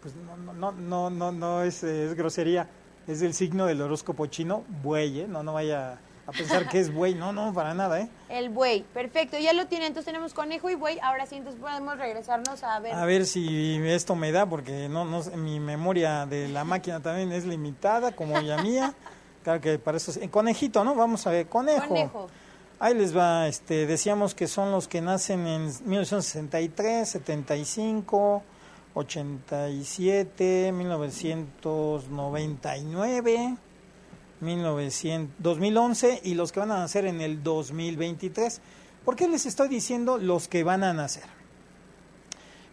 pues 0.00 0.14
no 0.14 0.38
no 0.38 0.54
no 0.54 0.72
no 0.72 1.10
no, 1.10 1.32
no 1.32 1.62
es, 1.64 1.84
eh, 1.84 2.06
es 2.06 2.14
grosería, 2.14 2.70
es 3.06 3.20
del 3.20 3.34
signo 3.34 3.66
del 3.66 3.82
horóscopo 3.82 4.24
chino, 4.24 4.64
buey, 4.82 5.20
¿eh? 5.20 5.26
no 5.28 5.42
no 5.42 5.52
vaya 5.52 5.98
a 6.26 6.32
pensar 6.32 6.68
que 6.68 6.80
es 6.80 6.92
buey. 6.92 7.14
No, 7.14 7.32
no, 7.32 7.54
para 7.54 7.74
nada, 7.74 8.00
¿eh? 8.00 8.08
El 8.28 8.48
buey, 8.48 8.84
perfecto, 8.92 9.38
ya 9.38 9.52
lo 9.52 9.66
tiene. 9.66 9.86
Entonces 9.86 10.06
tenemos 10.06 10.34
conejo 10.34 10.70
y 10.70 10.74
buey. 10.74 10.98
Ahora 11.00 11.26
sí, 11.26 11.36
entonces 11.36 11.60
podemos 11.60 11.98
regresarnos 11.98 12.64
a 12.64 12.80
ver. 12.80 12.94
A 12.94 13.04
ver 13.04 13.26
si 13.26 13.78
esto 13.86 14.16
me 14.16 14.32
da, 14.32 14.46
porque 14.46 14.88
no, 14.88 15.04
no, 15.04 15.22
mi 15.36 15.60
memoria 15.60 16.26
de 16.26 16.48
la 16.48 16.64
máquina 16.64 17.00
también 17.00 17.32
es 17.32 17.44
limitada, 17.44 18.12
como 18.12 18.40
la 18.40 18.62
mía. 18.62 18.94
Claro 19.46 19.60
que 19.60 19.78
para 19.78 19.96
eso 19.96 20.10
es. 20.10 20.18
Conejito, 20.28 20.82
¿no? 20.82 20.96
Vamos 20.96 21.24
a 21.24 21.30
ver, 21.30 21.46
conejo. 21.46 21.86
Conejo. 21.86 22.26
Ahí 22.80 22.94
les 22.94 23.16
va, 23.16 23.46
este, 23.46 23.86
decíamos 23.86 24.34
que 24.34 24.48
son 24.48 24.72
los 24.72 24.88
que 24.88 25.00
nacen 25.00 25.46
en 25.46 25.70
1963, 25.84 27.08
75, 27.08 28.42
87, 28.94 30.72
1999, 30.72 33.56
1900, 34.40 35.34
2011 35.38 36.20
y 36.24 36.34
los 36.34 36.52
que 36.52 36.60
van 36.60 36.70
a 36.70 36.78
nacer 36.78 37.06
en 37.06 37.20
el 37.20 37.42
2023. 37.42 38.60
¿Por 39.04 39.16
qué 39.16 39.28
les 39.28 39.46
estoy 39.46 39.68
diciendo 39.68 40.18
los 40.18 40.48
que 40.48 40.64
van 40.64 40.84
a 40.84 40.92
nacer? 40.92 41.24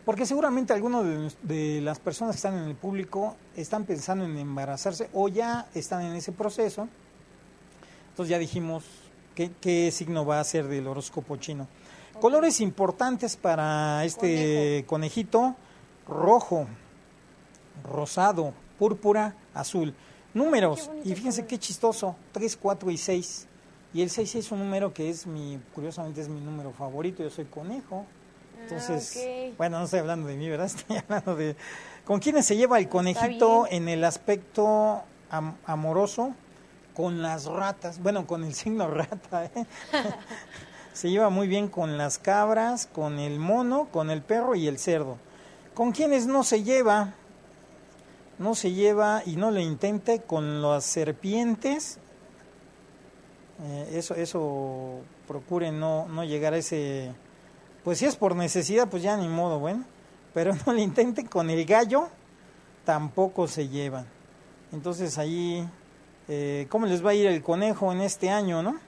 Porque 0.05 0.25
seguramente 0.25 0.73
algunos 0.73 1.05
de, 1.05 1.31
de, 1.43 1.81
las 1.81 1.99
personas 1.99 2.35
que 2.35 2.37
están 2.37 2.57
en 2.57 2.65
el 2.69 2.75
público 2.75 3.37
están 3.55 3.85
pensando 3.85 4.25
en 4.25 4.37
embarazarse 4.37 5.09
o 5.13 5.29
ya 5.29 5.67
están 5.73 6.03
en 6.03 6.15
ese 6.15 6.31
proceso. 6.33 6.89
Entonces 8.09 8.29
ya 8.29 8.37
dijimos 8.37 8.83
qué, 9.33 9.51
qué 9.61 9.91
signo 9.91 10.25
va 10.25 10.39
a 10.39 10.43
ser 10.43 10.67
del 10.67 10.87
horóscopo 10.87 11.37
chino. 11.37 11.67
Okay. 12.09 12.21
Colores 12.21 12.59
importantes 12.59 13.37
para 13.37 14.03
este 14.03 14.83
Conejo. 14.85 14.87
conejito, 14.87 15.55
rojo, 16.07 16.67
rosado, 17.83 18.53
púrpura, 18.77 19.35
azul. 19.53 19.93
Números, 20.33 20.89
y 21.03 21.13
fíjense 21.13 21.45
qué 21.45 21.59
chistoso, 21.59 22.15
3, 22.31 22.57
4 22.57 22.89
y 22.89 22.97
6. 22.97 23.47
Y 23.93 24.01
el 24.01 24.09
6 24.09 24.35
es 24.35 24.51
un 24.51 24.59
número 24.59 24.91
que 24.91 25.09
es 25.09 25.27
mi, 25.27 25.59
curiosamente 25.75 26.21
es 26.21 26.27
mi 26.27 26.41
número 26.41 26.71
favorito, 26.71 27.21
yo 27.21 27.29
soy 27.29 27.45
conejo. 27.45 28.05
Entonces, 28.63 29.13
Ah, 29.15 29.19
okay. 29.19 29.55
bueno, 29.57 29.77
no 29.77 29.85
estoy 29.85 29.99
hablando 29.99 30.27
de 30.27 30.35
mí, 30.35 30.49
¿verdad? 30.49 30.65
Estoy 30.75 30.97
hablando 30.97 31.35
de... 31.35 31.55
¿Con 32.05 32.19
quiénes 32.19 32.45
se 32.45 32.55
lleva 32.55 32.79
el 32.79 32.89
conejito 32.89 33.67
en 33.69 33.87
el 33.89 34.03
aspecto 34.03 35.03
am 35.29 35.55
amoroso? 35.65 36.33
Con 36.95 37.21
las 37.21 37.45
ratas, 37.45 38.01
bueno, 38.01 38.25
con 38.25 38.43
el 38.43 38.53
signo 38.55 38.87
rata, 38.89 39.45
¿eh? 39.45 39.65
se 40.93 41.09
lleva 41.09 41.29
muy 41.29 41.47
bien 41.47 41.67
con 41.67 41.97
las 41.97 42.17
cabras, 42.17 42.87
con 42.87 43.19
el 43.19 43.39
mono, 43.39 43.87
con 43.91 44.09
el 44.09 44.21
perro 44.21 44.55
y 44.55 44.67
el 44.67 44.79
cerdo. 44.79 45.17
¿Con 45.73 45.91
quiénes 45.91 46.25
no 46.25 46.43
se 46.43 46.63
lleva? 46.63 47.13
No 48.39 48.55
se 48.55 48.71
lleva 48.71 49.21
y 49.25 49.35
no 49.35 49.51
lo 49.51 49.59
intente 49.59 50.21
con 50.21 50.61
las 50.61 50.85
serpientes. 50.85 51.99
Eh, 53.63 53.91
eso, 53.93 54.15
eso 54.15 54.99
procuren 55.27 55.79
no, 55.79 56.07
no 56.07 56.23
llegar 56.23 56.53
a 56.53 56.57
ese 56.57 57.13
pues 57.83 57.97
si 57.97 58.05
es 58.05 58.15
por 58.15 58.35
necesidad, 58.35 58.87
pues 58.87 59.03
ya 59.03 59.17
ni 59.17 59.27
modo, 59.27 59.59
bueno. 59.59 59.83
Pero 60.33 60.53
no 60.65 60.73
le 60.73 60.81
intenten 60.81 61.27
con 61.27 61.49
el 61.49 61.65
gallo, 61.65 62.07
tampoco 62.85 63.47
se 63.47 63.67
llevan. 63.67 64.05
Entonces 64.71 65.17
ahí, 65.17 65.67
eh, 66.27 66.67
¿cómo 66.69 66.85
les 66.85 67.05
va 67.05 67.11
a 67.11 67.13
ir 67.13 67.27
el 67.27 67.43
conejo 67.43 67.91
en 67.91 68.01
este 68.01 68.29
año, 68.29 68.63
no? 68.63 68.79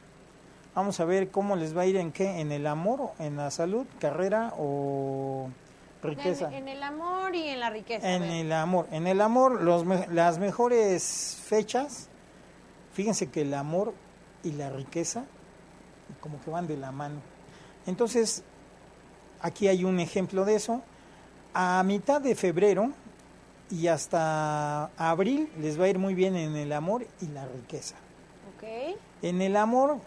Vamos 0.74 1.00
a 1.00 1.06
ver 1.06 1.30
cómo 1.30 1.56
les 1.56 1.76
va 1.76 1.84
a 1.84 1.86
ir 1.86 1.98
en 1.98 2.12
qué, 2.12 2.40
en 2.42 2.52
el 2.52 2.68
amor, 2.68 3.12
en 3.20 3.38
la 3.38 3.52
salud, 3.52 3.86
carrera 4.00 4.54
o 4.58 5.50
riqueza. 6.06 6.48
En, 6.48 6.54
en 6.54 6.68
el 6.70 6.84
amor 6.84 7.36
y 7.36 7.48
en 7.50 7.60
la 7.60 7.70
riqueza. 7.70 8.10
En 8.10 8.24
el 8.24 8.52
amor, 8.52 8.88
en 8.92 9.08
el 9.08 9.22
amor, 9.22 9.62
los, 9.62 9.86
las 10.10 10.40
mejores 10.40 11.42
fechas, 11.46 12.10
fíjense 12.94 13.30
que 13.30 13.42
el 13.42 13.54
amor 13.54 13.94
y 14.44 14.52
la 14.52 14.70
riqueza 14.70 15.26
como 16.20 16.42
que 16.42 16.52
van 16.52 16.68
de 16.68 16.78
la 16.78 16.92
mano. 16.92 17.20
Entonces, 17.88 18.44
Aquí 19.46 19.68
hay 19.68 19.84
un 19.84 20.00
ejemplo 20.00 20.44
de 20.44 20.56
eso. 20.56 20.82
A 21.54 21.84
mitad 21.84 22.20
de 22.20 22.34
febrero 22.34 22.92
y 23.70 23.86
hasta 23.86 24.86
abril 24.98 25.52
les 25.60 25.80
va 25.80 25.86
a 25.86 25.90
ir 25.90 26.00
muy 26.00 26.16
bien 26.16 26.36
en 26.36 26.56
el 26.56 26.74
amor 26.74 27.06
y 27.22 27.28
la 27.28 27.46
riqueza. 27.46 27.96
Okay. 28.58 28.96
En 29.22 29.44
el 29.44 29.56
amor 29.56 30.00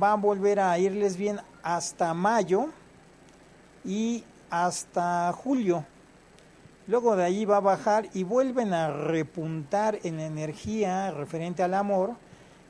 va 0.00 0.12
a 0.12 0.14
volver 0.14 0.60
a 0.60 0.78
irles 0.78 1.16
bien 1.16 1.40
hasta 1.64 2.14
mayo 2.14 2.66
y 3.84 4.22
hasta 4.50 5.32
julio. 5.32 5.84
Luego 6.86 7.16
de 7.16 7.24
ahí 7.24 7.44
va 7.44 7.58
a 7.58 7.60
bajar 7.60 8.08
y 8.14 8.24
vuelven 8.24 8.72
a 8.72 8.90
repuntar 8.90 9.98
en 10.04 10.16
la 10.16 10.26
energía 10.26 11.10
referente 11.10 11.62
al 11.62 11.74
amor 11.74 12.14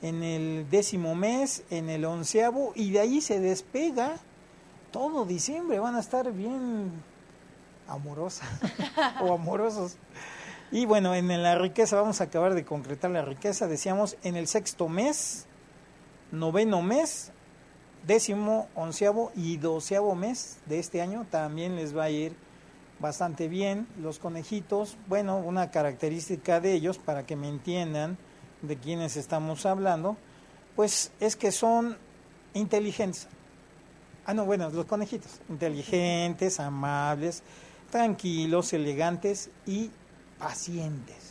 en 0.03 0.23
el 0.23 0.69
décimo 0.71 1.15
mes, 1.15 1.65
en 1.71 1.89
el 1.89 2.05
onceavo, 2.05 2.73
y 2.75 2.91
de 2.91 3.01
ahí 3.01 3.21
se 3.21 3.41
despega 3.41 4.17
todo 4.93 5.25
diciembre 5.25 5.79
van 5.79 5.97
a 5.97 6.01
estar 6.01 6.33
bien 6.33 6.91
amorosas 7.87 8.49
o 9.21 9.35
amorosos. 9.35 9.97
Y 10.71 10.87
bueno, 10.87 11.15
en 11.15 11.43
la 11.43 11.57
riqueza 11.57 11.97
vamos 11.97 12.21
a 12.21 12.25
acabar 12.25 12.55
de 12.55 12.65
concretar 12.65 13.11
la 13.11 13.23
riqueza, 13.23 13.67
decíamos 13.67 14.17
en 14.23 14.37
el 14.37 14.47
sexto 14.47 14.89
mes, 14.89 15.47
noveno 16.31 16.83
mes, 16.83 17.33
décimo, 18.09 18.69
onceavo 18.75 19.31
y 19.37 19.59
doceavo 19.59 20.15
mes 20.15 20.57
de 20.65 20.79
este 20.79 21.03
año 21.03 21.27
también 21.31 21.77
les 21.77 21.95
va 21.95 22.05
a 22.05 22.11
ir 22.11 22.35
bastante 23.01 23.49
bien. 23.49 23.87
Los 24.01 24.19
conejitos, 24.19 24.97
bueno, 25.09 25.37
una 25.37 25.71
característica 25.71 26.59
de 26.59 26.73
ellos 26.73 26.97
para 26.97 27.27
que 27.27 27.37
me 27.37 27.49
entiendan 27.49 28.17
de 28.63 28.77
quiénes 28.79 29.19
estamos 29.19 29.67
hablando, 29.67 30.17
pues 30.75 31.13
es 31.21 31.37
que 31.37 31.53
son 31.53 31.99
inteligentes. 32.55 33.29
Ah, 34.25 34.33
no, 34.33 34.47
bueno, 34.47 34.71
los 34.71 34.87
conejitos. 34.87 35.41
Inteligentes, 35.51 36.61
amables, 36.61 37.43
tranquilos, 37.91 38.73
elegantes 38.73 39.51
y 39.67 39.91
pacientes. 40.39 41.28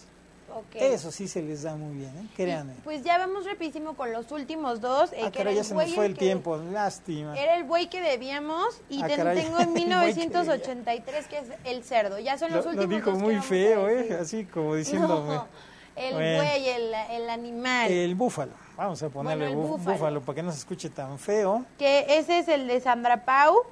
Okay. 0.58 0.94
Eso 0.94 1.12
sí 1.12 1.28
se 1.28 1.42
les 1.42 1.64
da 1.64 1.76
muy 1.76 1.96
bien, 1.96 2.10
¿eh? 2.18 2.28
créanme. 2.36 2.74
Pues 2.84 3.04
ya 3.04 3.18
vamos 3.18 3.46
rapidísimo 3.46 3.96
con 3.96 4.12
los 4.12 4.32
últimos 4.32 4.82
dos. 4.82 5.14
Eh, 5.14 5.22
ah, 5.24 5.32
que 5.32 5.44
ya 5.54 5.64
se 5.64 5.76
nos 5.76 5.94
fue 5.94 6.06
el 6.08 6.14
que, 6.14 6.20
tiempo, 6.20 6.58
lástima. 6.58 7.38
Era 7.38 7.58
el 7.58 7.64
buey 7.64 7.88
que 7.88 8.02
debíamos 8.02 8.82
y 8.90 9.04
ah, 9.04 9.08
caray. 9.08 9.44
tengo 9.44 9.60
en 9.60 9.74
1983 9.74 11.28
que 11.28 11.38
es 11.38 11.46
el 11.64 11.84
cerdo. 11.84 12.18
Ya 12.18 12.38
son 12.38 12.52
los 12.52 12.66
lo, 12.66 12.72
últimos 12.72 12.90
Lo 12.90 12.96
dijo 12.96 13.12
dos 13.12 13.22
muy 13.22 13.36
feo, 13.42 13.88
¿eh? 13.88 14.18
Así 14.20 14.46
como 14.46 14.76
diciéndome. 14.76 15.36
No, 15.36 15.48
el 15.96 16.14
bueno, 16.14 16.44
buey, 16.44 16.70
el, 16.70 16.94
el, 17.12 17.30
animal. 17.30 17.92
El 17.92 18.16
búfalo. 18.16 18.54
Vamos 18.76 19.02
a 19.04 19.10
ponerle 19.10 19.48
bueno, 19.48 19.62
búfalo. 19.62 19.98
búfalo 19.98 20.22
para 20.22 20.36
que 20.36 20.44
no 20.44 20.52
se 20.52 20.60
escuche 20.60 20.90
tan 20.90 21.20
feo. 21.20 21.66
Que 21.78 22.06
ese 22.18 22.40
es 22.40 22.48
el 22.48 22.68
de 22.68 22.80
Sandra 22.80 23.26
Pau. 23.26 23.64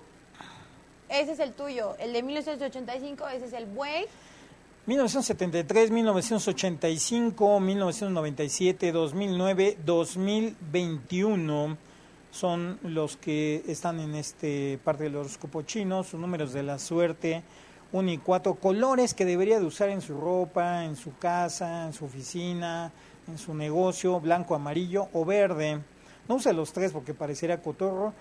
Ese 1.09 1.33
es 1.33 1.39
el 1.39 1.53
tuyo. 1.53 1.95
El 1.99 2.13
de 2.13 2.23
1985, 2.23 3.27
ese 3.29 3.45
es 3.45 3.53
el 3.53 3.65
buey. 3.65 4.07
1973, 4.87 5.89
1985, 5.89 7.59
1997, 7.59 8.91
2009, 8.91 9.79
2021 9.83 11.77
son 12.29 12.77
los 12.83 13.17
que 13.17 13.63
están 13.67 13.99
en 13.99 14.13
este 14.13 14.79
parte 14.83 15.05
del 15.05 15.15
horóscopo 15.15 15.63
chino, 15.63 16.03
sus 16.03 16.19
números 16.19 16.53
de 16.53 16.61
la 16.61 16.77
suerte, 16.77 17.41
uno 17.93 18.11
y 18.11 18.19
cuatro 18.19 18.53
colores 18.55 19.15
que 19.15 19.25
debería 19.25 19.59
de 19.59 19.65
usar 19.65 19.89
en 19.89 20.01
su 20.01 20.19
ropa, 20.21 20.85
en 20.85 20.95
su 20.95 21.17
casa, 21.17 21.87
en 21.87 21.93
su 21.93 22.05
oficina, 22.05 22.91
en 23.27 23.39
su 23.39 23.55
negocio, 23.55 24.19
blanco, 24.19 24.53
amarillo 24.53 25.07
o 25.13 25.25
verde. 25.25 25.79
No 26.29 26.35
use 26.35 26.53
los 26.53 26.73
tres 26.73 26.91
porque 26.91 27.15
parecería 27.15 27.59
cotorro, 27.59 28.13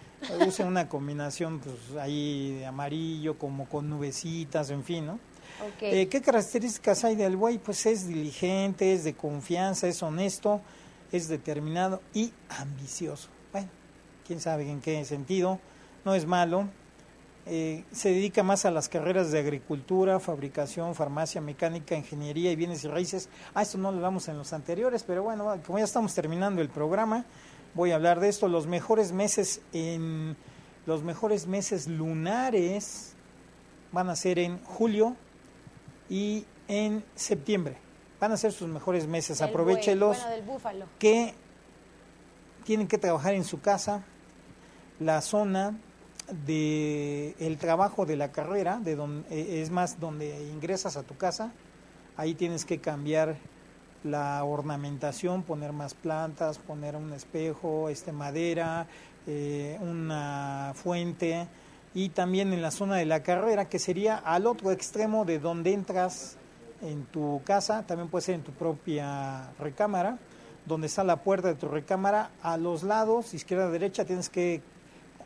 use 0.46 0.64
una 0.64 0.88
combinación 0.88 1.58
pues 1.58 2.00
ahí 2.00 2.56
de 2.58 2.64
amarillo 2.64 3.36
como 3.36 3.68
con 3.68 3.90
nubecitas, 3.90 4.70
en 4.70 4.82
fin, 4.82 5.04
¿no? 5.04 5.33
Eh, 5.80 6.08
¿Qué 6.08 6.20
características 6.20 7.04
hay 7.04 7.16
del 7.16 7.36
buey? 7.36 7.58
Pues 7.58 7.86
es 7.86 8.06
diligente, 8.06 8.92
es 8.92 9.04
de 9.04 9.14
confianza, 9.14 9.86
es 9.86 10.02
honesto, 10.02 10.60
es 11.12 11.28
determinado 11.28 12.02
y 12.12 12.32
ambicioso. 12.48 13.28
Bueno, 13.52 13.68
quién 14.26 14.40
sabe 14.40 14.68
en 14.68 14.80
qué 14.80 15.04
sentido, 15.04 15.60
no 16.04 16.14
es 16.14 16.26
malo. 16.26 16.68
Eh, 17.46 17.84
se 17.92 18.08
dedica 18.08 18.42
más 18.42 18.64
a 18.64 18.70
las 18.70 18.88
carreras 18.88 19.30
de 19.30 19.38
agricultura, 19.38 20.18
fabricación, 20.18 20.94
farmacia, 20.94 21.40
mecánica, 21.40 21.94
ingeniería 21.94 22.50
y 22.50 22.56
bienes 22.56 22.84
y 22.84 22.88
raíces. 22.88 23.28
Ah, 23.54 23.62
esto 23.62 23.76
no 23.76 23.90
lo 23.90 23.98
hablamos 23.98 24.28
en 24.28 24.38
los 24.38 24.52
anteriores, 24.52 25.02
pero 25.02 25.22
bueno, 25.22 25.60
como 25.66 25.78
ya 25.78 25.84
estamos 25.84 26.14
terminando 26.14 26.62
el 26.62 26.70
programa, 26.70 27.26
voy 27.74 27.90
a 27.90 27.96
hablar 27.96 28.20
de 28.20 28.30
esto. 28.30 28.48
Los 28.48 28.66
mejores 28.66 29.12
meses 29.12 29.60
en 29.72 30.36
los 30.86 31.02
mejores 31.02 31.46
meses 31.46 31.86
lunares 31.86 33.14
van 33.92 34.10
a 34.10 34.16
ser 34.16 34.38
en 34.38 34.62
julio, 34.64 35.16
y 36.08 36.44
en 36.68 37.04
septiembre. 37.14 37.76
Van 38.20 38.32
a 38.32 38.36
ser 38.36 38.52
sus 38.52 38.68
mejores 38.68 39.06
meses. 39.06 39.38
Del 39.38 39.48
Aprovechelos. 39.48 40.16
Bueno, 40.16 40.30
del 40.30 40.42
búfalo. 40.42 40.86
Que 40.98 41.34
tienen 42.64 42.88
que 42.88 42.98
trabajar 42.98 43.34
en 43.34 43.44
su 43.44 43.60
casa, 43.60 44.02
la 45.00 45.20
zona 45.20 45.76
de 46.46 47.34
el 47.38 47.58
trabajo 47.58 48.06
de 48.06 48.16
la 48.16 48.32
carrera, 48.32 48.78
de 48.78 48.96
donde 48.96 49.60
es 49.60 49.70
más 49.70 50.00
donde 50.00 50.48
ingresas 50.48 50.96
a 50.96 51.02
tu 51.02 51.16
casa, 51.16 51.52
ahí 52.16 52.34
tienes 52.34 52.64
que 52.64 52.80
cambiar 52.80 53.36
la 54.04 54.42
ornamentación, 54.44 55.42
poner 55.42 55.72
más 55.72 55.94
plantas, 55.94 56.58
poner 56.58 56.96
un 56.96 57.12
espejo, 57.12 57.88
este 57.88 58.12
madera, 58.12 58.86
eh, 59.26 59.78
una 59.80 60.72
fuente 60.74 61.48
y 61.94 62.08
también 62.08 62.52
en 62.52 62.60
la 62.60 62.72
zona 62.72 62.96
de 62.96 63.06
la 63.06 63.22
carrera 63.22 63.68
que 63.68 63.78
sería 63.78 64.16
al 64.16 64.46
otro 64.46 64.72
extremo 64.72 65.24
de 65.24 65.38
donde 65.38 65.72
entras 65.72 66.36
en 66.82 67.04
tu 67.04 67.40
casa, 67.44 67.86
también 67.86 68.08
puede 68.08 68.22
ser 68.22 68.34
en 68.34 68.42
tu 68.42 68.52
propia 68.52 69.52
recámara, 69.58 70.18
donde 70.66 70.88
está 70.88 71.04
la 71.04 71.22
puerta 71.22 71.48
de 71.48 71.54
tu 71.54 71.68
recámara, 71.68 72.30
a 72.42 72.56
los 72.56 72.82
lados, 72.82 73.32
izquierda, 73.32 73.70
derecha, 73.70 74.04
tienes 74.04 74.28
que 74.28 74.60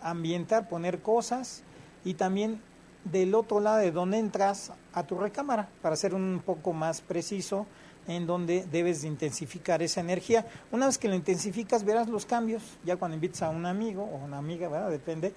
ambientar, 0.03 0.69
poner 0.69 1.01
cosas 1.01 1.63
y 2.05 2.15
también 2.15 2.61
del 3.05 3.35
otro 3.35 3.61
lado 3.61 3.79
de 3.79 3.91
donde 3.91 4.19
entras 4.19 4.73
a 4.93 5.05
tu 5.05 5.17
recámara, 5.17 5.69
para 5.81 5.97
ser 5.97 6.15
un 6.15 6.43
poco 6.45 6.73
más 6.73 7.01
preciso, 7.01 7.67
en 8.09 8.27
donde 8.27 8.67
debes 8.73 9.03
de 9.03 9.09
intensificar 9.09 9.83
esa 9.83 10.01
energía. 10.01 10.47
Una 10.73 10.87
vez 10.87 10.99
que 10.99 11.09
lo 11.09 11.15
intensificas, 11.15 11.85
verás 11.85 12.09
los 12.09 12.27
cambios. 12.27 12.63
Ya 12.85 12.97
cuando 12.97 13.15
invites 13.15 13.43
a 13.43 13.51
un 13.51 13.67
amigo 13.67 14.03
o 14.03 14.17
una 14.25 14.39
amiga, 14.39 14.69
¿verdad? 14.69 14.91
Depende, 14.91 15.35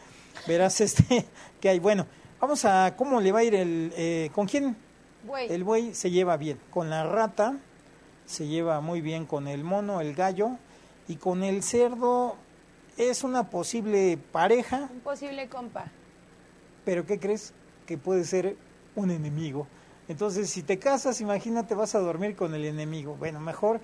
verás 0.48 0.82
este 0.82 1.26
que 1.60 1.70
hay. 1.70 1.80
Bueno, 1.80 2.08
vamos 2.40 2.66
a 2.66 2.96
cómo 2.96 3.22
le 3.22 3.32
va 3.32 3.40
a 3.40 3.44
ir 3.44 3.54
el. 3.54 3.94
Eh, 3.96 4.32
¿Con 4.34 4.48
quién? 4.48 4.76
El 5.50 5.64
buey 5.64 5.94
se 5.94 6.10
lleva 6.10 6.38
bien. 6.38 6.58
Con 6.72 6.90
la 6.90 7.04
rata 7.04 7.58
se 8.26 8.48
lleva 8.48 8.82
muy 8.82 9.02
bien. 9.02 9.26
Con 9.26 9.48
el 9.48 9.64
mono, 9.64 10.02
el 10.02 10.16
gallo. 10.16 10.58
Y 11.08 11.18
con 11.18 11.44
el 11.44 11.62
cerdo 11.62 12.38
es 12.98 13.24
una 13.24 13.50
posible 13.50 14.18
pareja. 14.32 14.90
Un 14.92 15.02
posible 15.02 15.50
compa. 15.50 15.92
Pero 16.86 17.06
¿qué 17.06 17.20
crees? 17.20 17.54
Que 17.86 17.98
puede 17.98 18.24
ser 18.24 18.56
un 18.96 19.12
enemigo. 19.12 19.68
Entonces, 20.12 20.50
si 20.50 20.62
te 20.62 20.78
casas, 20.78 21.22
imagínate, 21.22 21.74
vas 21.74 21.96
a 21.96 22.00
dormir 22.00 22.36
con 22.36 22.54
el 22.54 22.66
enemigo. 22.66 23.16
Bueno, 23.18 23.40
mejor 23.40 23.80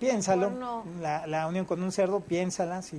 piénsalo. 0.00 0.82
La, 1.00 1.46
unión 1.46 1.64
con 1.64 1.80
un 1.80 1.92
cerdo, 1.92 2.18
piénsala 2.18 2.82
si 2.82 2.96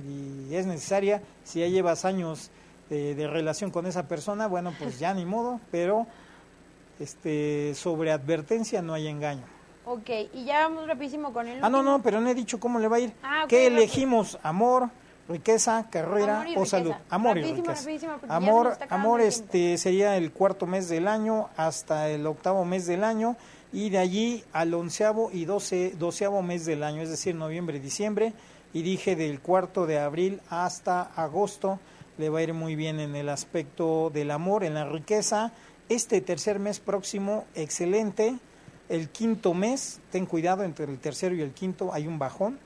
es 0.50 0.64
necesaria. 0.64 1.22
Si 1.44 1.60
ya 1.60 1.66
llevas 1.66 2.06
años 2.06 2.50
de, 2.88 3.28
relación 3.28 3.70
con 3.70 3.84
esa 3.84 4.08
persona, 4.08 4.46
bueno, 4.46 4.72
pues 4.78 4.98
ya 4.98 5.12
ni 5.12 5.26
modo, 5.26 5.60
pero 5.70 6.06
este 6.98 7.74
sobre 7.74 8.10
advertencia 8.10 8.80
no 8.80 8.94
hay 8.94 9.06
engaño. 9.06 9.44
Ok, 9.84 10.08
y 10.32 10.46
ya 10.46 10.66
vamos 10.66 10.86
rapidísimo 10.86 11.30
con 11.30 11.48
el 11.48 11.62
Ah, 11.62 11.68
no, 11.68 11.82
no, 11.82 12.00
pero 12.00 12.22
no 12.22 12.30
he 12.30 12.34
dicho 12.34 12.58
cómo 12.58 12.78
le 12.78 12.88
va 12.88 12.96
a 12.96 13.00
ir. 13.00 13.12
Ah, 13.22 13.44
¿Qué 13.48 13.66
elegimos? 13.66 14.38
¿Amor, 14.42 14.88
riqueza, 15.28 15.86
carrera 15.90 16.44
o 16.56 16.66
salud. 16.66 16.92
Amor 17.10 17.38
y 17.38 17.42
riqueza. 17.54 17.88
Amor, 18.28 18.76
amor 18.88 19.20
este 19.20 19.78
sería 19.78 20.16
el 20.16 20.32
cuarto 20.32 20.66
mes 20.66 20.88
del 20.88 21.08
año 21.08 21.48
hasta 21.56 22.08
el 22.08 22.26
octavo 22.26 22.64
mes 22.64 22.86
del 22.86 23.04
año 23.04 23.36
y 23.72 23.90
de 23.90 23.98
allí 23.98 24.44
al 24.52 24.74
onceavo 24.74 25.30
y 25.32 25.44
doce, 25.44 25.94
doceavo 25.98 26.42
mes 26.42 26.66
del 26.66 26.82
año, 26.82 27.02
es 27.02 27.10
decir, 27.10 27.34
noviembre, 27.34 27.80
diciembre. 27.80 28.32
Y 28.74 28.82
dije 28.82 29.16
del 29.16 29.40
cuarto 29.40 29.86
de 29.86 29.98
abril 29.98 30.40
hasta 30.48 31.02
agosto 31.02 31.78
le 32.18 32.28
va 32.28 32.40
a 32.40 32.42
ir 32.42 32.54
muy 32.54 32.74
bien 32.74 33.00
en 33.00 33.14
el 33.16 33.28
aspecto 33.28 34.10
del 34.10 34.30
amor, 34.30 34.64
en 34.64 34.74
la 34.74 34.84
riqueza. 34.84 35.52
Este 35.88 36.20
tercer 36.20 36.58
mes 36.58 36.80
próximo, 36.80 37.44
excelente. 37.54 38.36
El 38.88 39.08
quinto 39.08 39.54
mes, 39.54 40.00
ten 40.10 40.26
cuidado, 40.26 40.64
entre 40.64 40.86
el 40.86 40.98
tercero 40.98 41.34
y 41.34 41.42
el 41.42 41.52
quinto 41.52 41.92
hay 41.92 42.06
un 42.06 42.18
bajón 42.18 42.58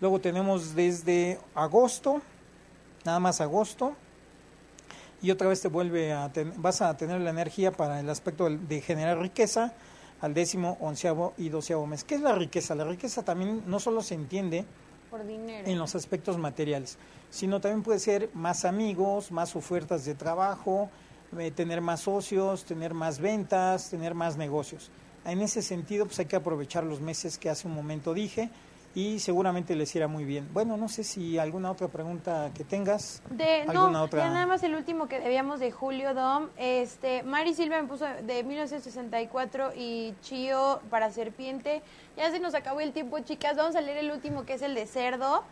Luego 0.00 0.18
tenemos 0.18 0.74
desde 0.74 1.38
agosto, 1.54 2.22
nada 3.04 3.20
más 3.20 3.40
agosto, 3.40 3.94
y 5.20 5.30
otra 5.30 5.48
vez 5.48 5.60
te 5.60 5.68
vuelve 5.68 6.12
a 6.12 6.30
vas 6.56 6.80
a 6.80 6.96
tener 6.96 7.20
la 7.20 7.30
energía 7.30 7.70
para 7.70 8.00
el 8.00 8.08
aspecto 8.08 8.48
de 8.48 8.80
generar 8.80 9.18
riqueza 9.18 9.74
al 10.22 10.32
décimo, 10.32 10.78
onceavo 10.80 11.34
y 11.36 11.50
doceavo 11.50 11.86
mes. 11.86 12.04
¿Qué 12.04 12.14
es 12.14 12.22
la 12.22 12.34
riqueza? 12.34 12.74
La 12.74 12.84
riqueza 12.84 13.22
también 13.22 13.62
no 13.66 13.78
solo 13.78 14.02
se 14.02 14.14
entiende 14.14 14.64
Por 15.10 15.26
dinero. 15.26 15.68
en 15.68 15.78
los 15.78 15.94
aspectos 15.94 16.38
materiales, 16.38 16.96
sino 17.28 17.60
también 17.60 17.82
puede 17.82 17.98
ser 17.98 18.30
más 18.32 18.64
amigos, 18.64 19.30
más 19.30 19.54
ofertas 19.54 20.06
de 20.06 20.14
trabajo, 20.14 20.88
eh, 21.38 21.50
tener 21.50 21.82
más 21.82 22.00
socios, 22.00 22.64
tener 22.64 22.94
más 22.94 23.18
ventas, 23.18 23.90
tener 23.90 24.14
más 24.14 24.38
negocios. 24.38 24.90
En 25.26 25.42
ese 25.42 25.60
sentido, 25.60 26.06
pues 26.06 26.18
hay 26.18 26.24
que 26.24 26.36
aprovechar 26.36 26.84
los 26.84 27.02
meses 27.02 27.36
que 27.36 27.50
hace 27.50 27.68
un 27.68 27.74
momento 27.74 28.14
dije 28.14 28.48
y 28.94 29.20
seguramente 29.20 29.76
les 29.76 29.94
irá 29.94 30.08
muy 30.08 30.24
bien. 30.24 30.48
Bueno, 30.52 30.76
no 30.76 30.88
sé 30.88 31.04
si 31.04 31.38
alguna 31.38 31.70
otra 31.70 31.88
pregunta 31.88 32.50
que 32.54 32.64
tengas. 32.64 33.22
De, 33.30 33.64
no, 33.66 34.02
otra? 34.02 34.24
ya 34.24 34.30
nada 34.30 34.46
más 34.46 34.62
el 34.62 34.74
último 34.74 35.06
que 35.08 35.20
debíamos 35.20 35.60
de 35.60 35.70
Julio 35.70 36.12
Dom. 36.14 36.48
Este, 36.56 37.22
Mari 37.22 37.54
Silva 37.54 37.80
me 37.80 37.88
puso 37.88 38.04
de 38.04 38.42
1964 38.42 39.72
y 39.76 40.14
Chío 40.22 40.80
para 40.90 41.10
Serpiente. 41.10 41.82
Ya 42.16 42.30
se 42.30 42.40
nos 42.40 42.54
acabó 42.54 42.80
el 42.80 42.92
tiempo, 42.92 43.18
chicas. 43.20 43.56
Vamos 43.56 43.76
a 43.76 43.80
leer 43.80 43.98
el 43.98 44.10
último 44.10 44.44
que 44.44 44.54
es 44.54 44.62
el 44.62 44.74
de 44.74 44.86
Cerdo. 44.86 45.44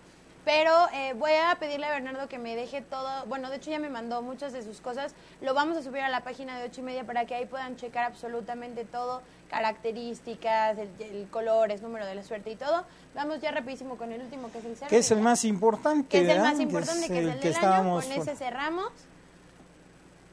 Pero 0.49 0.73
eh, 0.95 1.13
voy 1.13 1.33
a 1.33 1.55
pedirle 1.61 1.85
a 1.85 1.91
Bernardo 1.91 2.27
que 2.27 2.39
me 2.39 2.57
deje 2.57 2.81
todo. 2.81 3.27
Bueno, 3.27 3.51
de 3.51 3.57
hecho 3.57 3.71
ya 3.71 3.79
me 3.79 3.91
mandó 3.91 4.23
muchas 4.23 4.55
de 4.55 4.63
sus 4.63 4.81
cosas. 4.81 5.13
Lo 5.43 5.53
vamos 5.53 5.77
a 5.77 5.83
subir 5.83 6.01
a 6.01 6.09
la 6.09 6.25
página 6.25 6.59
de 6.59 6.65
ocho 6.65 6.81
y 6.81 6.85
media 6.85 7.05
para 7.05 7.27
que 7.27 7.35
ahí 7.35 7.45
puedan 7.45 7.77
checar 7.77 8.05
absolutamente 8.07 8.87
todo, 8.87 9.21
características, 9.51 10.79
el, 10.79 10.89
el 11.01 11.29
colores, 11.29 11.83
número 11.83 12.07
de 12.07 12.15
la 12.15 12.23
suerte 12.23 12.51
y 12.51 12.57
todo. 12.57 12.87
Vamos 13.15 13.43
ya 13.43 13.51
rapidísimo 13.51 13.99
con 13.99 14.11
el 14.11 14.23
último 14.23 14.51
que 14.51 14.61
es 14.61 14.65
el 14.65 14.77
cerdo. 14.77 14.89
Que 14.89 14.97
es 14.97 15.11
el 15.11 15.21
más 15.21 15.45
importante. 15.45 16.09
Que 16.09 16.23
es 16.23 16.29
el 16.31 16.41
más 16.41 16.59
importante, 16.59 17.09
que 17.09 17.19
es 17.19 17.27
el, 17.27 17.41
del 17.41 17.57
año. 17.57 18.01
Con 18.01 18.11
ese 18.11 18.35
cerramos. 18.35 18.91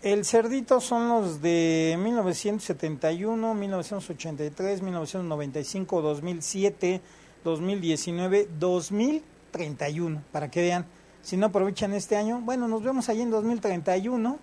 El 0.02 0.24
cerdito 0.24 0.80
son 0.80 1.10
los 1.10 1.42
de 1.42 1.98
1971, 2.00 3.54
1983, 3.54 4.82
1995, 4.82 6.02
2007, 6.02 7.02
2019, 7.44 8.48
2000 8.58 9.35
31, 9.56 10.22
para 10.34 10.52
que 10.52 10.62
vean. 10.62 10.86
Si 11.22 11.38
no 11.38 11.48
aprovechan 11.48 11.94
este 11.94 12.18
año, 12.18 12.42
bueno, 12.42 12.68
nos 12.68 12.84
vemos 12.84 13.08
ahí 13.08 13.22
en 13.22 13.32
2031 13.32 14.38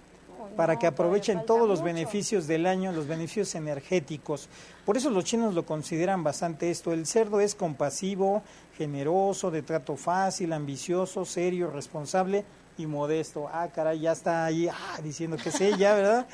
para 0.56 0.78
que 0.78 0.86
aprovechen 0.86 1.44
todos 1.46 1.68
los 1.68 1.82
beneficios 1.82 2.46
del 2.46 2.66
año, 2.66 2.92
los 2.92 3.06
beneficios 3.06 3.54
energéticos. 3.54 4.48
Por 4.86 4.96
eso 4.96 5.10
los 5.10 5.24
chinos 5.24 5.54
lo 5.54 5.64
consideran 5.66 6.24
bastante 6.24 6.70
esto. 6.70 6.92
El 6.92 7.06
cerdo 7.06 7.40
es 7.40 7.54
compasivo, 7.54 8.42
generoso, 8.76 9.50
de 9.50 9.62
trato 9.62 9.96
fácil, 9.96 10.52
ambicioso, 10.52 11.24
serio, 11.26 11.70
responsable 11.70 12.44
y 12.78 12.86
modesto. 12.86 13.48
Ah, 13.52 13.68
caray, 13.68 14.00
ya 14.00 14.12
está 14.12 14.46
ahí 14.46 14.68
ah, 14.68 14.98
diciendo 15.02 15.36
que 15.36 15.50
sé 15.50 15.76
ya, 15.76 15.94
¿verdad? 15.94 16.26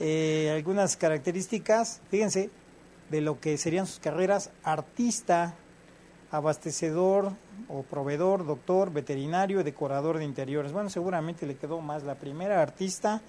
Eh, 0.00 0.52
algunas 0.54 0.96
características, 0.96 2.00
fíjense, 2.10 2.50
de 3.10 3.20
lo 3.20 3.40
que 3.40 3.56
serían 3.58 3.86
sus 3.86 4.00
carreras, 4.00 4.50
artista, 4.64 5.54
abastecedor 6.32 7.32
o 7.74 7.82
proveedor, 7.82 8.46
doctor, 8.46 8.92
veterinario, 8.92 9.64
decorador 9.64 10.18
de 10.18 10.24
interiores. 10.24 10.72
Bueno, 10.72 10.90
seguramente 10.90 11.46
le 11.46 11.56
quedó 11.56 11.80
más 11.80 12.04
la 12.04 12.14
primera 12.14 12.62
artista. 12.62 13.20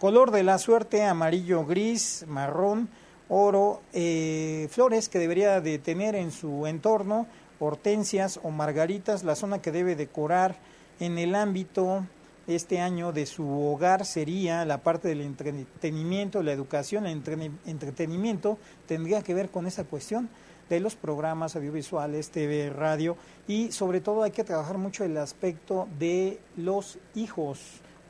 Color 0.00 0.32
de 0.32 0.42
la 0.42 0.58
suerte, 0.58 1.04
amarillo, 1.04 1.64
gris, 1.64 2.24
marrón, 2.26 2.88
oro, 3.28 3.80
eh, 3.92 4.66
flores 4.70 5.08
que 5.08 5.18
debería 5.18 5.60
de 5.60 5.78
tener 5.78 6.16
en 6.16 6.32
su 6.32 6.66
entorno, 6.66 7.26
hortensias 7.60 8.40
o 8.42 8.50
margaritas, 8.50 9.22
la 9.22 9.36
zona 9.36 9.62
que 9.62 9.70
debe 9.70 9.94
decorar 9.94 10.56
en 10.98 11.18
el 11.18 11.36
ámbito 11.36 12.04
este 12.48 12.80
año 12.80 13.12
de 13.12 13.24
su 13.26 13.48
hogar 13.48 14.04
sería 14.04 14.64
la 14.64 14.78
parte 14.78 15.06
del 15.06 15.20
entretenimiento, 15.20 16.42
la 16.42 16.52
educación, 16.52 17.06
el 17.06 17.22
entretenimiento 17.64 18.58
tendría 18.86 19.22
que 19.22 19.34
ver 19.34 19.48
con 19.50 19.68
esa 19.68 19.84
cuestión 19.84 20.28
de 20.68 20.80
los 20.80 20.96
programas 20.96 21.56
audiovisuales, 21.56 22.30
TV, 22.30 22.70
radio 22.70 23.16
y 23.46 23.72
sobre 23.72 24.00
todo 24.00 24.22
hay 24.22 24.30
que 24.30 24.44
trabajar 24.44 24.78
mucho 24.78 25.04
el 25.04 25.16
aspecto 25.16 25.88
de 25.98 26.38
los 26.56 26.98
hijos 27.14 27.60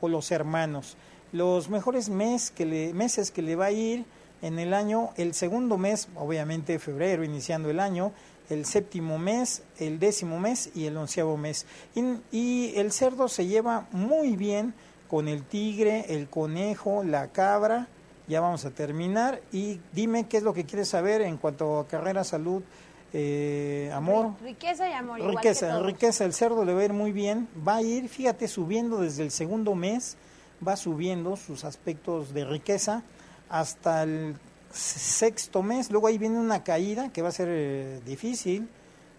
o 0.01 0.07
los 0.07 0.31
hermanos. 0.31 0.97
Los 1.31 1.69
mejores 1.69 2.09
mes 2.09 2.51
que 2.51 2.65
le, 2.65 2.93
meses 2.93 3.31
que 3.31 3.41
le 3.41 3.55
va 3.55 3.65
a 3.65 3.71
ir 3.71 4.05
en 4.41 4.59
el 4.59 4.73
año, 4.73 5.11
el 5.15 5.33
segundo 5.33 5.77
mes, 5.77 6.09
obviamente 6.15 6.77
febrero, 6.77 7.23
iniciando 7.23 7.69
el 7.69 7.79
año, 7.79 8.11
el 8.49 8.65
séptimo 8.65 9.17
mes, 9.17 9.63
el 9.79 9.99
décimo 9.99 10.39
mes 10.39 10.69
y 10.75 10.85
el 10.85 10.97
onceavo 10.97 11.37
mes. 11.37 11.65
y, 11.95 12.73
el 12.75 12.91
cerdo 12.91 13.27
se 13.27 13.47
lleva 13.47 13.87
muy 13.91 14.35
bien 14.35 14.73
con 15.09 15.27
el 15.27 15.43
tigre, 15.43 16.05
el 16.09 16.27
conejo, 16.27 17.03
la 17.03 17.27
cabra 17.27 17.87
ya 18.27 18.39
vamos 18.39 18.65
a 18.65 18.71
terminar 18.71 19.41
y 19.51 19.79
dime 19.91 20.27
qué 20.27 20.37
es 20.37 20.43
lo 20.43 20.53
que 20.53 20.65
quieres 20.65 20.89
saber 20.89 21.21
en 21.21 21.37
cuanto 21.37 21.79
a 21.79 21.87
carrera, 21.87 22.23
salud, 22.23 22.63
eh, 23.11 23.91
amor. 23.93 24.33
Riqueza 24.41 24.89
y 24.89 24.93
amor. 24.93 25.21
Riqueza, 25.21 25.79
riqueza, 25.79 26.25
el 26.25 26.33
cerdo 26.33 26.65
le 26.65 26.73
va 26.73 26.81
a 26.81 26.85
ir 26.85 26.93
muy 26.93 27.11
bien, 27.11 27.47
va 27.67 27.77
a 27.77 27.81
ir, 27.81 28.09
fíjate, 28.09 28.47
subiendo 28.47 28.99
desde 28.99 29.23
el 29.23 29.31
segundo 29.31 29.75
mes, 29.75 30.17
va 30.65 30.75
subiendo 30.75 31.35
sus 31.35 31.63
aspectos 31.63 32.33
de 32.33 32.45
riqueza 32.45 33.03
hasta 33.49 34.03
el 34.03 34.35
sexto 34.71 35.61
mes, 35.61 35.91
luego 35.91 36.07
ahí 36.07 36.17
viene 36.17 36.39
una 36.39 36.63
caída 36.63 37.09
que 37.09 37.21
va 37.21 37.29
a 37.29 37.33
ser 37.33 37.47
eh, 37.51 38.01
difícil, 38.05 38.67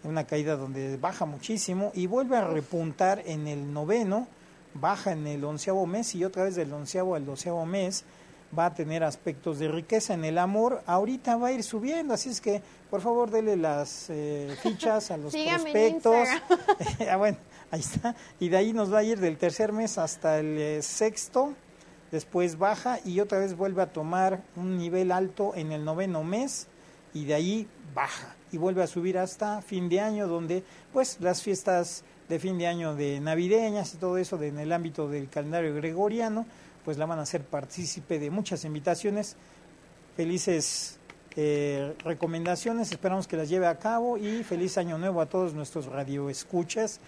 una 0.03 0.25
caída 0.25 0.57
donde 0.57 0.97
baja 0.97 1.25
muchísimo 1.25 1.93
y 1.95 2.07
vuelve 2.07 2.37
a 2.37 2.45
repuntar 2.45 3.23
en 3.27 3.47
el 3.47 3.73
noveno, 3.73 4.27
baja 4.75 5.13
en 5.13 5.27
el 5.27 5.45
onceavo 5.45 5.87
mes 5.87 6.15
y 6.15 6.25
otra 6.25 6.45
vez 6.45 6.57
del 6.57 6.73
onceavo 6.73 7.15
al 7.15 7.25
doceavo 7.25 7.65
mes 7.65 8.05
va 8.57 8.67
a 8.67 8.75
tener 8.75 9.05
aspectos 9.05 9.59
de 9.59 9.69
riqueza 9.69 10.15
en 10.15 10.25
el 10.25 10.39
amor, 10.39 10.83
ahorita 10.87 11.37
va 11.37 11.49
a 11.49 11.53
ir 11.53 11.63
subiendo, 11.63 12.15
así 12.15 12.31
es 12.31 12.41
que 12.41 12.63
por 12.91 13.01
favor 13.01 13.31
dele 13.31 13.57
las 13.57 14.07
eh, 14.09 14.57
fichas 14.63 15.11
a 15.11 15.17
los 15.17 15.35
prospectos. 15.37 16.29
ah, 17.11 17.17
bueno, 17.17 17.39
ahí 17.71 17.81
está. 17.81 18.15
Y 18.41 18.49
de 18.49 18.57
ahí 18.57 18.73
nos 18.73 18.93
va 18.93 18.99
a 18.99 19.03
ir 19.03 19.19
del 19.19 19.37
tercer 19.37 19.73
mes 19.73 19.99
hasta 19.99 20.39
el 20.39 20.59
eh, 20.59 20.83
sexto, 20.83 21.55
después 22.11 22.59
baja 22.59 22.99
y 23.05 23.21
otra 23.21 23.39
vez 23.39 23.57
vuelve 23.57 23.83
a 23.83 23.93
tomar 23.93 24.43
un 24.57 24.79
nivel 24.79 25.11
alto 25.11 25.53
en 25.57 25.73
el 25.73 25.85
noveno 25.85 26.23
mes 26.23 26.69
y 27.13 27.25
de 27.25 27.35
ahí 27.35 27.69
baja 27.95 28.35
y 28.53 28.57
vuelve 28.57 28.83
a 28.83 28.87
subir 28.87 29.19
hasta 29.19 29.63
fin 29.63 29.89
de 29.89 30.01
año 30.01 30.29
donde 30.29 30.63
pues 30.93 31.19
las 31.21 31.43
fiestas 31.43 32.05
de 32.29 32.39
fin 32.39 32.57
de 32.59 32.67
año 32.67 32.95
de 32.95 33.21
navideñas 33.21 33.95
y 33.95 33.97
todo 33.97 34.19
eso 34.19 34.41
en 34.43 34.59
el 34.59 34.73
ámbito 34.73 35.09
del 35.09 35.29
calendario 35.29 35.75
gregoriano 35.75 36.47
pues 36.85 36.99
la 36.99 37.07
van 37.07 37.19
a 37.19 37.23
hacer 37.23 37.43
partícipe 37.43 38.19
de 38.19 38.31
muchas 38.31 38.65
invitaciones, 38.65 39.37
felices 40.17 40.99
eh, 41.37 41.95
recomendaciones, 42.05 42.93
esperamos 42.93 43.27
que 43.27 43.37
las 43.37 43.49
lleve 43.49 43.67
a 43.67 43.79
cabo 43.79 44.17
y 44.17 44.45
feliz 44.45 44.79
año 44.79 44.99
nuevo 44.99 45.21
a 45.21 45.27
todos 45.27 45.55
nuestros 45.55 45.87
radioescuchas. 45.87 47.01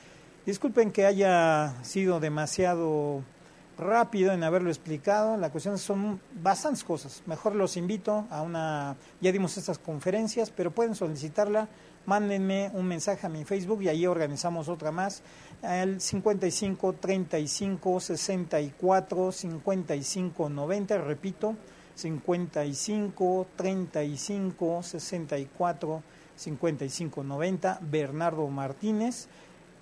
Disculpen 0.44 0.90
que 0.90 1.06
haya 1.06 1.74
sido 1.82 2.18
demasiado 2.18 3.22
rápido 3.78 4.32
en 4.32 4.42
haberlo 4.42 4.70
explicado, 4.70 5.36
la 5.36 5.50
cuestión 5.50 5.78
son 5.78 6.20
bastantes 6.42 6.82
cosas. 6.82 7.22
Mejor 7.26 7.54
los 7.54 7.76
invito 7.76 8.26
a 8.30 8.42
una, 8.42 8.96
ya 9.20 9.32
dimos 9.32 9.56
estas 9.56 9.78
conferencias, 9.78 10.50
pero 10.50 10.70
pueden 10.70 10.94
solicitarla, 10.94 11.68
mándenme 12.06 12.70
un 12.72 12.86
mensaje 12.86 13.26
a 13.26 13.30
mi 13.30 13.44
Facebook 13.44 13.82
y 13.82 13.88
ahí 13.88 14.06
organizamos 14.06 14.68
otra 14.68 14.90
más 14.90 15.22
al 15.62 16.00
55 16.00 16.94
35 16.94 18.00
64 18.00 19.32
55 19.32 20.48
90, 20.48 20.98
repito, 20.98 21.56
55 21.94 23.46
35 23.56 24.82
64 24.82 26.02
55 26.36 27.24
90, 27.24 27.78
Bernardo 27.82 28.46
Martínez, 28.48 29.28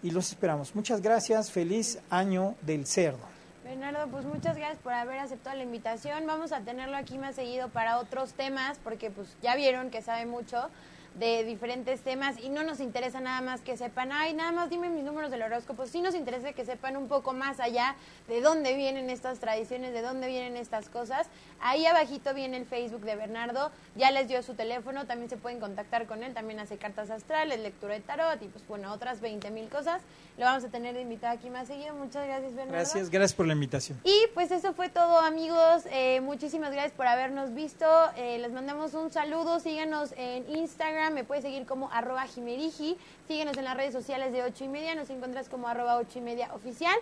y 0.02 0.10
los 0.10 0.28
esperamos. 0.28 0.74
Muchas 0.74 1.00
gracias, 1.00 1.50
feliz 1.50 1.98
año 2.10 2.54
del 2.62 2.86
cerdo. 2.86 3.34
Bernardo, 3.64 4.06
pues 4.10 4.26
muchas 4.26 4.56
gracias 4.56 4.78
por 4.78 4.92
haber 4.92 5.18
aceptado 5.18 5.56
la 5.56 5.62
invitación. 5.62 6.26
Vamos 6.26 6.52
a 6.52 6.60
tenerlo 6.60 6.96
aquí 6.96 7.16
más 7.16 7.34
seguido 7.34 7.70
para 7.70 7.98
otros 7.98 8.34
temas, 8.34 8.78
porque 8.84 9.10
pues 9.10 9.34
ya 9.42 9.56
vieron 9.56 9.90
que 9.90 10.02
sabe 10.02 10.26
mucho 10.26 10.68
de 11.14 11.44
diferentes 11.44 12.00
temas 12.00 12.36
y 12.42 12.48
no 12.48 12.62
nos 12.64 12.80
interesa 12.80 13.20
nada 13.20 13.40
más 13.40 13.60
que 13.60 13.76
sepan, 13.76 14.10
ay, 14.12 14.34
nada 14.34 14.52
más 14.52 14.68
dime 14.68 14.88
mis 14.88 15.04
números 15.04 15.30
del 15.30 15.42
horóscopo, 15.42 15.86
sí 15.86 16.00
nos 16.02 16.14
interesa 16.14 16.52
que 16.52 16.64
sepan 16.64 16.96
un 16.96 17.08
poco 17.08 17.32
más 17.32 17.60
allá 17.60 17.94
de 18.26 18.40
dónde 18.40 18.74
vienen 18.74 19.10
estas 19.10 19.38
tradiciones, 19.38 19.92
de 19.92 20.02
dónde 20.02 20.26
vienen 20.26 20.56
estas 20.56 20.88
cosas. 20.88 21.28
Ahí 21.66 21.86
abajito 21.86 22.34
viene 22.34 22.58
el 22.58 22.66
Facebook 22.66 23.06
de 23.06 23.16
Bernardo, 23.16 23.70
ya 23.96 24.10
les 24.10 24.28
dio 24.28 24.42
su 24.42 24.52
teléfono, 24.52 25.06
también 25.06 25.30
se 25.30 25.38
pueden 25.38 25.60
contactar 25.60 26.06
con 26.06 26.22
él, 26.22 26.34
también 26.34 26.60
hace 26.60 26.76
cartas 26.76 27.08
astrales, 27.08 27.58
lectura 27.58 27.94
de 27.94 28.00
tarot 28.00 28.42
y 28.42 28.48
pues 28.48 28.68
bueno, 28.68 28.92
otras 28.92 29.22
20 29.22 29.50
mil 29.50 29.70
cosas. 29.70 30.02
Lo 30.36 30.44
vamos 30.44 30.62
a 30.64 30.68
tener 30.68 30.94
de 30.94 31.00
invitado 31.00 31.32
aquí 31.32 31.48
más 31.48 31.68
seguido. 31.68 31.94
Muchas 31.94 32.26
gracias, 32.26 32.54
Bernardo. 32.54 32.72
Gracias, 32.72 33.08
gracias 33.08 33.34
por 33.34 33.46
la 33.46 33.54
invitación. 33.54 33.98
Y 34.04 34.26
pues 34.34 34.50
eso 34.50 34.74
fue 34.74 34.90
todo, 34.90 35.20
amigos. 35.20 35.84
Eh, 35.90 36.20
muchísimas 36.20 36.70
gracias 36.72 36.92
por 36.92 37.06
habernos 37.06 37.54
visto. 37.54 37.86
Eh, 38.16 38.38
les 38.40 38.52
mandamos 38.52 38.92
un 38.92 39.10
saludo. 39.10 39.58
Síganos 39.58 40.12
en 40.18 40.44
Instagram. 40.54 41.14
Me 41.14 41.24
puedes 41.24 41.44
seguir 41.44 41.64
como 41.66 41.90
arroba 41.92 42.26
jimeriji. 42.26 42.98
Síguenos 43.26 43.56
en 43.56 43.64
las 43.64 43.76
redes 43.76 43.94
sociales 43.94 44.32
de 44.32 44.42
8 44.42 44.64
y 44.64 44.68
media. 44.68 44.94
Nos 44.96 45.08
encuentras 45.08 45.48
como 45.48 45.68
arroba 45.68 45.96
8 45.98 46.18
y 46.18 46.22
media 46.22 46.52
oficial. 46.52 46.96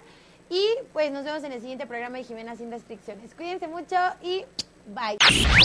Y 0.52 0.68
pues 0.92 1.10
nos 1.10 1.24
vemos 1.24 1.42
en 1.44 1.52
el 1.52 1.62
siguiente 1.62 1.86
programa 1.86 2.18
de 2.18 2.24
Jimena 2.24 2.54
Sin 2.54 2.70
Restricciones. 2.70 3.32
Cuídense 3.34 3.68
mucho 3.68 3.96
y 4.22 4.44
bye. 4.88 5.16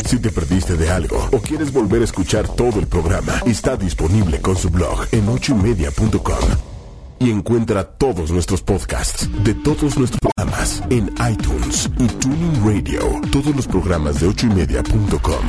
Si 0.06 0.18
te 0.18 0.32
perdiste 0.32 0.78
de 0.78 0.90
algo 0.90 1.28
o 1.34 1.40
quieres 1.40 1.74
volver 1.74 2.02
a 2.02 2.06
escuchar 2.06 2.48
todo 2.48 2.80
el 2.80 2.88
programa, 2.88 3.34
está 3.46 3.76
disponible 3.76 4.40
con 4.40 4.56
su 4.56 4.70
blog 4.70 5.06
en 5.12 5.28
ochoymedia.com 5.28 6.78
y 7.20 7.32
encuentra 7.32 7.84
todos 7.84 8.32
nuestros 8.32 8.62
podcasts 8.62 9.28
de 9.44 9.56
todos 9.56 9.98
nuestros 9.98 10.22
programas 10.22 10.82
en 10.90 11.14
iTunes 11.30 11.90
y 12.00 12.08
Tuning 12.08 12.66
Radio. 12.66 13.20
Todos 13.30 13.54
los 13.54 13.68
programas 13.68 14.22
de 14.22 14.28
ochoymedia.com 14.28 15.46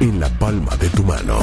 en 0.00 0.18
la 0.18 0.30
palma 0.38 0.74
de 0.78 0.88
tu 0.88 1.02
mano. 1.02 1.40